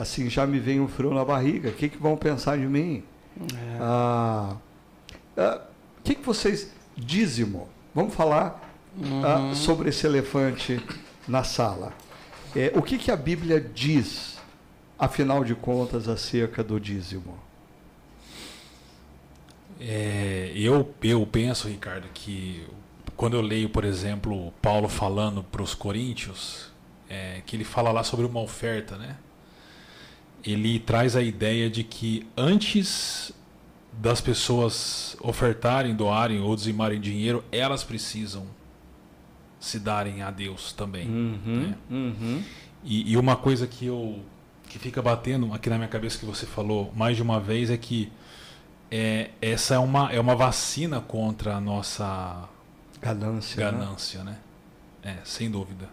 assim, 0.00 0.30
já 0.30 0.46
me 0.46 0.58
vem 0.58 0.80
um 0.80 0.88
frio 0.88 1.12
na 1.12 1.24
barriga. 1.24 1.68
O 1.68 1.72
que, 1.72 1.88
que 1.88 1.98
vão 1.98 2.16
pensar 2.16 2.56
de 2.56 2.66
mim? 2.66 3.02
É. 3.52 3.76
Ah, 3.78 4.56
ah, 5.36 5.60
o 5.98 6.02
que, 6.02 6.14
que 6.14 6.24
vocês. 6.24 6.72
Dízimo. 6.96 7.68
Vamos 7.94 8.14
falar 8.14 8.60
ah, 8.96 9.04
uhum. 9.04 9.50
ah, 9.50 9.54
sobre 9.54 9.90
esse 9.90 10.06
elefante 10.06 10.80
na 11.28 11.44
sala. 11.44 11.92
É, 12.54 12.72
o 12.74 12.82
que, 12.82 12.98
que 12.98 13.10
a 13.10 13.16
Bíblia 13.16 13.60
diz, 13.60 14.38
afinal 14.98 15.44
de 15.44 15.54
contas, 15.54 16.08
acerca 16.08 16.64
do 16.64 16.80
dízimo? 16.80 17.38
É, 19.80 20.52
eu, 20.54 20.92
eu 21.02 21.26
penso, 21.26 21.68
Ricardo, 21.68 22.08
que 22.12 22.66
quando 23.16 23.34
eu 23.34 23.40
leio, 23.40 23.68
por 23.68 23.84
exemplo, 23.84 24.52
Paulo 24.60 24.88
falando 24.88 25.42
para 25.42 25.62
os 25.62 25.74
coríntios, 25.74 26.70
é, 27.08 27.40
que 27.46 27.56
ele 27.56 27.64
fala 27.64 27.92
lá 27.92 28.02
sobre 28.02 28.26
uma 28.26 28.40
oferta, 28.40 28.96
né? 28.96 29.16
Ele 30.44 30.78
traz 30.78 31.16
a 31.16 31.22
ideia 31.22 31.68
de 31.68 31.84
que 31.84 32.26
antes 32.36 33.32
das 33.92 34.20
pessoas 34.20 35.16
ofertarem, 35.20 35.94
doarem 35.94 36.40
ou 36.40 36.54
dizimarem 36.54 37.00
dinheiro, 37.00 37.44
elas 37.50 37.84
precisam 37.84 38.46
se 39.58 39.78
darem 39.78 40.22
a 40.22 40.30
Deus 40.30 40.72
também. 40.72 41.06
Uhum, 41.06 41.40
né? 41.44 41.76
uhum. 41.90 42.42
E, 42.82 43.12
e, 43.12 43.16
uma 43.16 43.36
coisa 43.36 43.66
que 43.66 43.86
eu 43.86 44.20
que 44.66 44.78
fica 44.78 45.02
batendo 45.02 45.52
aqui 45.52 45.68
na 45.68 45.76
minha 45.76 45.88
cabeça 45.88 46.16
que 46.16 46.24
você 46.24 46.46
falou 46.46 46.92
mais 46.94 47.16
de 47.16 47.22
uma 47.22 47.40
vez 47.40 47.70
é 47.70 47.76
que 47.76 48.10
é, 48.90 49.30
essa 49.42 49.74
é 49.74 49.78
uma, 49.78 50.12
é 50.12 50.20
uma 50.20 50.36
vacina 50.36 51.00
contra 51.00 51.56
a 51.56 51.60
nossa 51.60 52.48
ganância, 53.02 53.56
né? 53.64 53.78
ganância 53.78 54.24
né? 54.24 54.38
né? 55.02 55.18
É, 55.18 55.24
sem 55.24 55.50
dúvida. 55.50 55.88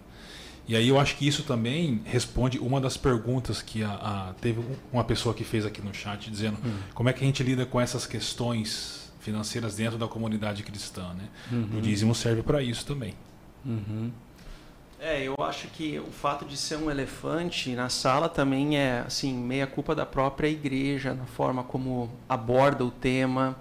E 0.67 0.75
aí 0.75 0.89
eu 0.89 0.99
acho 0.99 1.15
que 1.15 1.25
isso 1.25 1.43
também 1.43 2.01
responde 2.03 2.59
uma 2.59 2.81
das 2.81 2.97
perguntas 2.97 3.61
que 3.61 3.83
a, 3.83 3.93
a 3.93 4.33
teve 4.41 4.61
uma 4.91 5.03
pessoa 5.03 5.33
que 5.33 5.43
fez 5.43 5.65
aqui 5.65 5.81
no 5.81 5.93
chat 5.93 6.29
dizendo 6.29 6.57
hum. 6.63 6.77
como 6.93 7.07
é 7.07 7.13
que 7.13 7.23
a 7.23 7.27
gente 7.27 7.41
lida 7.41 7.65
com 7.65 7.79
essas 7.79 8.05
questões 8.05 9.11
financeiras 9.19 9.75
dentro 9.75 9.97
da 9.97 10.07
comunidade 10.07 10.63
cristã, 10.63 11.13
né? 11.13 11.27
Uhum. 11.51 11.79
O 11.79 11.81
dízimo 11.81 12.15
serve 12.15 12.41
para 12.41 12.61
isso 12.61 12.85
também. 12.85 13.13
Uhum. 13.65 14.11
É, 14.99 15.21
eu 15.21 15.35
acho 15.39 15.67
que 15.67 15.99
o 15.99 16.11
fato 16.11 16.45
de 16.45 16.57
ser 16.57 16.77
um 16.77 16.89
elefante 16.89 17.75
na 17.75 17.87
sala 17.87 18.27
também 18.27 18.77
é 18.77 19.03
assim 19.05 19.33
meia 19.33 19.67
culpa 19.67 19.93
da 19.93 20.05
própria 20.05 20.47
igreja 20.47 21.13
na 21.13 21.25
forma 21.25 21.63
como 21.63 22.09
aborda 22.27 22.83
o 22.83 22.89
tema, 22.89 23.55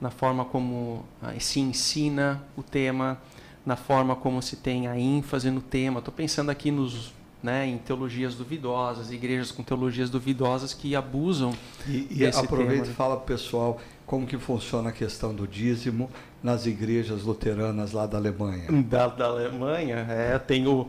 na 0.00 0.10
forma 0.10 0.44
como 0.44 1.04
ah, 1.20 1.32
se 1.40 1.60
ensina 1.60 2.44
o 2.56 2.62
tema 2.62 3.20
na 3.66 3.74
forma 3.74 4.14
como 4.14 4.40
se 4.40 4.54
tem 4.54 4.86
a 4.86 4.96
ênfase 4.96 5.50
no 5.50 5.60
tema. 5.60 5.98
Estou 5.98 6.14
pensando 6.14 6.50
aqui 6.50 6.70
nos, 6.70 7.12
né, 7.42 7.66
em 7.66 7.76
teologias 7.78 8.36
duvidosas, 8.36 9.10
igrejas 9.10 9.50
com 9.50 9.64
teologias 9.64 10.08
duvidosas 10.08 10.72
que 10.72 10.94
abusam. 10.94 11.52
E, 11.88 12.06
e 12.12 12.24
aproveita 12.24 12.88
e 12.88 12.94
fala 12.94 13.16
para 13.16 13.24
o 13.24 13.26
pessoal 13.26 13.80
como 14.06 14.24
que 14.24 14.38
funciona 14.38 14.90
a 14.90 14.92
questão 14.92 15.34
do 15.34 15.48
dízimo 15.48 16.08
nas 16.40 16.64
igrejas 16.64 17.24
luteranas 17.24 17.90
lá 17.90 18.06
da 18.06 18.16
Alemanha. 18.16 18.66
Da, 18.86 19.08
da 19.08 19.26
Alemanha, 19.26 20.06
é, 20.08 20.34
eu 20.34 20.40
tenho 20.40 20.88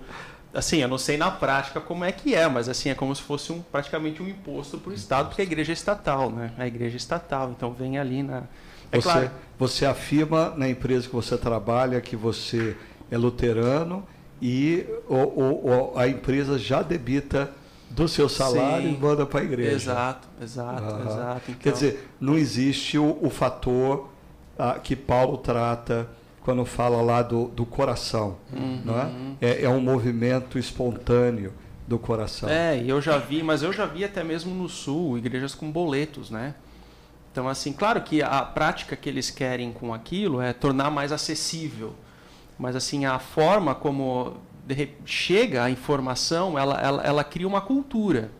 assim, 0.53 0.77
eu 0.77 0.87
não 0.87 0.97
sei 0.97 1.17
na 1.17 1.29
prática 1.31 1.81
como 1.81 2.03
é 2.05 2.11
que 2.11 2.33
é, 2.33 2.47
mas 2.47 2.69
assim 2.69 2.89
é 2.89 2.95
como 2.95 3.15
se 3.15 3.21
fosse 3.21 3.51
um, 3.51 3.61
praticamente 3.61 4.21
um 4.21 4.27
imposto 4.27 4.77
para 4.77 4.91
o 4.91 4.93
Estado, 4.93 5.29
porque 5.29 5.41
a 5.41 5.45
igreja 5.45 5.71
é 5.71 5.73
estatal, 5.73 6.29
né? 6.29 6.53
A 6.57 6.67
igreja 6.67 6.95
é 6.95 6.97
estatal, 6.97 7.51
então 7.51 7.73
vem 7.73 7.97
ali 7.97 8.21
na 8.23 8.43
é 8.91 8.97
você, 8.97 9.03
claro. 9.03 9.31
você 9.57 9.85
afirma 9.85 10.53
na 10.55 10.69
empresa 10.69 11.07
que 11.07 11.15
você 11.15 11.37
trabalha 11.37 11.99
que 12.01 12.15
você 12.15 12.75
é 13.09 13.17
luterano 13.17 14.05
e 14.41 14.85
o, 15.07 15.15
o, 15.15 15.93
a 15.97 16.07
empresa 16.07 16.57
já 16.57 16.81
debita 16.81 17.51
do 17.89 18.07
seu 18.07 18.27
salário 18.27 18.89
Sim, 18.89 18.95
e 18.95 18.97
manda 18.97 19.25
para 19.25 19.39
a 19.39 19.43
igreja. 19.43 19.71
Exato, 19.71 20.27
exato, 20.41 20.83
uhum. 20.83 21.07
exato. 21.07 21.41
Então... 21.51 21.55
Quer 21.59 21.71
dizer, 21.71 22.09
não 22.19 22.37
existe 22.37 22.97
o, 22.97 23.17
o 23.21 23.29
fator 23.29 24.09
ah, 24.57 24.77
que 24.81 24.95
Paulo 24.95 25.37
trata 25.37 26.07
quando 26.41 26.63
fala 26.65 27.01
lá 27.01 27.21
do, 27.21 27.47
do 27.47 27.65
coração. 27.65 28.37
Uhum. 28.53 28.81
Não 28.85 28.99
é? 28.99 29.09
é? 29.41 29.63
É 29.63 29.69
um 29.69 29.81
movimento 29.81 30.59
espontâneo 30.59 31.53
do 31.87 31.97
coração. 31.97 32.49
É, 32.49 32.81
eu 32.85 33.01
já 33.01 33.17
vi, 33.17 33.41
mas 33.41 33.63
eu 33.63 33.71
já 33.71 33.85
vi 33.85 34.03
até 34.03 34.23
mesmo 34.23 34.53
no 34.53 34.67
sul, 34.67 35.17
igrejas 35.17 35.55
com 35.55 35.71
boletos, 35.71 36.29
né? 36.29 36.55
Então, 37.37 37.47
assim, 37.47 37.71
claro 37.71 38.01
que 38.01 38.19
a 38.19 38.41
prática 38.41 38.95
que 38.95 39.07
eles 39.07 39.29
querem 39.29 39.71
com 39.71 39.93
aquilo 39.93 40.41
é 40.41 40.53
tornar 40.53 40.89
mais 40.89 41.11
acessível, 41.11 41.93
mas 42.57 42.75
assim 42.75 43.05
a 43.05 43.19
forma 43.19 43.75
como 43.75 44.37
chega 45.05 45.63
a 45.63 45.69
informação, 45.69 46.57
ela, 46.57 46.81
ela, 46.81 47.03
ela 47.03 47.23
cria 47.23 47.47
uma 47.47 47.61
cultura. 47.61 48.31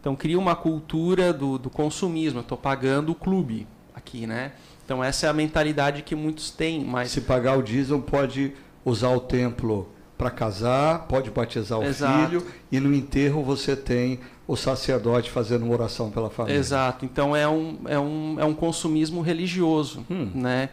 Então, 0.00 0.16
cria 0.16 0.36
uma 0.36 0.56
cultura 0.56 1.32
do, 1.32 1.56
do 1.56 1.70
consumismo. 1.70 2.40
Eu 2.40 2.42
estou 2.42 2.58
pagando 2.58 3.12
o 3.12 3.14
clube. 3.14 3.64
aqui, 3.94 4.26
né? 4.26 4.54
Então 4.84 5.04
essa 5.04 5.26
é 5.26 5.28
a 5.28 5.32
mentalidade 5.32 6.02
que 6.02 6.16
muitos 6.16 6.50
têm, 6.50 6.84
mas 6.84 7.12
se 7.12 7.20
pagar 7.20 7.56
o 7.56 7.62
dízimo 7.62 8.02
pode 8.02 8.54
usar 8.84 9.10
o 9.10 9.20
templo 9.20 9.88
para 10.18 10.30
casar, 10.30 11.06
pode 11.06 11.30
batizar 11.30 11.78
o 11.78 11.84
Exato. 11.84 12.26
filho 12.26 12.46
e 12.72 12.80
no 12.80 12.92
enterro 12.92 13.42
você 13.42 13.76
tem 13.76 14.18
o 14.48 14.56
sacerdote 14.56 15.30
fazendo 15.30 15.64
uma 15.64 15.74
oração 15.74 16.10
pela 16.10 16.30
família. 16.30 16.58
Exato. 16.58 17.04
Então 17.04 17.34
é 17.34 17.48
um, 17.48 17.78
é 17.86 17.98
um, 17.98 18.36
é 18.40 18.44
um 18.44 18.54
consumismo 18.54 19.20
religioso, 19.20 20.04
Hum. 20.10 20.30
né? 20.34 20.68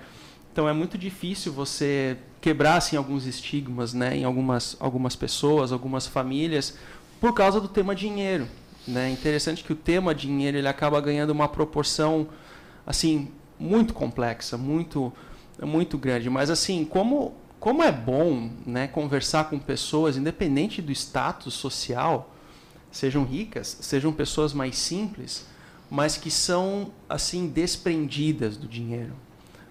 Então 0.51 0.69
é 0.69 0.73
muito 0.73 0.97
difícil 0.97 1.51
você 1.51 2.15
quebrar 2.39 2.75
assim 2.77 2.95
alguns 2.95 3.25
estigmas, 3.25 3.93
né, 3.93 4.15
em 4.17 4.23
algumas 4.23 4.77
algumas 4.79 5.15
pessoas, 5.15 5.71
algumas 5.71 6.05
famílias, 6.05 6.77
por 7.19 7.33
causa 7.33 7.59
do 7.59 7.67
tema 7.67 7.95
dinheiro, 7.95 8.47
né? 8.87 9.09
Interessante 9.09 9.63
que 9.63 9.73
o 9.73 9.75
tema 9.75 10.13
dinheiro 10.13 10.57
ele 10.57 10.67
acaba 10.67 11.01
ganhando 11.01 11.31
uma 11.31 11.47
proporção 11.47 12.27
assim 12.85 13.29
muito 13.59 13.93
complexa, 13.93 14.55
muito 14.57 15.11
muito 15.63 15.97
grande, 15.97 16.29
mas 16.29 16.49
assim, 16.51 16.85
como 16.85 17.33
como 17.59 17.81
é 17.81 17.91
bom, 17.91 18.49
né, 18.65 18.87
conversar 18.87 19.49
com 19.49 19.57
pessoas 19.57 20.17
independente 20.17 20.81
do 20.81 20.91
status 20.91 21.53
social, 21.53 22.29
sejam 22.93 23.25
ricas, 23.25 23.79
sejam 23.81 24.13
pessoas 24.13 24.53
mais 24.53 24.77
simples, 24.77 25.45
mas 25.89 26.15
que 26.15 26.29
são 26.29 26.91
assim 27.09 27.47
desprendidas 27.47 28.55
do 28.55 28.67
dinheiro. 28.67 29.13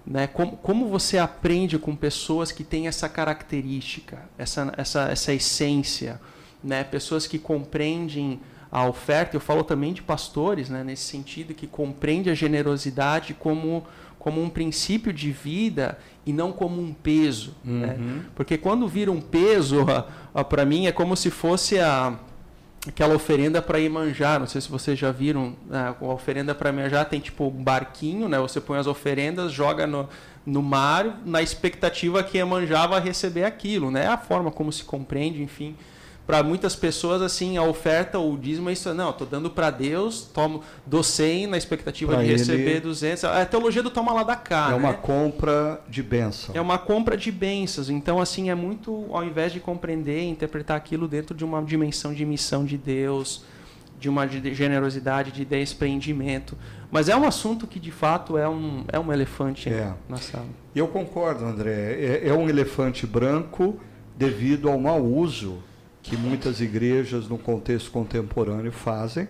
Né? 0.04 0.26
Como, 0.26 0.56
como 0.56 0.88
você 0.88 1.16
aprende 1.16 1.78
com 1.78 1.94
pessoas 1.94 2.50
que 2.50 2.64
têm 2.64 2.88
essa 2.88 3.08
característica, 3.08 4.28
essa, 4.36 4.74
essa, 4.76 5.02
essa 5.04 5.32
essência, 5.32 6.20
né? 6.62 6.82
pessoas 6.82 7.26
que 7.26 7.38
compreendem 7.38 8.40
a 8.70 8.86
oferta, 8.88 9.36
eu 9.36 9.40
falo 9.40 9.62
também 9.62 9.92
de 9.92 10.02
pastores, 10.02 10.68
né? 10.68 10.82
nesse 10.82 11.04
sentido, 11.04 11.54
que 11.54 11.68
compreende 11.68 12.28
a 12.28 12.34
generosidade 12.34 13.34
como, 13.34 13.86
como 14.18 14.42
um 14.42 14.50
princípio 14.50 15.12
de 15.12 15.30
vida 15.30 15.96
e 16.26 16.32
não 16.32 16.50
como 16.50 16.82
um 16.82 16.92
peso. 16.92 17.54
Né? 17.62 17.96
Uhum. 17.96 18.22
Porque 18.34 18.58
quando 18.58 18.88
vira 18.88 19.12
um 19.12 19.20
peso, 19.20 19.86
para 20.48 20.64
mim 20.64 20.86
é 20.86 20.92
como 20.92 21.16
se 21.16 21.30
fosse 21.30 21.78
a, 21.78 22.18
aquela 22.87 23.14
oferenda 23.14 23.62
para 23.62 23.78
Iemanjá. 23.78 24.39
Não 24.39 24.47
sei 24.47 24.61
se 24.61 24.68
vocês 24.68 24.99
já 24.99 25.11
viram. 25.11 25.55
né, 25.68 25.95
A 26.01 26.05
oferenda 26.05 26.55
para 26.55 26.70
Iemanjá 26.70 27.05
tem 27.05 27.20
tipo 27.20 27.47
um 27.47 27.62
barquinho, 27.62 28.28
né? 28.28 28.39
Você 28.39 28.61
põe 28.61 28.78
as 28.78 28.87
oferendas, 28.87 29.53
joga 29.53 29.87
no, 29.87 30.09
no 30.45 30.62
mar, 30.62 31.20
na 31.24 31.43
expectativa 31.43 32.22
que 32.22 32.39
Iemanjá 32.39 32.87
vai 32.87 33.01
receber 33.01 33.45
aquilo, 33.45 33.91
né? 33.91 34.05
É 34.05 34.09
a 34.09 34.18
forma 34.18 34.51
como 34.51 34.72
se 34.72 34.85
compreende, 34.85 35.43
enfim. 35.43 35.76
Para 36.26 36.40
muitas 36.42 36.76
pessoas, 36.76 37.20
assim, 37.20 37.56
a 37.56 37.64
oferta, 37.64 38.18
o 38.18 38.38
dízimo 38.38 38.70
é 38.70 38.72
isso. 38.72 38.92
Não, 38.94 39.10
estou 39.10 39.26
dando 39.26 39.50
para 39.50 39.70
Deus, 39.70 40.22
tomo, 40.32 40.62
dou 40.86 41.02
100 41.02 41.48
na 41.48 41.56
expectativa 41.58 42.12
Pra 42.12 42.22
de 42.22 42.28
ele- 42.30 42.38
receber 42.38 42.80
200. 42.80 43.24
É 43.24 43.42
a 43.42 43.46
teologia 43.46 43.82
do 43.82 43.90
toma 43.90 44.12
lá 44.12 44.22
da 44.22 44.36
cá, 44.36 44.68
é 44.70 44.74
uma 44.74 44.92
né? 44.92 44.98
compra 45.02 45.80
de 45.88 46.00
bênção. 46.02 46.54
É 46.54 46.60
uma 46.60 46.78
compra 46.78 47.16
de 47.16 47.32
bênçãos. 47.32 47.90
Então, 47.90 48.20
assim, 48.20 48.50
é 48.50 48.54
muito, 48.54 49.06
ao 49.10 49.24
invés 49.24 49.52
de 49.52 49.58
compreender 49.58 50.22
e 50.22 50.28
interpretar 50.28 50.76
aquilo 50.76 51.08
dentro 51.08 51.34
de 51.34 51.44
uma 51.44 51.60
dimensão 51.62 52.14
de 52.14 52.24
missão 52.24 52.64
de 52.64 52.78
Deus, 52.78 53.44
de 53.98 54.08
uma 54.08 54.24
de 54.26 54.54
generosidade, 54.54 55.32
de 55.32 55.44
desprendimento. 55.44 56.56
Mas 56.90 57.08
é 57.08 57.16
um 57.16 57.24
assunto 57.26 57.66
que, 57.66 57.80
de 57.80 57.90
fato, 57.90 58.38
é 58.38 58.48
um, 58.48 58.84
é 58.88 58.98
um 58.98 59.12
elefante 59.12 59.68
É. 59.68 59.92
na 60.08 60.18
sala. 60.18 60.46
Eu 60.74 60.86
concordo, 60.86 61.44
André. 61.44 61.94
É, 62.22 62.28
é 62.28 62.32
um 62.32 62.48
elefante 62.48 63.06
branco 63.06 63.78
devido 64.16 64.68
ao 64.68 64.78
mau 64.78 65.02
uso 65.02 65.58
que 66.03 66.16
muitas 66.16 66.61
igrejas, 66.61 67.28
no 67.28 67.38
contexto 67.38 67.90
contemporâneo, 67.90 68.72
fazem 68.72 69.28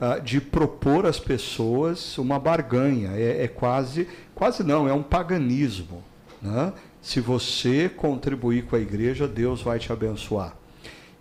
ah, 0.00 0.18
de 0.18 0.40
propor 0.40 1.06
às 1.06 1.18
pessoas 1.18 2.16
uma 2.18 2.38
barganha. 2.38 3.10
É, 3.12 3.44
é 3.44 3.48
quase, 3.48 4.08
quase 4.34 4.62
não, 4.62 4.88
é 4.88 4.92
um 4.92 5.02
paganismo. 5.02 6.02
Né? 6.40 6.72
Se 7.02 7.20
você 7.20 7.88
contribuir 7.88 8.64
com 8.64 8.76
a 8.76 8.80
igreja, 8.80 9.28
Deus 9.28 9.62
vai 9.62 9.78
te 9.78 9.92
abençoar. 9.92 10.56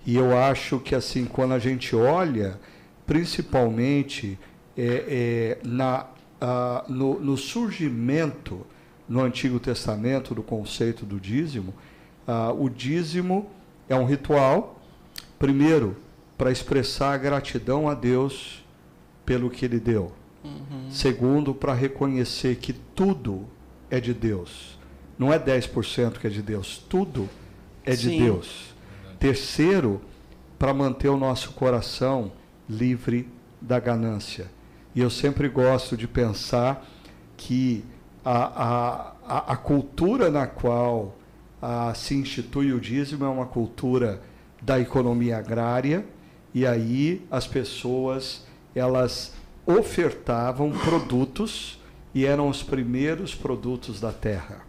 E 0.05 0.15
eu 0.15 0.37
acho 0.37 0.79
que 0.79 0.93
assim, 0.93 1.25
quando 1.25 1.53
a 1.53 1.59
gente 1.59 1.95
olha, 1.95 2.59
principalmente 3.07 4.37
é, 4.77 5.57
é, 5.63 5.67
na, 5.67 6.07
ah, 6.39 6.83
no, 6.87 7.19
no 7.19 7.37
surgimento 7.37 8.65
no 9.07 9.21
Antigo 9.21 9.59
Testamento 9.59 10.33
do 10.33 10.43
conceito 10.43 11.05
do 11.05 11.19
dízimo, 11.19 11.73
ah, 12.27 12.51
o 12.51 12.69
dízimo 12.69 13.49
é 13.87 13.95
um 13.95 14.05
ritual, 14.05 14.74
primeiro, 15.39 15.95
para 16.37 16.51
expressar 16.51 17.13
a 17.13 17.17
gratidão 17.17 17.89
a 17.89 17.93
Deus 17.93 18.63
pelo 19.25 19.49
que 19.49 19.65
Ele 19.65 19.79
deu. 19.79 20.11
Segundo, 20.89 21.53
para 21.53 21.73
reconhecer 21.73 22.57
que 22.57 22.71
tudo 22.71 23.45
é 23.89 23.99
de 23.99 24.13
Deus. 24.13 24.77
Não 25.17 25.33
é 25.33 25.39
10% 25.39 26.19
que 26.19 26.27
é 26.27 26.29
de 26.29 26.41
Deus, 26.41 26.83
tudo 26.89 27.27
é 27.83 27.95
de 27.95 28.09
Sim. 28.09 28.19
Deus. 28.19 28.75
Terceiro, 29.19 30.01
para 30.59 30.73
manter 30.73 31.09
o 31.09 31.17
nosso 31.17 31.51
coração 31.53 32.31
livre 32.69 33.27
da 33.61 33.79
ganância. 33.79 34.51
E 34.93 35.01
eu 35.01 35.09
sempre 35.09 35.49
gosto 35.49 35.97
de 35.97 36.07
pensar 36.07 36.85
que 37.35 37.83
a, 38.23 38.63
a, 38.63 39.13
a, 39.27 39.53
a 39.53 39.57
cultura 39.57 40.29
na 40.29 40.47
qual 40.47 41.17
ah, 41.61 41.93
se 41.93 42.15
institui 42.15 42.71
o 42.71 42.79
dízimo 42.79 43.25
é 43.25 43.27
uma 43.27 43.45
cultura 43.45 44.21
da 44.61 44.79
economia 44.79 45.37
agrária, 45.37 46.05
e 46.53 46.65
aí 46.65 47.25
as 47.29 47.47
pessoas 47.47 48.45
elas 48.73 49.33
ofertavam 49.65 50.71
produtos 50.71 51.79
e 52.13 52.25
eram 52.25 52.47
os 52.49 52.61
primeiros 52.61 53.33
produtos 53.33 53.99
da 53.99 54.11
terra. 54.11 54.65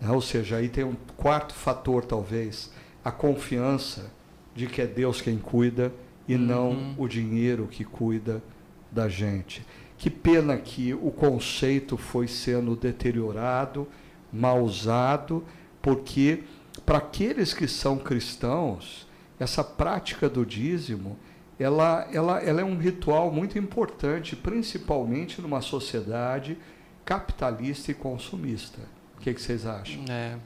Né? 0.00 0.10
Ou 0.10 0.20
seja, 0.20 0.56
aí 0.56 0.68
tem 0.68 0.84
um 0.84 0.96
quarto 1.16 1.54
fator, 1.54 2.04
talvez, 2.04 2.70
a 3.04 3.10
confiança 3.10 4.10
de 4.54 4.66
que 4.66 4.82
é 4.82 4.86
Deus 4.86 5.20
quem 5.20 5.38
cuida 5.38 5.92
e 6.28 6.36
não 6.36 6.70
Uhum. 6.70 6.94
o 6.98 7.08
dinheiro 7.08 7.68
que 7.70 7.84
cuida 7.84 8.42
da 8.90 9.08
gente. 9.08 9.64
Que 9.96 10.10
pena 10.10 10.56
que 10.56 10.92
o 10.92 11.10
conceito 11.10 11.96
foi 11.96 12.28
sendo 12.28 12.74
deteriorado, 12.76 13.86
mal 14.32 14.62
usado, 14.62 15.44
porque 15.80 16.42
para 16.84 16.98
aqueles 16.98 17.54
que 17.54 17.66
são 17.66 17.96
cristãos, 17.96 19.05
essa 19.38 19.62
prática 19.62 20.28
do 20.28 20.44
dízimo, 20.44 21.16
ela, 21.58 22.06
ela, 22.12 22.38
ela 22.40 22.60
é 22.60 22.64
um 22.64 22.76
ritual 22.78 23.30
muito 23.30 23.58
importante, 23.58 24.36
principalmente 24.36 25.40
numa 25.40 25.60
sociedade 25.60 26.58
capitalista 27.04 27.90
e 27.90 27.94
consumista. 27.94 28.80
O 29.16 29.20
que, 29.20 29.32
que 29.32 29.40
vocês 29.40 29.66
acham? 29.66 30.04
É. 30.08 30.36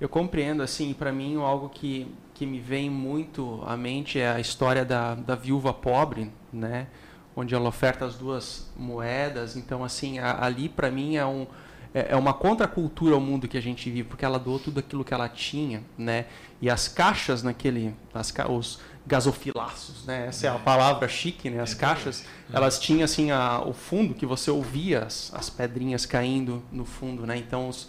Eu 0.00 0.08
compreendo, 0.08 0.62
assim, 0.62 0.92
para 0.92 1.12
mim 1.12 1.36
algo 1.36 1.68
que, 1.68 2.12
que 2.34 2.44
me 2.44 2.58
vem 2.60 2.90
muito 2.90 3.62
à 3.66 3.76
mente 3.76 4.18
é 4.18 4.28
a 4.30 4.40
história 4.40 4.84
da, 4.84 5.14
da 5.14 5.34
viúva 5.34 5.72
pobre, 5.72 6.30
né? 6.52 6.88
Onde 7.36 7.54
ela 7.54 7.68
oferta 7.68 8.04
as 8.04 8.16
duas 8.16 8.70
moedas. 8.76 9.56
Então, 9.56 9.84
assim, 9.84 10.18
a- 10.18 10.44
ali 10.44 10.68
para 10.68 10.90
mim 10.90 11.16
é, 11.16 11.24
um, 11.24 11.46
é 11.94 12.12
é 12.12 12.16
uma 12.16 12.32
contracultura 12.32 13.14
ao 13.14 13.20
mundo 13.20 13.46
que 13.46 13.56
a 13.56 13.62
gente 13.62 13.90
vive, 13.90 14.08
porque 14.08 14.24
ela 14.24 14.38
doou 14.38 14.58
tudo 14.58 14.80
aquilo 14.80 15.04
que 15.04 15.12
ela 15.12 15.28
tinha, 15.28 15.82
né? 15.96 16.26
E 16.60 16.70
as 16.70 16.88
caixas 16.88 17.42
naquele, 17.42 17.94
as, 18.14 18.32
os 18.48 18.80
gasofilaços, 19.06 20.04
né? 20.06 20.26
Essa 20.28 20.46
é 20.46 20.50
a 20.50 20.58
palavra 20.58 21.08
chique, 21.08 21.50
né? 21.50 21.60
As 21.60 21.74
caixas, 21.74 22.24
elas 22.52 22.78
tinham 22.78 23.04
assim 23.04 23.30
a, 23.30 23.62
o 23.64 23.72
fundo 23.72 24.14
que 24.14 24.24
você 24.24 24.50
ouvia 24.50 25.04
as, 25.04 25.32
as 25.34 25.50
pedrinhas 25.50 26.06
caindo 26.06 26.62
no 26.70 26.84
fundo, 26.84 27.26
né? 27.26 27.36
Então 27.36 27.68
os, 27.68 27.88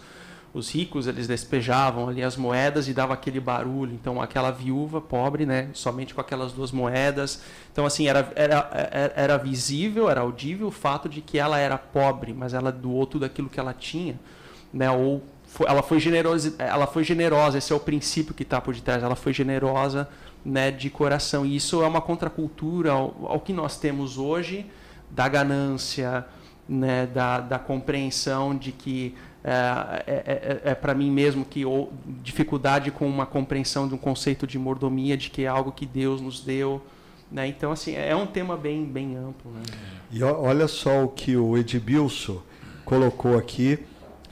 os 0.54 0.70
ricos 0.72 1.08
eles 1.08 1.26
despejavam 1.26 2.08
ali 2.08 2.22
as 2.22 2.36
moedas 2.36 2.86
e 2.86 2.94
dava 2.94 3.12
aquele 3.12 3.40
barulho. 3.40 3.92
Então 3.92 4.22
aquela 4.22 4.52
viúva 4.52 5.00
pobre, 5.00 5.44
né? 5.44 5.68
Somente 5.74 6.14
com 6.14 6.20
aquelas 6.20 6.52
duas 6.52 6.70
moedas. 6.70 7.42
Então 7.72 7.84
assim 7.84 8.06
era, 8.06 8.32
era, 8.36 8.70
era, 9.16 9.36
visível, 9.36 10.08
era 10.08 10.20
audível 10.20 10.68
o 10.68 10.70
fato 10.70 11.08
de 11.08 11.20
que 11.20 11.38
ela 11.38 11.58
era 11.58 11.76
pobre, 11.76 12.32
mas 12.32 12.54
ela 12.54 12.70
doou 12.70 13.04
tudo 13.04 13.24
aquilo 13.24 13.50
que 13.50 13.58
ela 13.58 13.74
tinha, 13.74 14.18
né? 14.72 14.88
Ou 14.92 15.24
foi- 15.44 15.66
ela 15.66 15.82
foi 15.82 15.98
generosa, 15.98 16.54
ela 16.56 16.86
foi 16.86 17.02
generosa. 17.02 17.58
Esse 17.58 17.72
é 17.72 17.76
o 17.76 17.80
princípio 17.80 18.32
que 18.32 18.44
está 18.44 18.60
por 18.60 18.72
detrás. 18.72 19.02
Ela 19.02 19.16
foi 19.16 19.32
generosa, 19.32 20.08
né? 20.44 20.70
De 20.70 20.88
coração. 20.88 21.44
E 21.44 21.56
isso 21.56 21.82
é 21.82 21.86
uma 21.86 22.00
contracultura 22.00 22.92
ao, 22.92 23.26
ao 23.26 23.40
que 23.40 23.52
nós 23.52 23.76
temos 23.76 24.18
hoje 24.18 24.66
da 25.10 25.26
ganância, 25.26 26.24
né? 26.68 27.06
Da, 27.06 27.40
da 27.40 27.58
compreensão 27.58 28.56
de 28.56 28.70
que 28.70 29.16
é, 29.44 30.02
é, 30.06 30.60
é, 30.64 30.70
é 30.70 30.74
para 30.74 30.94
mim 30.94 31.10
mesmo 31.10 31.44
que 31.44 31.66
ou, 31.66 31.92
dificuldade 32.22 32.90
com 32.90 33.06
uma 33.06 33.26
compreensão 33.26 33.86
de 33.86 33.94
um 33.94 33.98
conceito 33.98 34.46
de 34.46 34.58
mordomia, 34.58 35.18
de 35.18 35.28
que 35.28 35.42
é 35.42 35.46
algo 35.46 35.70
que 35.70 35.84
Deus 35.84 36.20
nos 36.20 36.40
deu. 36.40 36.80
Né? 37.30 37.46
Então, 37.48 37.70
assim, 37.70 37.94
é 37.94 38.16
um 38.16 38.26
tema 38.26 38.56
bem, 38.56 38.84
bem 38.84 39.16
amplo. 39.16 39.50
Né? 39.50 39.62
E 40.10 40.22
olha 40.22 40.66
só 40.66 41.04
o 41.04 41.08
que 41.08 41.36
o 41.36 41.58
Edbilson 41.58 42.40
colocou 42.84 43.36
aqui. 43.36 43.78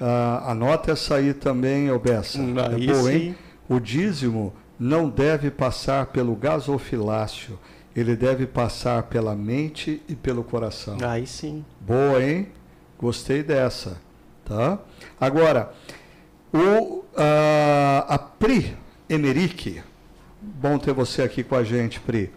Ah, 0.00 0.50
anota 0.52 0.92
essa 0.92 1.16
aí 1.16 1.34
também, 1.34 1.90
ô 1.90 1.98
Bessa. 1.98 2.38
Aí 2.40 2.88
é 2.88 2.92
boa, 2.92 3.12
hein? 3.12 3.36
O 3.68 3.78
dízimo 3.78 4.52
não 4.78 5.08
deve 5.08 5.50
passar 5.50 6.06
pelo 6.06 6.34
gasofilácio, 6.34 7.58
ele 7.94 8.16
deve 8.16 8.46
passar 8.46 9.04
pela 9.04 9.36
mente 9.36 10.02
e 10.08 10.16
pelo 10.16 10.42
coração. 10.42 10.96
Aí 11.02 11.26
sim. 11.26 11.64
Boa, 11.80 12.22
hein? 12.22 12.48
Gostei 12.98 13.42
dessa, 13.42 14.00
tá? 14.44 14.78
Agora, 15.20 15.72
o, 16.52 17.04
a, 17.16 18.06
a 18.08 18.18
Pri 18.18 18.76
Emerick, 19.08 19.82
bom 20.40 20.78
ter 20.78 20.92
você 20.92 21.22
aqui 21.22 21.42
com 21.42 21.54
a 21.54 21.64
gente, 21.64 22.00
Pri. 22.00 22.30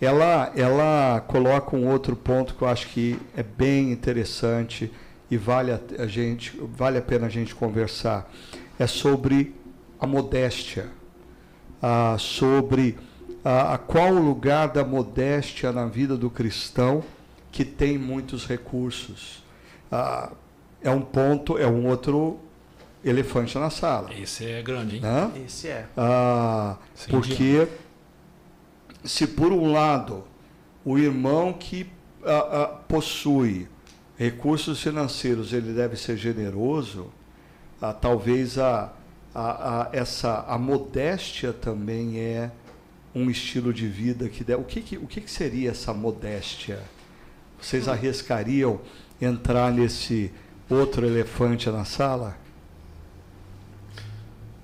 Ela, 0.00 0.52
ela 0.56 1.20
coloca 1.20 1.76
um 1.76 1.86
outro 1.86 2.16
ponto 2.16 2.54
que 2.54 2.62
eu 2.62 2.68
acho 2.68 2.88
que 2.88 3.18
é 3.36 3.42
bem 3.42 3.92
interessante 3.92 4.90
e 5.30 5.36
vale 5.36 5.72
a, 5.72 5.80
a 5.98 6.06
gente, 6.06 6.58
vale 6.76 6.98
a 6.98 7.02
pena 7.02 7.26
a 7.26 7.30
gente 7.30 7.54
conversar. 7.54 8.30
É 8.78 8.86
sobre 8.86 9.54
a 10.00 10.06
modéstia, 10.06 10.88
ah, 11.82 12.16
sobre 12.18 12.98
ah, 13.44 13.78
qual 13.86 14.12
o 14.12 14.22
lugar 14.22 14.68
da 14.68 14.84
modéstia 14.84 15.70
na 15.70 15.86
vida 15.86 16.16
do 16.16 16.30
cristão 16.30 17.04
que 17.52 17.64
tem 17.64 17.98
muitos 17.98 18.46
recursos. 18.46 19.44
Ah, 19.92 20.30
é 20.82 20.90
um 20.90 21.00
ponto, 21.00 21.58
é 21.58 21.66
um 21.66 21.86
outro 21.86 22.38
elefante 23.04 23.58
na 23.58 23.70
sala. 23.70 24.12
Esse 24.14 24.46
é 24.46 24.62
grande, 24.62 24.96
hein? 24.96 25.02
Né? 25.02 25.32
Esse 25.46 25.68
é. 25.68 25.86
Ah, 25.96 26.76
porque 27.08 27.66
se 29.04 29.26
por 29.26 29.52
um 29.52 29.72
lado 29.72 30.24
o 30.84 30.98
irmão 30.98 31.52
que 31.52 31.90
ah, 32.24 32.48
ah, 32.62 32.66
possui 32.88 33.68
recursos 34.16 34.82
financeiros 34.82 35.52
ele 35.52 35.72
deve 35.72 35.96
ser 35.96 36.16
generoso, 36.16 37.10
ah, 37.80 37.92
talvez 37.92 38.58
a, 38.58 38.92
a, 39.34 39.82
a, 39.82 39.88
essa 39.92 40.44
a 40.46 40.58
modéstia 40.58 41.52
também 41.52 42.18
é 42.18 42.50
um 43.14 43.30
estilo 43.30 43.72
de 43.72 43.88
vida 43.88 44.28
que 44.28 44.44
deve. 44.44 44.60
O 44.60 44.64
que, 44.64 44.80
que 44.82 44.96
o 44.96 45.06
que, 45.06 45.20
que 45.20 45.30
seria 45.30 45.70
essa 45.70 45.92
modéstia? 45.92 46.80
Vocês 47.60 47.88
hum. 47.88 47.92
arriscariam 47.92 48.80
entrar 49.20 49.72
nesse 49.72 50.30
outro 50.70 51.06
elefante 51.06 51.68
na 51.68 51.84
sala? 51.84 52.36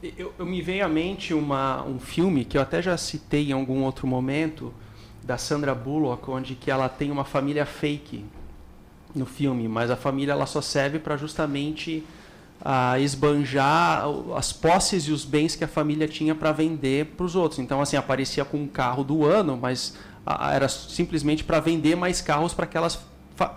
Eu, 0.02 0.32
eu, 0.38 0.46
me 0.46 0.62
veio 0.62 0.84
à 0.84 0.88
mente 0.88 1.34
uma, 1.34 1.82
um 1.82 1.98
filme 1.98 2.44
que 2.44 2.56
eu 2.56 2.62
até 2.62 2.80
já 2.80 2.96
citei 2.96 3.50
em 3.50 3.52
algum 3.52 3.82
outro 3.82 4.06
momento 4.06 4.72
da 5.22 5.36
Sandra 5.36 5.74
Bullock, 5.74 6.30
onde 6.30 6.54
que 6.54 6.70
ela 6.70 6.88
tem 6.88 7.10
uma 7.10 7.24
família 7.24 7.66
fake 7.66 8.24
no 9.14 9.26
filme, 9.26 9.66
mas 9.66 9.90
a 9.90 9.96
família 9.96 10.32
ela 10.32 10.46
só 10.46 10.60
serve 10.60 10.98
para 10.98 11.16
justamente 11.16 12.04
a 12.60 12.98
esbanjar 12.98 14.04
as 14.36 14.52
posses 14.52 15.04
e 15.04 15.12
os 15.12 15.24
bens 15.24 15.56
que 15.56 15.64
a 15.64 15.68
família 15.68 16.06
tinha 16.06 16.34
para 16.34 16.52
vender 16.52 17.06
para 17.16 17.26
os 17.26 17.34
outros. 17.34 17.58
Então, 17.58 17.80
assim, 17.80 17.96
aparecia 17.96 18.44
com 18.44 18.58
um 18.58 18.68
carro 18.68 19.02
do 19.02 19.24
ano, 19.24 19.58
mas 19.60 19.96
era 20.52 20.68
simplesmente 20.68 21.44
para 21.44 21.60
vender 21.60 21.96
mais 21.96 22.20
carros 22.20 22.54
para 22.54 22.64
aquelas 22.64 22.98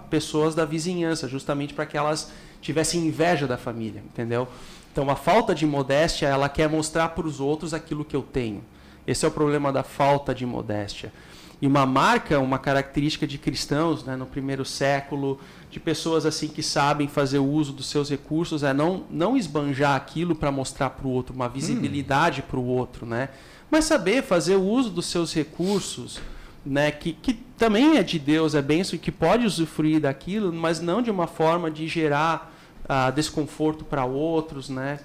pessoas 0.09 0.55
da 0.55 0.65
vizinhança, 0.65 1.27
justamente 1.27 1.73
para 1.73 1.86
que 1.86 1.97
elas 1.97 2.32
tivessem 2.61 3.05
inveja 3.05 3.47
da 3.47 3.57
família, 3.57 4.03
entendeu? 4.05 4.47
Então, 4.91 5.09
a 5.09 5.15
falta 5.15 5.55
de 5.55 5.65
modéstia, 5.65 6.27
ela 6.27 6.49
quer 6.49 6.69
mostrar 6.69 7.09
para 7.09 7.25
os 7.25 7.39
outros 7.39 7.73
aquilo 7.73 8.03
que 8.03 8.15
eu 8.15 8.21
tenho. 8.21 8.63
Esse 9.07 9.25
é 9.25 9.27
o 9.27 9.32
problema 9.32 9.71
da 9.71 9.84
falta 9.84 10.34
de 10.36 10.45
modéstia. 10.45 11.13
E 11.61 11.67
uma 11.67 11.86
marca, 11.86 12.39
uma 12.39 12.57
característica 12.57 13.27
de 13.27 13.38
cristãos 13.38 14.03
né, 14.03 14.15
no 14.15 14.25
primeiro 14.25 14.63
século, 14.63 15.39
de 15.69 15.80
pessoas 15.80 16.25
assim 16.25 16.47
que 16.47 16.63
sabem 16.63 17.07
fazer 17.07 17.39
uso 17.39 17.73
dos 17.73 17.88
seus 17.88 18.09
recursos, 18.09 18.63
é 18.63 18.73
não, 18.73 19.03
não 19.09 19.36
esbanjar 19.36 19.95
aquilo 19.95 20.36
para 20.36 20.51
mostrar 20.51 20.89
para 20.91 21.05
o 21.05 21.11
outro, 21.11 21.36
uma 21.36 21.49
visibilidade 21.49 22.41
hum. 22.41 22.43
para 22.49 22.59
o 22.59 22.65
outro, 22.65 23.05
né? 23.05 23.30
mas 23.69 23.86
saber 23.86 24.23
fazer 24.23 24.55
uso 24.55 24.89
dos 24.89 25.05
seus 25.05 25.34
recursos, 25.34 26.19
né, 26.66 26.91
que, 26.91 27.14
que 27.14 27.34
também 27.34 27.97
é 27.97 28.03
de 28.03 28.20
Deus, 28.20 28.55
é 28.55 28.62
benção 28.62 28.97
que 28.99 29.12
pode 29.12 29.45
usufruir 29.45 30.01
daquilo, 30.01 30.51
mas 30.51 30.80
não 30.80 31.01
de 31.01 31.10
uma 31.10 31.28
forma 31.28 31.70
de 31.70 31.88
gerar 31.88 32.53
uh, 32.86 33.12
desconforto 33.12 33.84
para 33.84 34.05
outros, 34.05 34.70
né? 34.70 34.99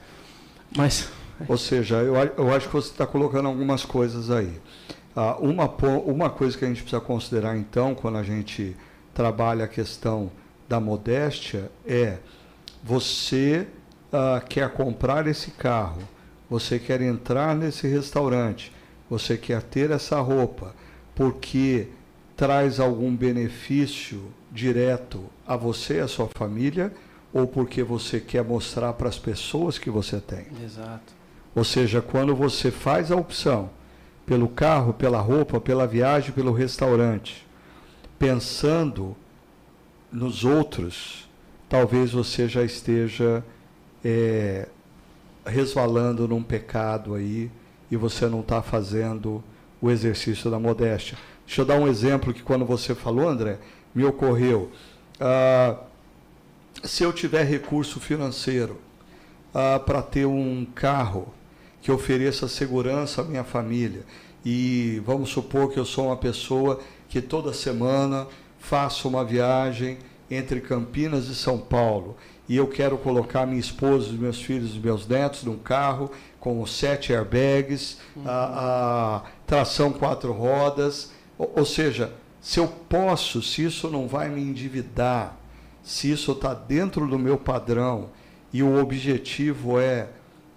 Mas 0.77 1.09
ou 1.49 1.59
seja, 1.59 1.97
eu, 1.97 2.15
eu 2.15 2.55
acho 2.55 2.69
que 2.69 2.75
você 2.75 2.91
está 2.91 3.07
colocando 3.07 3.49
algumas 3.49 3.85
coisas 3.85 4.31
aí. 4.31 4.61
Uh, 5.17 5.49
uma, 5.49 5.67
uma 6.07 6.31
coisa 6.31 6.57
que 6.57 6.65
a 6.65 6.69
gente 6.69 6.83
precisa 6.83 7.01
considerar, 7.01 7.57
então, 7.57 7.95
quando 7.95 8.19
a 8.19 8.23
gente 8.23 8.77
trabalha 9.13 9.65
a 9.65 9.69
questão 9.69 10.31
da 10.69 10.81
modéstia, 10.81 11.71
é 11.87 12.19
você 12.83 13.67
uh, 14.13 14.45
quer 14.47 14.71
comprar 14.71 15.27
esse 15.27 15.51
carro, 15.53 16.03
você 16.51 16.79
quer 16.79 17.01
entrar 17.01 17.55
nesse 17.55 17.87
restaurante, 17.87 18.73
você 19.09 19.37
quer 19.37 19.63
ter 19.63 19.91
essa 19.91 20.21
roupa, 20.21 20.75
porque 21.15 21.89
traz 22.37 22.81
algum 22.81 23.15
benefício 23.15 24.23
direto 24.51 25.25
a 25.47 25.57
você 25.57 25.99
e 25.99 26.01
a 26.01 26.09
sua 26.09 26.29
família, 26.35 26.93
ou 27.33 27.47
porque 27.47 27.83
você 27.83 28.21
quer 28.21 28.45
mostrar 28.45 28.93
para 28.93 29.09
as 29.09 29.19
pessoas 29.19 29.79
que 29.79 29.91
você 29.91 30.21
tem. 30.21 30.47
Exato. 30.63 31.13
Ou 31.55 31.65
seja, 31.65 32.01
quando 32.01 32.35
você 32.35 32.71
faz 32.71 33.11
a 33.11 33.17
opção 33.17 33.71
pelo 34.27 34.49
carro, 34.49 34.93
pela 34.93 35.21
roupa, 35.21 35.61
pela 35.61 35.87
viagem, 35.87 36.33
pelo 36.33 36.53
restaurante, 36.53 37.47
pensando 38.19 39.17
nos 40.11 40.45
outros, 40.45 41.29
talvez 41.69 42.13
você 42.13 42.49
já 42.49 42.63
esteja 42.63 43.45
é, 44.05 44.69
resvalando 45.45 46.27
num 46.27 46.43
pecado 46.43 47.15
aí 47.15 47.51
e 47.91 47.97
você 47.97 48.27
não 48.27 48.41
está 48.41 48.63
fazendo 48.63 49.43
o 49.85 49.91
exercício 49.91 50.51
da 50.51 50.59
modéstia. 50.59 51.19
Deixa 51.45 51.61
eu 51.61 51.67
dar 51.67 51.79
um 51.79 51.87
exemplo 51.87 52.33
que 52.33 52.43
quando 52.43 52.65
você 52.65 52.95
falou, 52.95 53.29
André, 53.29 53.59
me 53.95 54.03
ocorreu. 54.03 54.71
Ah, 55.21 55.77
se 56.83 57.03
eu 57.03 57.13
tiver 57.13 57.45
recurso 57.45 58.01
financeiro 58.01 58.81
ah, 59.53 59.79
para 59.79 60.01
ter 60.01 60.25
um 60.25 60.67
carro 60.75 61.29
que 61.83 61.93
ofereça 61.93 62.49
segurança 62.49 63.21
à 63.21 63.25
minha 63.25 63.45
família. 63.45 64.07
E 64.43 65.03
vamos 65.05 65.29
supor 65.29 65.71
que 65.71 65.79
eu 65.79 65.85
sou 65.85 66.07
uma 66.07 66.17
pessoa 66.17 66.81
que 67.07 67.21
toda 67.21 67.53
semana 67.53 68.27
faço 68.59 69.07
uma 69.07 69.23
viagem 69.23 69.99
entre 70.31 70.63
Campinas 70.63 71.27
e 71.27 71.35
São 71.35 71.59
Paulo 71.59 72.17
e 72.49 72.57
eu 72.57 72.67
quero 72.67 72.99
colocar 72.99 73.47
minha 73.47 73.61
esposa, 73.61 74.11
os 74.11 74.19
meus 74.19 74.41
filhos 74.41 74.77
e 74.77 74.79
meus 74.79 75.07
netos 75.07 75.45
num 75.45 75.57
carro 75.57 76.11
com 76.45 76.67
sete 76.67 77.11
airbags, 77.11 77.97
uhum. 78.15 78.25
a, 78.27 79.23
a, 79.23 79.23
tração 79.47 79.91
quatro 79.91 80.31
rodas, 80.31 81.11
ou, 81.39 81.51
ou, 81.57 81.65
seja, 81.65 82.13
se 82.39 82.61
eu 82.61 82.69
posso, 82.69 83.41
se 83.41 83.65
isso 83.65 83.89
não 83.89 84.07
vai 84.07 84.29
me 84.29 84.43
endividar, 84.43 85.39
se 85.83 86.13
isso 86.13 86.33
está 86.33 86.53
dentro 86.53 87.09
do 87.09 87.19
meu 87.19 87.39
padrão 87.39 88.11
e 88.53 88.63
o 88.63 88.79
objetivo 88.79 89.81
é 89.81 90.11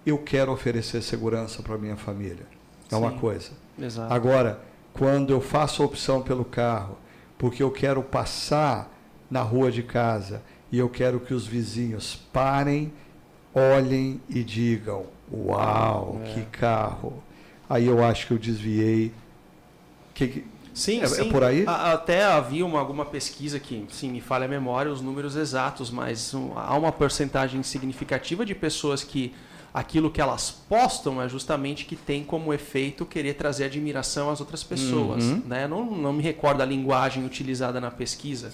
eu 0.04 0.18
quero 0.18 0.52
oferecer 0.52 1.00
segurança 1.00 1.62
para 1.62 1.78
minha 1.78 1.96
família. 1.96 2.46
É 2.90 2.94
Sim, 2.94 3.00
uma 3.00 3.12
coisa. 3.12 3.52
Exato. 3.80 4.12
Agora, 4.12 4.60
quando 4.92 5.32
eu 5.32 5.40
faço 5.40 5.82
a 5.82 5.86
opção 5.86 6.20
pelo 6.20 6.44
carro, 6.44 6.98
porque 7.38 7.62
eu 7.62 7.70
quero 7.70 8.02
passar 8.02 8.94
na 9.30 9.40
rua 9.40 9.72
de 9.72 9.82
casa 9.82 10.42
e 10.70 10.78
eu 10.78 10.90
quero 10.90 11.18
que 11.18 11.32
os 11.32 11.46
vizinhos 11.46 12.14
parem, 12.30 12.92
olhem 13.54 14.20
e 14.28 14.44
digam: 14.44 15.06
Uau, 15.32 16.20
é. 16.24 16.32
que 16.32 16.42
carro! 16.46 17.22
Aí 17.68 17.86
eu 17.86 18.02
acho 18.04 18.26
que 18.26 18.32
eu 18.32 18.38
desviei. 18.38 19.12
Que, 20.14 20.44
Sim, 20.78 21.00
é, 21.00 21.06
sim. 21.08 21.28
É 21.28 21.32
por 21.32 21.42
aí? 21.42 21.64
Até 21.66 22.24
havia 22.24 22.64
uma, 22.64 22.78
alguma 22.78 23.04
pesquisa 23.04 23.58
que, 23.58 23.84
sim, 23.90 24.10
me 24.10 24.20
falha 24.20 24.44
a 24.44 24.48
memória 24.48 24.92
os 24.92 25.00
números 25.00 25.34
exatos, 25.34 25.90
mas 25.90 26.32
um, 26.32 26.52
há 26.56 26.76
uma 26.76 26.92
porcentagem 26.92 27.62
significativa 27.64 28.46
de 28.46 28.54
pessoas 28.54 29.02
que 29.02 29.34
aquilo 29.74 30.10
que 30.10 30.20
elas 30.20 30.50
postam 30.50 31.20
é 31.20 31.28
justamente 31.28 31.84
que 31.84 31.96
tem 31.96 32.22
como 32.22 32.54
efeito 32.54 33.04
querer 33.04 33.34
trazer 33.34 33.64
admiração 33.64 34.30
às 34.30 34.40
outras 34.40 34.62
pessoas. 34.62 35.24
Uhum. 35.24 35.42
Né? 35.46 35.66
Não, 35.66 35.84
não 35.84 36.12
me 36.12 36.22
recordo 36.22 36.62
a 36.62 36.64
linguagem 36.64 37.24
utilizada 37.26 37.80
na 37.80 37.90
pesquisa, 37.90 38.52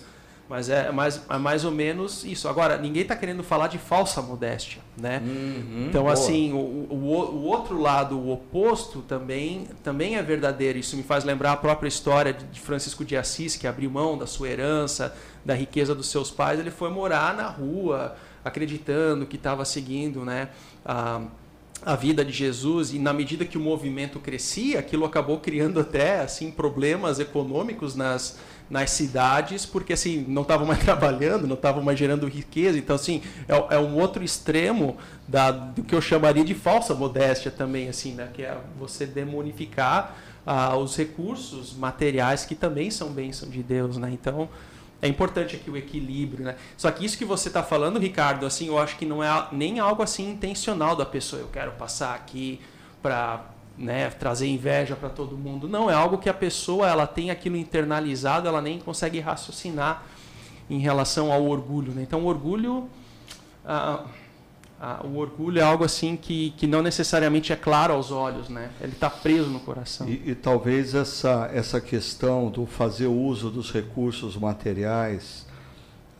mas 0.49 0.69
é 0.69 0.93
mais, 0.93 1.23
é 1.29 1.39
mais 1.39 1.65
ou 1.65 1.71
menos 1.71 2.23
isso. 2.23 2.49
Agora, 2.49 2.77
ninguém 2.77 3.03
está 3.03 3.17
querendo 3.17 3.43
falar 3.43 3.69
de 3.69 3.79
falsa 3.79 4.21
modéstia. 4.21 4.83
Né? 4.97 5.23
Uhum. 5.25 5.87
Então, 5.89 6.03
Boa. 6.03 6.13
assim, 6.13 6.53
o, 6.53 6.57
o, 6.57 6.97
o, 6.97 7.43
outro 7.45 7.81
lado, 7.81 8.19
o 8.19 8.31
oposto, 8.31 9.01
também, 9.01 9.67
também 9.83 10.17
é 10.17 10.23
verdadeiro. 10.23 10.79
Isso 10.79 10.97
me 10.97 11.03
faz 11.03 11.25
lembrar 11.25 11.53
a 11.53 11.57
própria 11.57 11.89
história 11.89 12.33
de 12.33 12.61
Francisco 12.61 13.05
de 13.05 13.17
Assis, 13.17 13.57
que 13.57 13.67
abriu 13.67 13.91
mão 13.91 14.19
da 14.19 14.27
sua 14.27 14.49
herança, 14.49 15.17
da 15.45 15.55
riqueza 15.55 15.95
dos 15.95 16.09
seus 16.09 16.31
pais. 16.31 16.61
Ele 16.61 16.71
foi 16.71 16.91
morar 16.91 17.35
na 17.35 17.49
rua, 17.49 18.15
acreditando 18.45 19.25
que 19.25 19.37
estava 19.37 19.65
seguindo 19.65 20.27
né, 20.27 20.51
a, 20.85 21.23
a 21.83 21.97
vida 21.97 22.23
de 22.23 22.33
Jesus 22.33 22.93
e 22.93 22.99
na 22.99 23.15
medida 23.15 23.47
que 23.47 23.57
o 23.57 23.61
movimento 23.61 24.21
crescia, 24.21 24.79
aquilo 24.79 25.07
acabou 25.07 25.39
criando 25.41 25.81
até 25.81 26.21
assim 26.21 26.51
problemas 26.51 27.19
econômicos 27.19 27.95
nas, 27.95 28.39
nas 28.69 28.91
cidades, 28.91 29.67
porque 29.67 29.93
assim 29.93 30.25
não 30.27 30.43
estavam 30.43 30.67
mais 30.67 30.81
trabalhando, 30.85 31.47
não 31.47 31.55
estavam 31.55 31.83
mais 31.83 31.99
gerando 31.99 32.27
riqueza. 32.27 32.79
Então 32.79 32.97
assim 32.97 33.23
é, 33.49 33.77
é, 33.77 33.79
um 33.79 33.99
outro 33.99 34.25
extremo 34.25 34.97
da, 35.29 35.51
do 35.51 35.83
que 35.83 35.95
eu 35.95 36.01
chamaria 36.01 36.45
de 36.45 36.55
falsa 36.55 36.95
modéstia 36.95 37.51
também, 37.51 37.89
assim, 37.89 38.13
né, 38.13 38.29
que 38.33 38.43
é 38.43 38.57
você 38.79 39.07
demonificar 39.07 40.17
ah, 40.47 40.77
os 40.77 40.97
recursos 40.97 41.75
materiais 41.75 42.45
que 42.45 42.55
também 42.55 42.91
são 42.91 43.09
bênção 43.11 43.49
de 43.49 43.63
Deus, 43.63 43.97
né? 43.97 44.11
Então 44.13 44.49
é 45.01 45.09
importante 45.09 45.57
aqui 45.57 45.71
o 45.71 45.77
equilíbrio, 45.77 46.45
né? 46.45 46.57
Só 46.77 46.91
que 46.91 47.05
isso 47.05 47.19
que 47.19 47.25
você 47.25 47.49
está 47.49 47.63
falando, 47.63 47.99
Ricardo, 47.99 48.47
assim, 48.47 48.69
eu 48.69 48.79
acho 48.79 48.97
que 48.97 49.05
não 49.05 49.23
é 49.23 49.49
nem 49.53 49.79
algo 49.79 50.03
assim 50.03 50.31
intencional 50.31 50.97
da 50.97 51.05
pessoa. 51.05 51.43
Eu 51.43 51.49
quero 51.49 51.73
passar 51.73 52.15
aqui 52.15 52.61
para 53.03 53.45
né, 53.77 54.09
trazer 54.11 54.47
inveja 54.47 54.95
para 54.95 55.09
todo 55.09 55.37
mundo. 55.37 55.69
Não, 55.69 55.91
é 55.91 55.95
algo 55.95 56.19
que 56.19 56.29
a 56.29 56.35
pessoa 56.35 56.89
ela 56.89 57.07
tem 57.07 57.31
aquilo 57.31 57.57
internalizado, 57.57 58.47
ela 58.47 58.63
nem 58.63 58.79
consegue 58.79 59.21
raciocinar 59.21 60.05
em 60.71 60.79
relação 60.79 61.33
ao 61.33 61.45
orgulho. 61.45 61.93
Né? 61.93 62.03
Então, 62.03 62.23
o 62.23 62.27
orgulho, 62.27 62.89
ah, 63.65 64.05
ah, 64.81 65.01
o 65.05 65.17
orgulho 65.17 65.61
é 65.61 65.63
algo 65.63 65.85
assim 65.85 66.17
que, 66.17 66.51
que 66.57 66.67
não 66.67 66.83
necessariamente 66.83 67.53
é 67.53 67.57
claro 67.57 67.95
aos 67.95 68.11
olhos, 68.11 68.49
né? 68.49 68.71
Ele 68.81 68.93
está 68.93 69.09
preso 69.09 69.49
no 69.49 69.61
coração. 69.61 70.09
E, 70.09 70.31
e, 70.31 70.35
talvez 70.35 70.95
essa 70.95 71.51
essa 71.53 71.81
questão 71.81 72.51
do 72.51 72.67
fazer 72.67 73.07
uso 73.07 73.51
dos 73.51 73.73
recursos 73.73 74.37
materiais, 74.37 75.47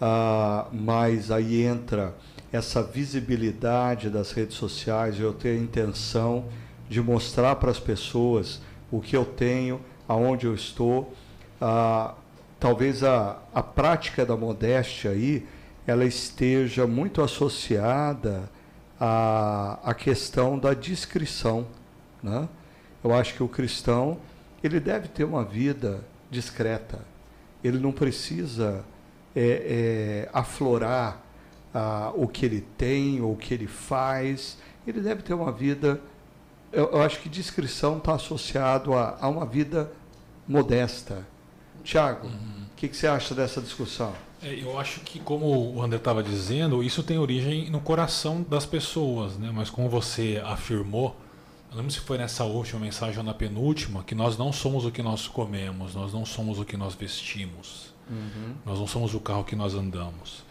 ah, 0.01 0.67
mas 0.73 1.31
aí 1.31 1.63
entra 1.63 2.15
essa 2.53 2.83
visibilidade 2.83 4.09
das 4.09 4.31
redes 4.31 4.57
sociais, 4.57 5.19
eu 5.19 5.33
ter 5.33 5.51
a 5.51 5.57
intenção 5.57 6.47
de 6.89 7.01
mostrar 7.01 7.57
para 7.57 7.71
as 7.71 7.81
pessoas 7.81 8.61
o 8.91 9.01
que 9.01 9.17
eu 9.17 9.25
tenho, 9.25 9.81
aonde 10.09 10.47
eu 10.47 10.55
estou. 10.55 11.13
Ah, 11.61 12.15
talvez 12.61 13.03
a, 13.03 13.39
a 13.55 13.63
prática 13.63 14.25
da 14.25 14.37
modéstia 14.37 15.11
aí 15.11 15.47
ela 15.87 16.05
esteja 16.05 16.87
muito 16.87 17.21
associada 17.21 18.51
à, 18.99 19.79
à 19.83 19.95
questão 19.95 20.59
da 20.59 20.73
discrição. 20.73 21.67
Né? 22.23 22.49
Eu 23.03 23.15
acho 23.15 23.35
que 23.35 23.43
o 23.43 23.49
cristão 23.49 24.19
ele 24.63 24.81
deve 24.81 25.09
ter 25.09 25.25
uma 25.25 25.45
vida 25.45 26.03
discreta. 26.31 27.01
Ele 27.63 27.79
não 27.79 27.93
precisa 27.93 28.85
é, 29.37 30.27
é, 30.27 30.29
aflorar 30.33 31.23
ah, 31.75 32.13
o 32.15 32.27
que 32.27 32.47
ele 32.47 32.63
tem 32.79 33.21
ou 33.21 33.33
o 33.33 33.37
que 33.37 33.53
ele 33.53 33.67
faz. 33.67 34.57
Ele 34.87 35.01
deve 35.01 35.23
ter 35.23 35.35
uma 35.35 35.53
vida 35.53 36.01
eu, 36.75 36.91
eu 36.93 37.03
acho 37.03 37.21
que 37.21 37.29
discrição 37.29 37.99
está 37.99 38.15
associado 38.15 38.95
a, 38.95 39.17
a, 39.21 39.29
uma 39.29 39.47
vida 39.47 39.91
modesta. 40.47 41.27
Tiago, 41.83 42.27
o 42.27 42.31
uhum. 42.31 42.65
que, 42.77 42.89
que, 42.89 42.97
você 42.97 43.07
acha 43.07 43.35
dessa 43.35 43.61
discussão? 43.61 44.13
É, 44.43 44.63
eu 44.63 44.79
acho 44.79 45.01
que, 45.01 45.19
como 45.19 45.75
o 45.75 45.83
André 45.83 45.99
estava 45.99 46.23
dizendo, 46.23 46.83
isso 46.83 47.03
tem 47.03 47.19
origem 47.19 47.71
no 47.71 47.81
coração 47.81 48.45
das 48.49 48.67
pessoas, 48.67 49.37
né? 49.37 49.51
mas 49.55 49.71
como 49.71 49.89
você 49.89 50.43
afirmou, 50.45 51.17
não 51.71 51.79
lembro 51.79 51.93
se 51.93 52.01
foi 52.01 52.19
nessa 52.19 52.45
última 52.45 52.81
mensagem 52.81 53.19
ou 53.19 53.25
na 53.25 53.35
penúltima, 53.35 54.03
que 54.05 54.15
nós 54.15 54.37
não 54.37 54.53
somos 54.53 54.85
o 54.85 54.91
que 54.91 55.03
nós 55.03 55.27
comemos, 55.27 55.95
nós 55.95 56.13
não 56.13 56.25
somos 56.25 56.59
o 56.59 56.65
que 56.65 56.77
nós 56.77 56.95
vestimos, 56.95 57.95
uhum. 58.11 58.55
nós 58.65 58.79
não 58.79 58.87
somos 58.87 59.15
o 59.15 59.21
carro 59.21 59.45
que 59.45 59.57
nós 59.57 59.75
andamos. 59.75 60.45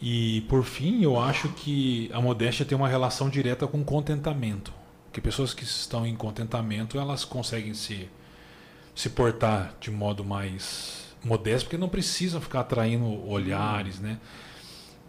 E, 0.00 0.42
por 0.42 0.62
fim, 0.62 1.02
eu 1.02 1.18
acho 1.18 1.48
que 1.50 2.10
a 2.12 2.20
modéstia 2.20 2.66
tem 2.66 2.76
uma 2.76 2.88
relação 2.88 3.28
direta 3.28 3.66
com 3.66 3.82
contentamento. 3.82 4.72
Porque 5.16 5.30
pessoas 5.30 5.54
que 5.54 5.64
estão 5.64 6.06
em 6.06 6.14
contentamento, 6.14 6.98
elas 6.98 7.24
conseguem 7.24 7.72
se, 7.72 8.06
se 8.94 9.08
portar 9.08 9.74
de 9.80 9.90
modo 9.90 10.22
mais 10.22 11.06
modesto, 11.24 11.64
porque 11.64 11.78
não 11.78 11.88
precisam 11.88 12.38
ficar 12.38 12.60
atraindo 12.60 13.26
olhares, 13.26 13.98
né? 13.98 14.18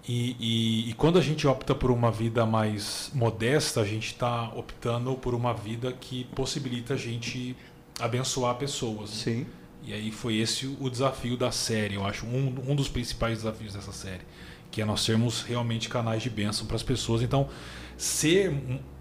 E, 0.08 0.38
e, 0.40 0.90
e, 0.90 0.94
quando 0.94 1.20
a 1.20 1.22
gente 1.22 1.46
opta 1.46 1.76
por 1.76 1.92
uma 1.92 2.10
vida 2.10 2.46
mais 2.46 3.12
modesta, 3.14 3.82
a 3.82 3.86
gente 3.86 4.08
está 4.14 4.48
optando 4.56 5.14
por 5.16 5.36
uma 5.36 5.54
vida 5.54 5.92
que 5.92 6.24
possibilita 6.34 6.94
a 6.94 6.98
gente 6.98 7.54
abençoar 8.00 8.56
pessoas. 8.56 9.10
Sim. 9.10 9.46
E 9.84 9.92
aí 9.92 10.10
foi 10.10 10.38
esse 10.38 10.74
o 10.80 10.90
desafio 10.90 11.36
da 11.36 11.52
série, 11.52 11.96
eu 11.96 12.06
acho, 12.06 12.26
um, 12.26 12.56
um 12.66 12.74
dos 12.74 12.88
principais 12.88 13.40
desafios 13.40 13.74
dessa 13.74 13.92
série, 13.92 14.24
que 14.72 14.82
é 14.82 14.86
nós 14.86 15.02
sermos 15.02 15.42
realmente 15.42 15.90
canais 15.90 16.24
de 16.24 16.30
bênção 16.30 16.66
para 16.66 16.78
as 16.78 16.84
pessoas. 16.84 17.22
Então, 17.22 17.50
ser 17.98 18.54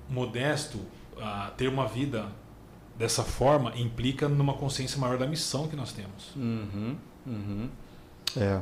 modesto 0.09 0.79
a 1.21 1.51
ter 1.57 1.69
uma 1.69 1.87
vida 1.87 2.27
dessa 2.99 3.23
forma 3.23 3.73
implica 3.77 4.29
numa 4.29 4.55
consciência 4.55 4.99
maior 4.99 5.19
da 5.19 5.27
missão 5.27 5.69
que 5.69 5.77
nós 5.77 5.93
temos. 5.93 6.35
Uhum, 6.35 6.97
uhum. 7.27 7.69
É. 8.37 8.61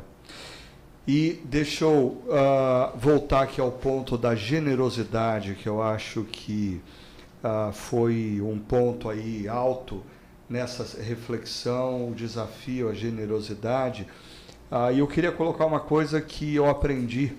E 1.06 1.40
deixa 1.44 1.84
eu 1.84 2.22
uh, 2.26 2.96
voltar 2.96 3.42
aqui 3.42 3.60
ao 3.60 3.70
ponto 3.70 4.16
da 4.16 4.34
generosidade, 4.34 5.54
que 5.54 5.68
eu 5.68 5.82
acho 5.82 6.24
que 6.24 6.80
uh, 7.42 7.72
foi 7.72 8.40
um 8.40 8.58
ponto 8.58 9.10
aí 9.10 9.46
alto 9.46 10.02
nessa 10.48 11.02
reflexão, 11.02 12.08
o 12.08 12.14
desafio, 12.14 12.88
a 12.88 12.94
generosidade. 12.94 14.06
Uh, 14.70 14.92
e 14.94 14.98
eu 15.00 15.06
queria 15.06 15.30
colocar 15.30 15.66
uma 15.66 15.80
coisa 15.80 16.20
que 16.22 16.54
eu 16.54 16.68
aprendi 16.68 17.32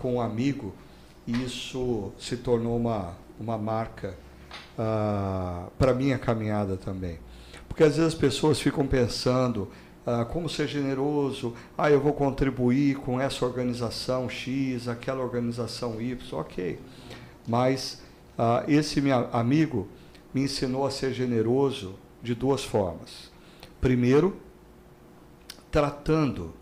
com 0.00 0.14
um 0.14 0.20
amigo, 0.20 0.74
e 1.26 1.44
isso 1.44 2.12
se 2.18 2.36
tornou 2.36 2.76
uma, 2.76 3.14
uma 3.38 3.58
marca 3.58 4.16
uh, 4.78 5.70
para 5.78 5.94
minha 5.94 6.18
caminhada 6.18 6.76
também. 6.76 7.18
Porque 7.68 7.84
às 7.84 7.96
vezes 7.96 8.14
as 8.14 8.18
pessoas 8.18 8.60
ficam 8.60 8.86
pensando 8.86 9.70
uh, 10.06 10.24
como 10.26 10.48
ser 10.48 10.66
generoso, 10.66 11.54
ah, 11.76 11.90
eu 11.90 12.00
vou 12.00 12.12
contribuir 12.12 12.96
com 12.96 13.20
essa 13.20 13.44
organização 13.44 14.28
X, 14.28 14.88
aquela 14.88 15.22
organização 15.22 16.00
Y, 16.00 16.18
ok. 16.32 16.78
Mas 17.46 18.02
uh, 18.38 18.68
esse 18.68 19.00
meu 19.00 19.28
amigo 19.32 19.88
me 20.34 20.42
ensinou 20.42 20.86
a 20.86 20.90
ser 20.90 21.12
generoso 21.12 21.94
de 22.22 22.34
duas 22.34 22.64
formas. 22.64 23.30
Primeiro, 23.80 24.36
tratando 25.70 26.52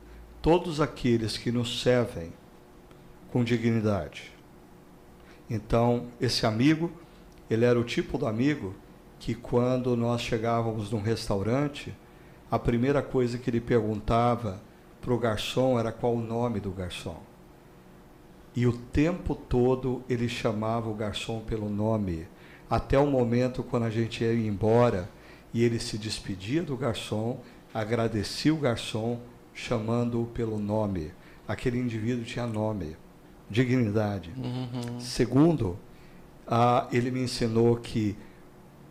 todos 0.41 0.81
aqueles 0.81 1.37
que 1.37 1.51
nos 1.51 1.83
servem 1.83 2.33
com 3.31 3.43
dignidade. 3.43 4.38
Então, 5.51 6.09
esse 6.21 6.45
amigo, 6.45 6.91
ele 7.49 7.65
era 7.65 7.79
o 7.79 7.85
tipo 7.85 8.19
do 8.19 8.27
amigo 8.27 8.75
que 9.19 9.35
quando 9.35 9.97
nós 9.97 10.21
chegávamos 10.21 10.91
num 10.91 11.01
restaurante, 11.01 11.95
a 12.51 12.59
primeira 12.59 13.03
coisa 13.03 13.39
que 13.39 13.49
ele 13.49 13.61
perguntava 13.61 14.61
para 15.01 15.13
o 15.13 15.19
garçom 15.19 15.79
era 15.79 15.91
qual 15.91 16.15
o 16.15 16.21
nome 16.21 16.61
do 16.61 16.71
garçom. 16.71 17.21
E 18.55 18.67
o 18.67 18.73
tempo 18.73 19.35
todo 19.35 20.03
ele 20.09 20.29
chamava 20.29 20.91
o 20.91 20.95
garçom 20.95 21.41
pelo 21.41 21.71
nome, 21.71 22.27
até 22.69 22.99
o 22.99 23.07
momento 23.07 23.63
quando 23.63 23.85
a 23.85 23.91
gente 23.91 24.23
ia 24.23 24.35
embora 24.35 25.09
e 25.55 25.65
ele 25.65 25.79
se 25.79 25.97
despedia 25.97 26.63
do 26.63 26.77
garçom, 26.77 27.41
agradecia 27.73 28.53
o 28.53 28.59
garçom, 28.59 29.19
chamando-o 29.55 30.27
pelo 30.27 30.59
nome. 30.59 31.13
Aquele 31.47 31.79
indivíduo 31.79 32.25
tinha 32.25 32.47
nome 32.47 32.97
dignidade. 33.51 34.33
Uhum. 34.37 35.01
Segundo, 35.01 35.79
ah, 36.47 36.87
ele 36.93 37.11
me 37.11 37.23
ensinou 37.23 37.77
que 37.77 38.17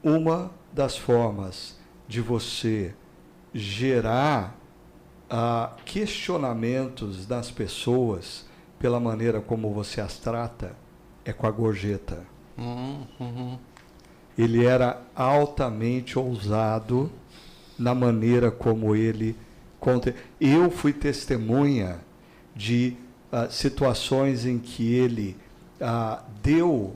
uma 0.04 0.52
das 0.72 0.98
formas 0.98 1.78
de 2.08 2.22
você 2.22 2.94
gerar 3.54 4.56
ah, 5.30 5.74
questionamentos 5.86 7.26
das 7.26 7.52
pessoas 7.52 8.46
pela 8.80 9.00
maneira 9.00 9.42
como 9.42 9.74
você 9.74 10.00
as 10.00 10.18
trata 10.18 10.76
é 11.26 11.34
com 11.34 11.48
a 11.48 11.52
gorjeta. 11.52 12.24
Uhum. 12.58 13.58
Ele 14.38 14.66
era 14.66 15.02
altamente 15.16 16.18
ousado 16.18 17.12
na 17.78 17.94
maneira 17.94 18.52
como 18.52 18.96
ele 18.96 19.36
conta. 19.80 20.16
Eu 20.40 20.70
fui 20.70 20.94
testemunha 20.94 22.00
de 22.56 22.96
ah, 23.32 23.50
situações 23.50 24.46
em 24.46 24.58
que 24.58 24.94
ele 24.94 25.36
ah, 25.82 26.24
deu 26.42 26.96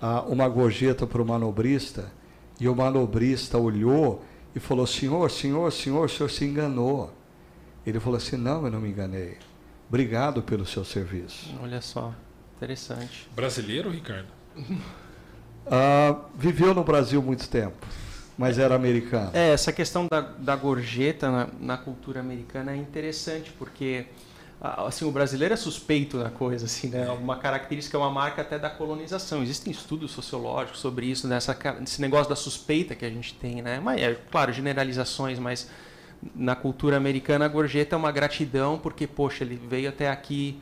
ah, 0.00 0.22
uma 0.22 0.48
gorjeta 0.48 1.06
para 1.06 1.20
o 1.20 1.26
manobrista 1.26 2.12
e 2.60 2.68
o 2.68 2.76
manobrista 2.76 3.58
olhou 3.58 4.24
e 4.54 4.60
falou: 4.60 4.86
Senhor, 4.86 5.28
senhor, 5.30 5.72
senhor, 5.72 6.04
o 6.04 6.08
senhor 6.08 6.30
se 6.30 6.44
enganou. 6.44 7.12
Ele 7.84 7.98
falou 7.98 8.16
assim: 8.16 8.36
Não, 8.36 8.64
eu 8.64 8.70
não 8.70 8.80
me 8.80 8.88
enganei. 8.88 9.36
Obrigado 9.88 10.42
pelo 10.42 10.64
seu 10.64 10.84
serviço. 10.84 11.52
Olha 11.60 11.80
só, 11.80 12.14
interessante. 12.56 13.28
Brasileiro, 13.34 13.90
Ricardo? 13.90 14.28
viveu 16.36 16.74
no 16.74 16.84
Brasil 16.84 17.20
muito 17.22 17.48
tempo, 17.48 17.86
mas 18.38 18.58
era 18.58 18.74
americano. 18.74 19.30
É, 19.34 19.50
essa 19.50 19.72
questão 19.72 20.06
da, 20.10 20.20
da 20.20 20.54
gorjeta 20.54 21.30
na, 21.30 21.48
na 21.58 21.76
cultura 21.76 22.20
americana 22.20 22.72
é 22.72 22.76
interessante, 22.76 23.52
porque 23.58 24.06
assim, 24.64 25.04
o 25.04 25.10
brasileiro 25.10 25.52
é 25.52 25.56
suspeito 25.56 26.18
da 26.18 26.30
coisa, 26.30 26.64
assim, 26.64 26.88
né? 26.88 27.10
Uma 27.10 27.36
característica, 27.36 27.98
uma 27.98 28.10
marca 28.10 28.40
até 28.40 28.58
da 28.58 28.70
colonização. 28.70 29.42
Existem 29.42 29.70
estudos 29.70 30.10
sociológicos 30.12 30.80
sobre 30.80 31.06
isso, 31.06 31.28
nessa 31.28 31.56
esse 31.82 32.00
negócio 32.00 32.28
da 32.30 32.36
suspeita 32.36 32.94
que 32.94 33.04
a 33.04 33.10
gente 33.10 33.34
tem, 33.34 33.60
né? 33.60 33.78
Mas 33.78 34.00
é 34.00 34.14
claro, 34.30 34.52
generalizações, 34.52 35.38
mas 35.38 35.68
na 36.34 36.56
cultura 36.56 36.96
americana 36.96 37.44
a 37.44 37.48
gorjeta 37.48 37.94
é 37.94 37.98
uma 37.98 38.10
gratidão 38.10 38.78
porque, 38.78 39.06
poxa, 39.06 39.44
ele 39.44 39.56
veio 39.56 39.90
até 39.90 40.08
aqui 40.08 40.58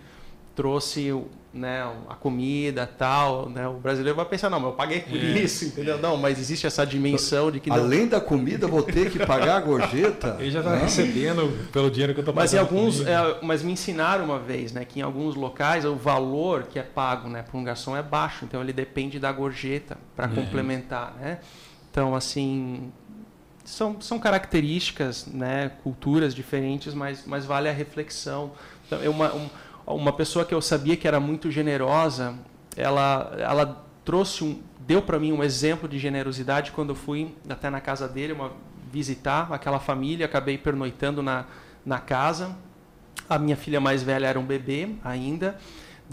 trouxe 0.55 1.12
né, 1.53 1.86
a 2.09 2.14
comida 2.14 2.86
tal, 2.86 3.48
né? 3.48 3.68
O 3.68 3.74
brasileiro 3.74 4.16
vai 4.16 4.24
pensar, 4.24 4.48
não, 4.48 4.59
mas 4.59 4.70
eu 4.70 4.76
paguei 4.76 5.00
por 5.00 5.18
é. 5.18 5.38
isso, 5.38 5.66
entendeu? 5.66 5.98
Não, 5.98 6.16
mas 6.16 6.38
existe 6.38 6.66
essa 6.66 6.86
dimensão 6.86 7.50
de 7.50 7.61
que... 7.61 7.68
Não... 7.68 7.76
Além 7.76 8.07
da 8.07 8.20
comida, 8.20 8.66
vou 8.66 8.82
ter 8.82 9.11
que 9.11 9.18
pagar 9.24 9.57
a 9.57 9.61
gorjeta? 9.61 10.36
Ele 10.40 10.50
já 10.50 10.61
está 10.61 10.76
recebendo 10.76 11.68
pelo 11.70 11.90
dinheiro 11.90 12.14
que 12.14 12.20
eu 12.20 12.22
estou 12.22 12.32
pagando. 12.32 12.44
Mas, 12.44 12.55
em 12.55 12.59
alguns, 12.59 13.00
é, 13.07 13.38
mas 13.42 13.62
me 13.62 13.72
ensinaram 13.72 14.24
uma 14.24 14.38
vez, 14.38 14.72
né, 14.72 14.84
que 14.84 15.00
em 15.00 15.03
alguns 15.03 15.34
locais 15.34 15.84
o 15.84 15.94
valor 15.94 16.64
que 16.64 16.78
é 16.78 16.82
pago 16.82 17.28
né, 17.28 17.42
por 17.42 17.59
um 17.59 17.64
garçom 17.64 17.94
é 17.96 18.03
baixo, 18.03 18.46
então 18.46 18.62
ele 18.62 18.72
depende 18.72 19.18
da 19.18 19.30
gorjeta 19.30 19.98
para 20.16 20.28
uhum. 20.28 20.34
complementar, 20.36 21.14
né? 21.20 21.38
Então, 21.90 22.14
assim, 22.14 22.90
são, 23.62 24.00
são 24.00 24.18
características, 24.18 25.26
né, 25.26 25.70
culturas 25.82 26.34
diferentes, 26.34 26.94
mas, 26.94 27.24
mas 27.26 27.44
vale 27.44 27.68
a 27.68 27.72
reflexão. 27.72 28.53
Então, 28.86 29.03
é 29.03 29.09
uma, 29.11 29.34
um, 29.34 29.48
uma 29.86 30.12
pessoa 30.12 30.44
que 30.44 30.54
eu 30.54 30.62
sabia 30.62 30.96
que 30.96 31.06
era 31.06 31.18
muito 31.18 31.50
generosa, 31.50 32.34
ela, 32.76 33.34
ela 33.38 33.84
trouxe 34.04 34.44
um, 34.44 34.62
deu 34.80 35.02
para 35.02 35.18
mim 35.18 35.32
um 35.32 35.42
exemplo 35.42 35.88
de 35.88 35.98
generosidade 35.98 36.72
quando 36.72 36.90
eu 36.90 36.94
fui 36.94 37.34
até 37.48 37.70
na 37.70 37.80
casa 37.80 38.08
dele, 38.08 38.32
uma, 38.32 38.52
visitar 38.92 39.52
aquela 39.52 39.80
família, 39.80 40.26
acabei 40.26 40.58
pernoitando 40.58 41.22
na, 41.22 41.46
na 41.84 41.98
casa. 41.98 42.56
A 43.28 43.38
minha 43.38 43.56
filha 43.56 43.80
mais 43.80 44.02
velha 44.02 44.26
era 44.26 44.38
um 44.38 44.44
bebê 44.44 44.90
ainda. 45.02 45.58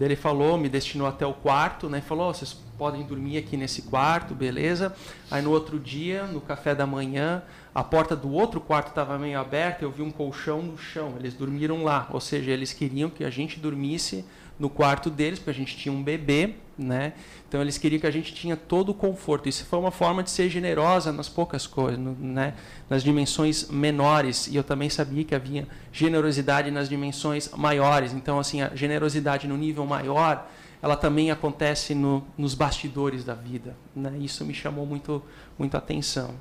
Ele 0.00 0.16
falou, 0.16 0.56
me 0.56 0.68
destinou 0.68 1.06
até 1.06 1.26
o 1.26 1.34
quarto, 1.34 1.88
né? 1.90 2.00
Falou, 2.00 2.30
oh, 2.30 2.34
vocês 2.34 2.54
podem 2.78 3.02
dormir 3.02 3.36
aqui 3.36 3.54
nesse 3.54 3.82
quarto, 3.82 4.34
beleza? 4.34 4.94
Aí 5.30 5.42
no 5.42 5.50
outro 5.50 5.78
dia, 5.78 6.24
no 6.24 6.40
café 6.40 6.74
da 6.74 6.86
manhã, 6.86 7.42
a 7.74 7.84
porta 7.84 8.16
do 8.16 8.32
outro 8.32 8.60
quarto 8.60 8.88
estava 8.88 9.16
meio 9.16 9.38
aberta, 9.38 9.84
eu 9.84 9.90
vi 9.90 10.02
um 10.02 10.10
colchão 10.10 10.60
no 10.60 10.76
chão. 10.76 11.14
Eles 11.18 11.34
dormiram 11.34 11.84
lá, 11.84 12.08
ou 12.10 12.20
seja, 12.20 12.50
eles 12.50 12.72
queriam 12.72 13.08
que 13.08 13.22
a 13.22 13.30
gente 13.30 13.60
dormisse 13.60 14.24
no 14.58 14.68
quarto 14.68 15.08
deles, 15.08 15.38
porque 15.38 15.50
a 15.50 15.54
gente 15.54 15.76
tinha 15.76 15.92
um 15.92 16.02
bebê, 16.02 16.54
né? 16.76 17.14
Então 17.48 17.62
eles 17.62 17.78
queriam 17.78 18.00
que 18.00 18.06
a 18.06 18.10
gente 18.10 18.34
tinha 18.34 18.56
todo 18.56 18.90
o 18.90 18.94
conforto. 18.94 19.48
Isso 19.48 19.64
foi 19.64 19.78
uma 19.78 19.90
forma 19.90 20.22
de 20.22 20.30
ser 20.30 20.50
generosa 20.50 21.12
nas 21.12 21.28
poucas 21.28 21.66
coisas, 21.66 21.98
né? 21.98 22.54
Nas 22.88 23.02
dimensões 23.02 23.70
menores. 23.70 24.48
E 24.48 24.56
eu 24.56 24.64
também 24.64 24.90
sabia 24.90 25.24
que 25.24 25.34
havia 25.34 25.66
generosidade 25.92 26.70
nas 26.70 26.88
dimensões 26.88 27.50
maiores. 27.56 28.12
Então 28.12 28.38
assim, 28.38 28.60
a 28.60 28.74
generosidade 28.74 29.48
no 29.48 29.56
nível 29.56 29.86
maior, 29.86 30.46
ela 30.82 30.96
também 30.96 31.30
acontece 31.30 31.94
no, 31.94 32.26
nos 32.36 32.54
bastidores 32.54 33.24
da 33.24 33.34
vida, 33.34 33.76
né? 33.94 34.12
Isso 34.20 34.44
me 34.44 34.52
chamou 34.52 34.84
muito, 34.84 35.22
muito 35.58 35.76
atenção. 35.76 36.34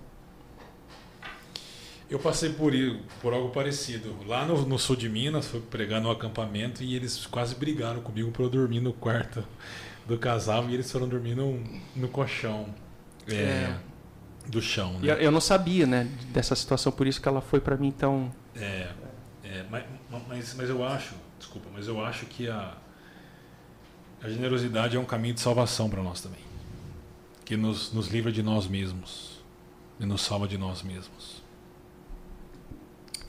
Eu 2.10 2.18
passei 2.18 2.52
por, 2.52 2.74
por 3.22 3.34
algo 3.34 3.50
parecido. 3.50 4.16
Lá 4.26 4.46
no, 4.46 4.66
no, 4.66 4.80
sul 4.80 4.96
de 4.96 5.08
Minas, 5.08 5.48
fui 5.48 5.60
pregar 5.60 6.02
no 6.02 6.10
acampamento 6.10 6.84
e 6.84 6.96
eles 6.96 7.28
quase 7.28 7.54
brigaram 7.54 8.02
comigo 8.02 8.32
para 8.32 8.44
eu 8.44 8.50
dormir 8.50 8.80
no 8.80 8.92
quarto 8.92 9.44
do 10.08 10.18
casal 10.18 10.68
e 10.70 10.74
eles 10.74 10.92
foram 10.92 11.08
dormir 11.08 11.36
no, 11.36 11.62
no 11.96 12.08
colchão 12.08 12.74
é, 13.28 13.36
é. 13.36 13.80
do 14.48 14.60
chão. 14.60 15.00
Né? 15.00 15.18
Eu 15.20 15.30
não 15.30 15.40
sabia 15.40 15.86
né, 15.86 16.10
dessa 16.34 16.56
situação, 16.56 16.92
por 16.92 17.06
isso 17.06 17.22
que 17.22 17.28
ela 17.28 17.42
foi 17.42 17.60
para 17.60 17.78
mim 17.78 17.92
tão. 17.92 18.34
É, 18.56 18.90
é 19.44 19.66
mas, 19.70 19.84
mas, 20.28 20.54
mas 20.56 20.70
eu 20.70 20.84
acho, 20.84 21.14
desculpa, 21.38 21.70
mas 21.72 21.88
eu 21.88 22.04
acho 22.04 22.26
que 22.26 22.50
a, 22.50 22.76
a 24.24 24.30
generosidade 24.30 24.98
é 24.98 25.00
um 25.00 25.06
caminho 25.06 25.36
de 25.36 25.42
salvação 25.42 25.88
para 25.88 26.02
nós 26.02 26.22
também. 26.22 26.42
Que 27.46 27.56
nos, 27.56 27.94
nos 27.94 28.08
livra 28.08 28.32
de 28.32 28.42
nós 28.42 28.68
mesmos 28.68 29.40
e 30.00 30.06
nos 30.06 30.22
salva 30.22 30.48
de 30.48 30.58
nós 30.58 30.82
mesmos. 30.82 31.39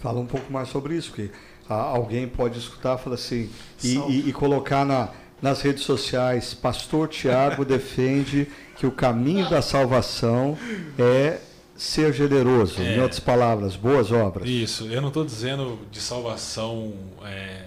Fala 0.01 0.18
um 0.18 0.26
pouco 0.26 0.53
mais 0.53 0.68
sobre 0.68 0.96
isso, 0.96 1.12
que 1.12 1.30
alguém 1.68 2.26
pode 2.26 2.59
escutar 2.59 2.98
fala 2.98 3.14
assim, 3.14 3.48
e, 3.84 3.96
e, 3.96 4.28
e, 4.28 4.32
colocar 4.32 4.84
na, 4.84 5.11
nas 5.40 5.61
redes 5.62 5.84
sociais, 5.84 6.55
Pastor 6.55 7.09
Tiago 7.09 7.64
defende 7.64 8.48
que 8.76 8.86
o 8.86 8.90
caminho 8.90 9.48
da 9.48 9.62
salvação 9.62 10.59
é 10.98 11.38
ser 11.76 12.12
generoso. 12.12 12.80
É, 12.80 12.96
em 12.96 13.01
outras 13.01 13.20
palavras, 13.20 13.76
boas 13.76 14.11
obras. 14.11 14.48
Isso, 14.48 14.86
eu 14.86 15.01
não 15.01 15.09
estou 15.09 15.24
dizendo 15.24 15.78
de 15.90 16.01
salvação 16.01 16.94
é, 17.24 17.64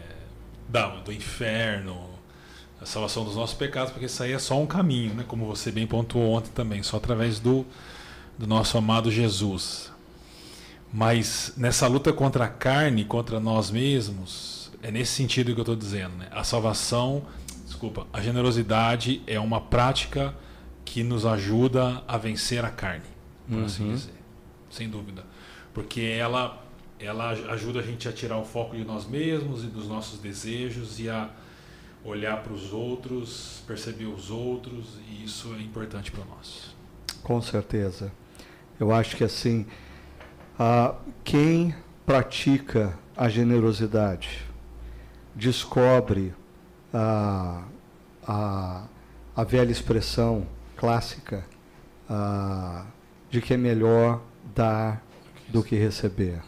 da, 0.68 0.88
do 0.88 1.14
inferno, 1.14 2.10
a 2.82 2.86
salvação 2.86 3.24
dos 3.24 3.36
nossos 3.36 3.56
pecados, 3.56 3.92
porque 3.92 4.08
isso 4.08 4.22
aí 4.22 4.34
é 4.34 4.40
só 4.40 4.60
um 4.60 4.66
caminho, 4.66 5.14
né? 5.14 5.24
como 5.28 5.46
você 5.46 5.72
bem 5.72 5.88
pontuou 5.88 6.34
ontem 6.34 6.52
também, 6.54 6.84
só 6.84 6.98
através 6.98 7.40
do, 7.40 7.66
do 8.38 8.46
nosso 8.46 8.78
amado 8.78 9.10
Jesus. 9.10 9.93
Mas 10.94 11.54
nessa 11.58 11.88
luta 11.88 12.14
contra 12.14 12.46
a 12.46 12.48
carne, 12.48 13.04
contra 13.04 13.40
nós 13.40 13.72
mesmos, 13.72 14.72
é 14.84 14.92
nesse 14.92 15.14
sentido 15.14 15.52
que 15.52 15.60
eu 15.60 15.64
estou 15.64 15.76
dizendo. 15.76 16.16
Né? 16.18 16.28
A 16.32 16.44
salvação, 16.44 17.24
desculpa, 17.66 18.06
a 18.14 18.22
generosidade 18.22 19.24
é 19.26 19.40
uma 19.40 19.60
prática 19.60 20.36
que 20.86 21.02
nos 21.02 21.26
ajuda 21.26 22.04
a 22.08 22.16
vencer 22.16 22.64
a 22.64 22.70
carne, 22.70 23.06
por 23.48 23.58
uhum. 23.58 23.66
assim 23.66 23.92
dizer. 23.92 24.14
Sem 24.70 24.88
dúvida. 24.88 25.26
Porque 25.74 26.02
ela, 26.02 26.64
ela 27.00 27.30
ajuda 27.30 27.80
a 27.80 27.84
gente 27.84 28.08
a 28.08 28.12
tirar 28.12 28.38
o 28.38 28.46
foco 28.46 28.76
de 28.76 28.86
nós 28.86 29.08
mesmos 29.08 29.64
e 29.64 29.68
dos 29.68 29.88
nossos 29.88 30.20
desejos 30.20 31.00
e 31.00 31.10
a 31.10 31.32
olhar 32.06 32.44
para 32.44 32.54
os 32.54 32.72
outros, 32.72 33.64
perceber 33.66 34.06
os 34.06 34.30
outros, 34.30 35.00
e 35.10 35.24
isso 35.24 35.56
é 35.58 35.62
importante 35.62 36.12
para 36.12 36.24
nós. 36.26 36.76
Com 37.24 37.42
certeza. 37.42 38.12
Eu 38.80 38.92
acho 38.92 39.16
que 39.16 39.24
assim 39.24 39.66
ah, 40.58 40.96
quem 41.24 41.76
pratica 42.06 42.98
a 43.16 43.30
generosidade 43.30 44.46
descobre 45.36 46.34
a, 46.94 47.64
a, 48.28 48.84
a 49.36 49.44
velha 49.44 49.72
expressão 49.72 50.46
clássica 50.76 51.44
ah, 52.10 52.86
de 53.30 53.42
que 53.42 53.54
é 53.54 53.58
melhor 53.58 54.22
dar 54.54 55.04
do 55.50 55.64
que 55.64 55.76
receber. 55.76 56.40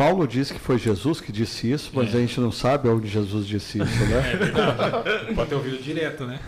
Paulo 0.00 0.26
diz 0.26 0.50
que 0.50 0.58
foi 0.58 0.78
Jesus 0.78 1.20
que 1.20 1.30
disse 1.30 1.70
isso, 1.70 1.90
mas 1.92 2.14
é. 2.14 2.16
a 2.16 2.20
gente 2.22 2.40
não 2.40 2.50
sabe 2.50 2.88
onde 2.88 3.06
Jesus 3.06 3.46
disse 3.46 3.82
isso, 3.82 4.04
né? 4.06 4.22
É 5.28 5.34
Pode 5.34 5.50
ter 5.50 5.54
ouvido 5.54 5.76
direto, 5.82 6.24
né? 6.24 6.40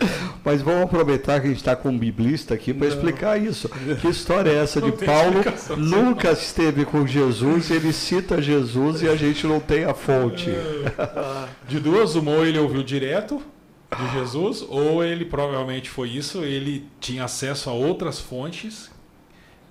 Mas 0.42 0.62
vamos 0.62 0.84
aproveitar 0.84 1.38
que 1.38 1.48
a 1.48 1.50
gente 1.50 1.58
está 1.58 1.76
com 1.76 1.90
um 1.90 1.98
biblista 1.98 2.54
aqui 2.54 2.72
para 2.72 2.86
explicar 2.86 3.38
isso. 3.38 3.68
Que 4.00 4.08
história 4.08 4.48
é 4.48 4.56
essa 4.56 4.80
não 4.80 4.90
de 4.90 5.04
Paulo 5.04 5.42
nunca 5.76 6.32
esteve 6.32 6.86
com 6.86 7.06
Jesus, 7.06 7.70
ele 7.70 7.92
cita 7.92 8.40
Jesus 8.40 9.02
e 9.02 9.08
a 9.08 9.16
gente 9.16 9.46
não 9.46 9.60
tem 9.60 9.84
a 9.84 9.92
fonte. 9.92 10.48
De 11.68 11.78
duas, 11.78 12.14
uma 12.14 12.30
ou 12.30 12.46
ele 12.46 12.58
ouviu 12.58 12.82
direto 12.82 13.42
de 13.98 14.18
Jesus, 14.18 14.64
ou 14.66 15.04
ele 15.04 15.26
provavelmente 15.26 15.90
foi 15.90 16.08
isso, 16.08 16.42
ele 16.42 16.86
tinha 16.98 17.24
acesso 17.24 17.68
a 17.68 17.74
outras 17.74 18.18
fontes 18.18 18.90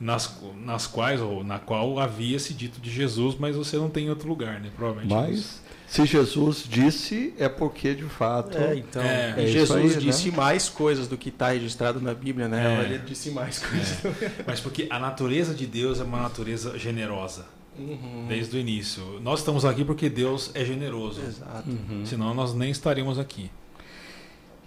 nas, 0.02 0.42
nas 0.66 0.88
quais 0.88 1.22
ou 1.22 1.44
na 1.44 1.60
qual 1.60 2.00
havia 2.00 2.36
esse 2.36 2.56
dito 2.56 2.82
de 2.82 2.90
Jesus, 2.90 3.36
mas 3.40 3.56
você 3.56 3.78
não 3.78 3.90
tem 3.90 4.08
em 4.08 4.10
outro 4.10 4.28
lugar, 4.28 4.60
né? 4.60 4.72
Provavelmente. 4.76 5.14
Mas 5.14 5.62
se 5.88 6.06
Jesus 6.06 6.64
disse, 6.68 7.34
é 7.38 7.48
porque 7.48 7.94
de 7.94 8.06
fato. 8.06 8.58
É, 8.58 8.78
então. 8.78 9.02
É, 9.02 9.36
é 9.38 9.48
Jesus 9.48 9.98
aí, 9.98 10.02
disse 10.02 10.32
né? 10.32 10.38
mais 10.38 10.68
coisas 10.70 11.08
do 11.08 11.18
que 11.18 11.30
está 11.30 11.50
registrado 11.50 12.02
na 12.02 12.16
Bíblia, 12.16 12.48
né? 12.48 12.80
É. 12.80 12.86
Ele 12.86 12.98
disse 13.00 13.30
mais 13.30 13.62
é. 13.62 13.68
coisas. 13.68 14.06
É. 14.24 14.32
Mas 14.48 14.60
porque 14.60 14.88
a 14.90 14.98
natureza 14.98 15.54
de 15.54 15.68
Deus 15.68 16.00
é 16.00 16.04
uma 16.04 16.22
natureza 16.22 16.80
generosa. 16.80 17.46
Uhum. 17.78 18.26
Desde 18.28 18.58
o 18.58 18.60
início. 18.60 19.20
Nós 19.22 19.40
estamos 19.40 19.66
aqui 19.66 19.86
porque 19.86 20.10
Deus 20.10 20.52
é 20.54 20.66
generoso. 20.66 21.22
Exato. 21.22 21.70
Uhum. 21.70 22.06
Senão 22.06 22.34
nós 22.34 22.54
nem 22.54 22.72
estaríamos 22.72 23.20
aqui. 23.20 23.52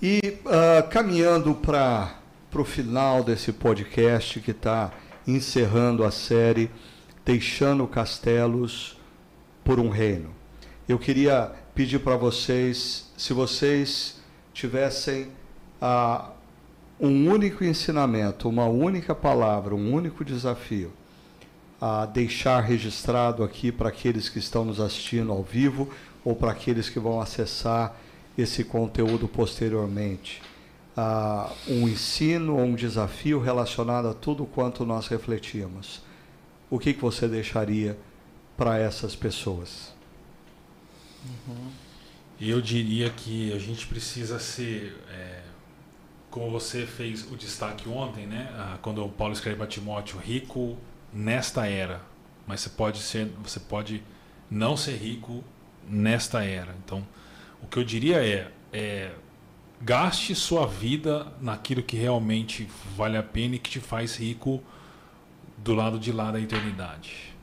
E 0.01 0.39
uh, 0.45 0.89
caminhando 0.89 1.55
para 1.55 2.18
o 2.55 2.64
final 2.64 3.24
desse 3.24 3.53
podcast 3.53 4.41
que 4.41 4.53
está 4.53 4.93
encerrando 5.27 6.05
a 6.05 6.11
série 6.11 6.70
Deixando 7.25 7.87
Castelos 7.87 8.99
por 9.64 9.81
um 9.81 9.89
Reino. 9.89 10.31
Eu 10.89 10.99
queria 10.99 11.53
pedir 11.75 12.01
para 12.01 12.16
vocês, 12.16 13.11
se 13.16 13.33
vocês 13.33 14.20
tivessem 14.53 15.29
ah, 15.81 16.31
um 17.01 17.29
único 17.31 17.64
ensinamento, 17.64 18.49
uma 18.49 18.66
única 18.66 19.14
palavra, 19.14 19.75
um 19.75 19.93
único 19.93 20.25
desafio, 20.25 20.93
a 21.81 22.07
deixar 22.07 22.61
registrado 22.61 23.43
aqui 23.43 23.72
para 23.72 23.89
aqueles 23.89 24.29
que 24.29 24.39
estão 24.39 24.64
nos 24.64 24.79
assistindo 24.79 25.33
ao 25.33 25.43
vivo 25.43 25.89
ou 26.25 26.37
para 26.37 26.53
aqueles 26.53 26.89
que 26.89 26.99
vão 26.99 27.20
acessar 27.20 27.97
esse 28.37 28.64
conteúdo 28.64 29.27
posteriormente 29.27 30.43
um 31.66 31.88
ensino 31.88 32.57
ou 32.57 32.62
um 32.62 32.74
desafio 32.74 33.40
relacionado 33.40 34.09
a 34.09 34.14
tudo 34.14 34.47
quanto 34.47 34.84
nós 34.84 35.09
refletimos, 35.09 36.03
o 36.70 36.78
que, 36.78 36.95
que 36.95 37.01
você 37.01 37.26
deixaria 37.26 37.99
para 38.57 38.78
essas 38.78 39.16
pessoas? 39.16 39.92
Uhum. 41.24 41.70
Eu 42.40 42.61
diria 42.61 43.11
que 43.11 43.53
a 43.53 43.59
gente 43.59 43.86
precisa 43.86 44.38
ser, 44.38 44.97
é, 45.11 45.42
como 46.30 46.51
você 46.51 46.86
fez 46.86 47.30
o 47.30 47.36
destaque 47.36 47.88
ontem, 47.88 48.26
né? 48.26 48.51
Ah, 48.55 48.78
quando 48.82 49.05
o 49.05 49.09
Paulo 49.09 49.32
escreve 49.32 49.57
para 49.57 49.66
Timóteo, 49.66 50.18
rico 50.18 50.76
nesta 51.12 51.66
era, 51.66 52.03
mas 52.47 52.61
você 52.61 52.70
pode 52.70 52.99
ser, 52.99 53.30
você 53.42 53.61
pode 53.61 54.03
não 54.51 54.76
ser 54.76 54.97
rico 54.97 55.42
nesta 55.88 56.45
era. 56.45 56.74
Então, 56.84 57.07
o 57.62 57.66
que 57.66 57.78
eu 57.78 57.84
diria 57.84 58.24
é 58.24 58.51
é, 58.74 59.12
gaste 59.85 60.35
sua 60.35 60.66
vida 60.66 61.26
naquilo 61.41 61.82
que 61.82 61.97
realmente 61.97 62.66
vale 62.97 63.18
a 63.18 63.22
pena 63.22 63.57
e 63.57 63.59
que 63.59 63.68
te 63.68 63.80
faz 63.80 64.16
rico 64.16 64.62
do 65.59 65.74
lado 65.74 65.99
de 65.99 66.11
lá 66.11 66.30
da 66.30 66.41
eternidade. 66.41 67.35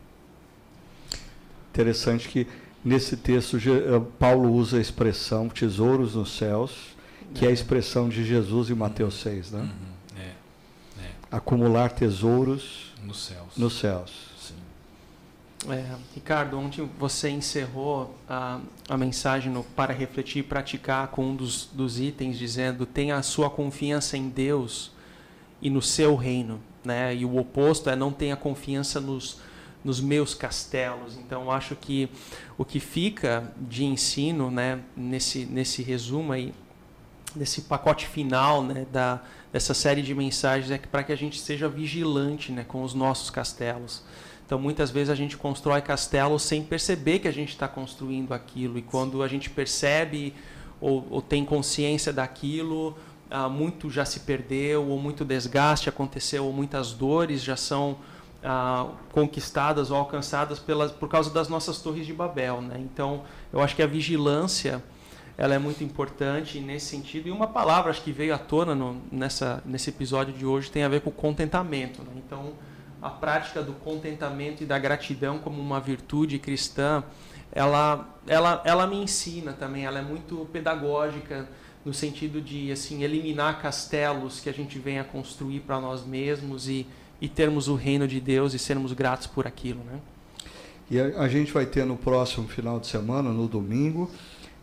Interessante 1.70 2.28
que 2.28 2.48
nesse 2.84 3.16
texto 3.16 3.58
eh, 3.58 4.02
Paulo 4.18 4.52
usa 4.52 4.78
a 4.78 4.82
expressão 4.82 5.48
tesouros 5.48 6.16
nos 6.16 6.36
céus, 6.36 6.96
que 7.36 7.46
é, 7.46 7.48
a 7.48 7.52
é. 7.52 7.54
expressão 7.54 8.10
de 8.10 8.26
Jesus 8.26 8.72
em 8.72 8.76
Mateus 8.76 9.22
6, 9.22 9.52
né? 9.52 9.60
Uhum. 9.60 10.20
É. 10.20 11.04
É. 11.04 11.12
Acumular 11.32 11.92
tesouros 11.92 12.94
nos 13.04 13.24
céus. 13.24 13.56
Nos 13.56 13.74
céus. 13.74 14.32
É, 15.70 15.96
Ricardo, 16.16 16.58
ontem 16.58 16.90
você 16.98 17.30
encerrou 17.30 18.16
a, 18.28 18.60
a 18.90 18.98
mensagem 18.98 19.52
no 19.52 19.64
Para 19.64 19.94
Refletir 19.94 20.40
e 20.40 20.44
Praticar 20.44 21.10
com 21.10 21.26
um 21.26 21.36
dos, 21.36 21.70
dos 21.72 22.00
itens 22.00 22.38
dizendo 22.38 22.86
tenha 22.86 23.16
a 23.16 23.22
sua 23.22 23.48
confiança 23.48 24.18
em 24.18 24.28
Deus 24.28 24.92
e 25.62 25.70
no 25.70 25.82
seu 25.82 26.16
reino. 26.16 26.60
Né? 26.84 27.16
E 27.16 27.26
o 27.26 27.38
oposto 27.38 27.92
é 27.92 27.96
não 27.96 28.12
tenha 28.12 28.36
confiança 28.36 29.00
nos, 29.00 29.40
nos 29.84 30.02
meus 30.02 30.34
castelos. 30.34 31.16
Então, 31.16 31.52
acho 31.52 31.76
que 31.76 32.10
o 32.58 32.66
que 32.66 32.80
fica 32.80 33.54
de 33.56 33.86
ensino 33.86 34.50
né, 34.50 34.80
nesse, 34.98 35.46
nesse 35.46 35.84
resumo 35.84 36.34
aí, 36.34 36.56
nesse 37.36 37.62
pacote 37.62 38.08
final 38.08 38.64
né, 38.64 38.88
da, 38.92 39.22
dessa 39.54 39.76
série 39.76 40.02
de 40.02 40.16
mensagens, 40.16 40.72
é 40.72 40.80
que 40.80 40.88
para 40.88 41.04
que 41.04 41.12
a 41.12 41.16
gente 41.16 41.40
seja 41.40 41.70
vigilante 41.70 42.52
né, 42.52 42.64
com 42.68 42.82
os 42.82 42.96
nossos 42.96 43.30
castelos. 43.30 44.02
Então, 44.52 44.60
muitas 44.60 44.92
vezes 44.92 45.10
a 45.10 45.16
gente 45.16 45.38
constrói 45.38 45.82
castelos 45.82 46.42
sem 46.42 46.62
perceber 46.62 47.20
que 47.20 47.28
a 47.30 47.32
gente 47.32 47.52
está 47.52 47.70
construindo 47.70 48.34
aquilo. 48.34 48.78
E 48.78 48.82
quando 48.82 49.24
a 49.24 49.28
gente 49.30 49.50
percebe 49.50 50.34
ou, 50.82 51.08
ou 51.10 51.22
tem 51.22 51.46
consciência 51.46 52.12
daquilo, 52.12 52.94
ah, 53.30 53.48
muito 53.48 53.90
já 53.90 54.04
se 54.04 54.20
perdeu, 54.20 54.86
ou 54.86 55.00
muito 55.00 55.24
desgaste 55.24 55.88
aconteceu, 55.88 56.44
ou 56.44 56.52
muitas 56.52 56.92
dores 56.92 57.42
já 57.42 57.56
são 57.56 58.00
ah, 58.44 58.90
conquistadas 59.14 59.90
ou 59.90 59.96
alcançadas 59.96 60.60
pelas, 60.60 60.92
por 60.92 61.08
causa 61.08 61.30
das 61.30 61.48
nossas 61.48 61.80
torres 61.80 62.06
de 62.06 62.12
Babel. 62.12 62.62
Né? 62.62 62.76
Então, 62.78 63.24
eu 63.54 63.62
acho 63.62 63.74
que 63.74 63.82
a 63.82 63.88
vigilância 63.88 64.84
ela 65.38 65.56
é 65.56 65.60
muito 65.60 65.82
importante 65.82 66.60
nesse 66.60 66.88
sentido. 66.88 67.30
E 67.30 67.32
uma 67.32 67.48
palavra 67.48 67.90
acho 67.90 68.02
que 68.02 68.12
veio 68.12 68.36
à 68.36 68.38
tona 68.38 68.76
no, 68.76 69.02
nessa, 69.10 69.64
nesse 69.66 69.92
episódio 69.92 70.34
de 70.34 70.46
hoje 70.46 70.70
tem 70.70 70.84
a 70.84 70.90
ver 70.90 71.00
com 71.00 71.10
contentamento. 71.10 72.02
Né? 72.02 72.12
Então, 72.18 72.52
a 73.02 73.10
prática 73.10 73.64
do 73.64 73.74
contentamento 73.74 74.64
e 74.64 74.66
da 74.66 74.78
gratidão 74.78 75.40
como 75.40 75.60
uma 75.60 75.80
virtude 75.80 76.38
cristã, 76.38 77.04
ela, 77.52 78.08
ela, 78.28 78.62
ela 78.64 78.88
me 78.88 78.98
ensina 78.98 79.54
também, 79.54 79.86
ela 79.86 80.00
é 80.00 80.02
muito 80.02 80.48
pedagógica 80.54 81.48
no 81.84 81.94
sentido 81.94 82.40
de 82.40 82.72
assim 82.72 83.04
eliminar 83.04 83.62
castelos 83.62 84.40
que 84.40 84.50
a 84.50 84.54
gente 84.54 84.78
vem 84.78 85.00
a 85.00 85.04
construir 85.04 85.62
para 85.62 85.80
nós 85.80 86.06
mesmos 86.06 86.70
e, 86.70 86.86
e 87.20 87.28
termos 87.28 87.68
o 87.68 87.76
reino 87.76 88.08
de 88.08 88.20
Deus 88.20 88.54
e 88.54 88.60
sermos 88.60 88.94
gratos 88.94 89.28
por 89.28 89.48
aquilo, 89.48 89.84
né? 89.84 90.00
E 90.90 91.00
a, 91.00 91.22
a 91.22 91.28
gente 91.28 91.52
vai 91.52 91.66
ter 91.66 91.86
no 91.86 91.98
próximo 91.98 92.48
final 92.48 92.80
de 92.80 92.88
semana, 92.88 93.32
no 93.32 93.48
domingo, 93.48 94.12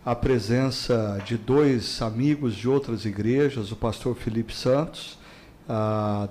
a 0.04 0.14
presença 0.14 1.20
de 1.26 1.36
dois 1.36 2.00
amigos 2.00 2.54
de 2.54 2.68
outras 2.68 3.04
igrejas, 3.04 3.72
o 3.72 3.76
pastor 3.76 4.14
Felipe 4.14 4.54
Santos, 4.54 5.18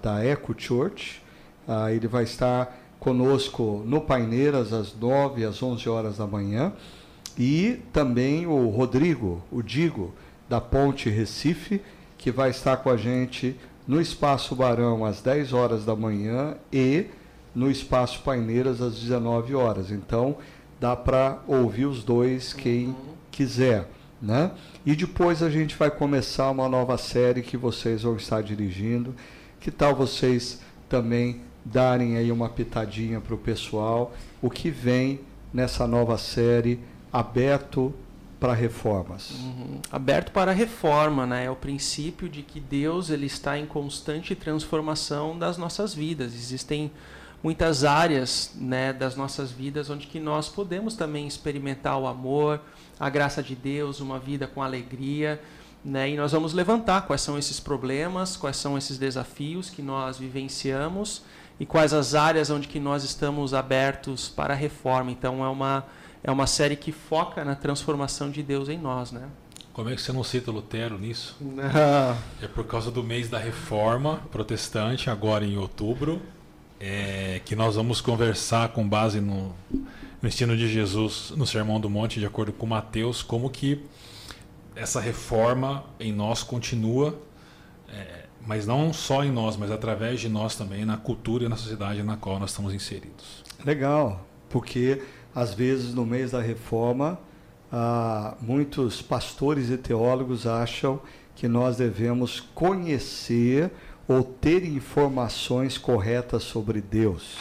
da 0.02 0.24
Eco 0.24 0.56
Church, 0.58 1.22
ah, 1.68 1.92
ele 1.92 2.08
vai 2.08 2.24
estar 2.24 2.76
conosco 3.00 3.84
no 3.86 4.02
Paineiras 4.02 4.74
às 4.74 4.96
9 4.96 5.46
às 5.46 5.62
11 5.62 5.90
horas 5.90 6.18
da 6.18 6.26
manhã. 6.26 6.74
E 7.38 7.82
também 7.94 8.48
o 8.48 8.70
Rodrigo, 8.70 9.44
o 9.52 9.62
Digo, 9.62 10.14
da 10.50 10.60
Ponte 10.60 11.10
Recife, 11.10 11.82
que 12.18 12.32
vai 12.32 12.50
estar 12.50 12.78
com 12.78 12.90
a 12.90 12.98
gente 12.98 13.56
no 13.88 14.02
Espaço 14.02 14.56
Barão 14.56 15.06
às 15.06 15.22
10 15.22 15.54
horas 15.54 15.86
da 15.86 15.96
manhã 15.96 16.56
e 16.74 17.06
no 17.54 17.70
Espaço 17.70 18.22
Paineiras 18.22 18.82
às 18.82 19.00
19 19.00 19.56
horas. 19.56 19.92
Então, 19.92 20.38
dá 20.80 20.96
para 20.96 21.40
ouvir 21.48 21.86
os 21.86 22.04
dois 22.04 22.54
quem 22.54 22.96
quiser, 23.32 23.88
né? 24.22 24.52
E 24.86 24.96
depois 24.96 25.44
a 25.44 25.50
gente 25.50 25.76
vai 25.76 25.92
começar 25.92 26.50
uma 26.50 26.68
nova 26.68 26.98
série 26.98 27.42
que 27.42 27.58
vocês 27.58 28.02
vão 28.02 28.16
estar 28.16 28.42
dirigindo. 28.42 29.14
Que 29.60 29.72
tal 29.72 29.96
vocês 29.96 30.62
também 30.90 31.42
darem 31.72 32.18
aí 32.18 32.32
uma 32.32 32.50
pitadinha 32.50 33.20
para 33.20 33.36
o 33.36 33.38
pessoal 33.38 34.14
o 34.42 34.50
que 34.50 34.70
vem 34.70 35.22
nessa 35.54 35.88
nova 35.88 36.18
série 36.18 36.80
aberto 37.12 37.94
para 38.40 38.54
reformas. 38.54 39.32
Uhum. 39.32 39.80
Aberto 39.92 40.32
para 40.32 40.52
reforma, 40.52 41.26
né? 41.26 41.46
É 41.46 41.50
o 41.50 41.56
princípio 41.56 42.30
de 42.30 42.44
que 42.44 42.60
Deus 42.60 43.10
ele 43.10 43.26
está 43.26 43.58
em 43.58 43.66
constante 43.66 44.36
transformação 44.36 45.38
das 45.38 45.58
nossas 45.58 45.94
vidas. 45.94 46.36
Existem 46.36 46.92
muitas 47.42 47.84
áreas, 47.84 48.52
né, 48.56 48.92
das 48.92 49.16
nossas 49.16 49.52
vidas 49.52 49.90
onde 49.90 50.08
que 50.08 50.20
nós 50.20 50.50
podemos 50.50 50.96
também 50.96 51.28
experimentar 51.28 51.98
o 51.98 52.08
amor, 52.08 52.60
a 53.00 53.10
graça 53.10 53.44
de 53.44 53.56
Deus, 53.56 54.00
uma 54.00 54.20
vida 54.20 54.48
com 54.48 54.62
alegria, 54.62 55.42
né? 55.84 56.10
E 56.10 56.18
nós 56.18 56.32
vamos 56.32 56.54
levantar 56.54 57.08
quais 57.08 57.22
são 57.22 57.38
esses 57.38 57.60
problemas, 57.60 58.38
quais 58.38 58.58
são 58.58 58.78
esses 58.78 58.98
desafios 58.98 59.70
que 59.70 59.82
nós 59.82 60.18
vivenciamos 60.18 61.24
e 61.60 61.66
quais 61.66 61.94
as 61.94 62.16
áreas 62.16 62.50
onde 62.50 62.68
que 62.68 62.80
nós 62.80 63.04
estamos 63.04 63.54
abertos 63.54 64.30
para 64.30 64.54
a 64.54 64.58
reforma. 64.58 65.12
Então 65.12 65.44
é 65.44 65.50
uma 65.50 65.86
é 66.24 66.32
uma 66.32 66.48
série 66.48 66.76
que 66.76 66.92
foca 66.92 67.46
na 67.46 67.56
transformação 67.56 68.30
de 68.30 68.44
Deus 68.44 68.68
em 68.68 68.78
nós, 68.78 69.12
né? 69.12 69.30
Como 69.72 69.90
é 69.90 69.96
que 69.96 70.02
você 70.02 70.12
não 70.12 70.24
cita 70.24 70.52
Lutero 70.52 70.98
nisso? 70.98 71.38
é 72.42 72.48
por 72.48 72.66
causa 72.66 72.90
do 72.90 73.04
mês 73.04 73.30
da 73.30 73.38
reforma 73.38 74.22
protestante, 74.32 75.10
agora 75.10 75.46
em 75.46 75.56
outubro, 75.58 76.22
é, 76.80 77.42
que 77.46 77.56
nós 77.56 77.76
vamos 77.76 78.02
conversar 78.02 78.70
com 78.70 78.88
base 78.88 79.22
no, 79.22 79.54
no 79.72 80.28
ensino 80.28 80.58
de 80.58 80.68
Jesus 80.68 81.32
no 81.38 81.46
Sermão 81.46 81.80
do 81.80 81.90
Monte, 81.90 82.20
de 82.20 82.26
acordo 82.26 82.52
com 82.52 82.66
Mateus, 82.66 83.22
como 83.22 83.50
que 83.50 83.86
essa 84.76 85.00
reforma 85.00 85.84
em 86.00 86.12
nós 86.12 86.44
continua 86.44 87.18
é, 87.88 88.26
mas 88.48 88.66
não 88.66 88.94
só 88.94 89.26
em 89.26 89.32
nós, 89.32 89.58
mas 89.58 89.70
através 89.70 90.22
de 90.22 90.30
nós 90.30 90.56
também, 90.56 90.86
na 90.86 90.96
cultura 90.96 91.44
e 91.44 91.50
na 91.50 91.58
sociedade 91.58 92.02
na 92.02 92.16
qual 92.16 92.40
nós 92.40 92.52
estamos 92.52 92.74
inseridos. 92.74 93.44
Legal, 93.64 94.26
porque 94.50 95.02
às 95.36 95.54
vezes 95.54 95.94
no 95.94 96.06
mês 96.06 96.32
da 96.32 96.42
reforma, 96.42 97.20
ah, 97.72 98.36
muitos 98.40 99.02
pastores 99.02 99.70
e 99.70 99.78
teólogos 99.78 100.48
acham 100.48 101.02
que 101.36 101.48
nós 101.48 101.76
devemos 101.76 102.40
conhecer 102.40 103.70
ou 104.08 104.24
ter 104.24 104.64
informações 104.64 105.78
corretas 105.78 106.44
sobre 106.44 106.80
Deus. 106.80 107.38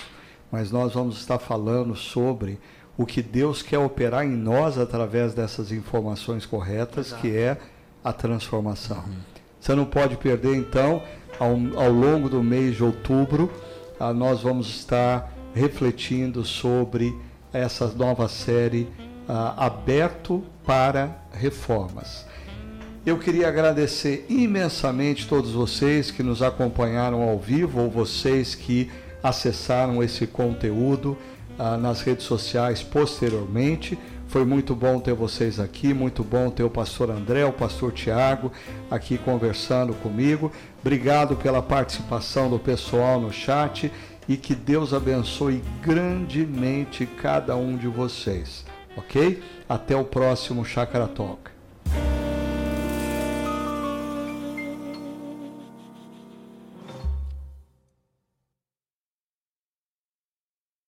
Mas 0.51 0.73
nós 0.73 0.93
vamos 0.93 1.19
estar 1.19 1.39
falando 1.39 1.95
sobre 1.95 2.59
o 2.99 3.07
que 3.07 3.23
Deus 3.23 3.63
quer 3.63 3.79
operar 3.79 4.25
em 4.25 4.37
nós 4.37 4.77
através 4.77 5.35
dessas 5.35 5.71
informações 5.71 6.45
corretas, 6.45 7.09
Exato. 7.09 7.23
que 7.23 7.37
é 7.37 7.57
a 8.03 8.13
transformação. 8.13 8.99
Uhum. 8.99 9.36
Você 9.67 9.75
não 9.75 9.85
pode 9.85 10.17
perder, 10.17 10.55
então, 10.55 11.03
ao, 11.41 11.51
ao 11.83 11.91
longo 11.91 12.29
do 12.29 12.41
mês 12.41 12.77
de 12.77 12.85
outubro, 12.85 13.51
ah, 13.99 14.15
nós 14.15 14.43
vamos 14.43 14.69
estar 14.69 15.35
refletindo 15.53 16.45
sobre 16.45 17.13
essa 17.53 17.89
nova 17.89 18.29
série 18.29 18.87
ah, 19.29 19.67
Aberto 19.67 20.45
para 20.65 21.19
Reformas. 21.33 22.25
Eu 23.05 23.19
queria 23.19 23.49
agradecer 23.49 24.25
imensamente 24.29 25.27
todos 25.27 25.51
vocês 25.51 26.13
que 26.13 26.23
nos 26.23 26.43
acompanharam 26.43 27.21
ao 27.21 27.37
vivo 27.37 27.81
ou 27.81 27.91
vocês 27.91 28.55
que 28.55 28.89
acessaram 29.21 30.01
esse 30.01 30.29
conteúdo 30.29 31.19
ah, 31.59 31.77
nas 31.77 32.03
redes 32.03 32.25
sociais 32.25 32.85
posteriormente. 32.85 33.99
Foi 34.29 34.45
muito 34.45 34.75
bom 34.75 34.99
ter 34.99 35.15
vocês 35.15 35.61
aqui, 35.61 35.95
muito 35.95 36.25
bom 36.25 36.51
ter 36.51 36.65
o 36.65 36.71
pastor 36.71 37.11
André, 37.11 37.45
o 37.45 37.53
pastor 37.53 37.93
Tiago 37.93 38.53
aqui 38.91 39.17
conversando 39.17 39.95
comigo. 39.95 40.51
Obrigado 40.81 41.37
pela 41.37 41.63
participação 41.63 42.51
do 42.51 42.59
pessoal 42.59 43.21
no 43.21 43.33
chat 43.33 43.91
e 44.29 44.37
que 44.37 44.55
Deus 44.55 44.93
abençoe 44.93 45.63
grandemente 45.81 47.07
cada 47.07 47.57
um 47.57 47.77
de 47.77 47.87
vocês, 47.87 48.65
ok? 48.97 49.43
Até 49.69 49.97
o 49.97 50.05
próximo 50.05 50.65
Chakra 50.65 51.07
Talk. 51.07 51.51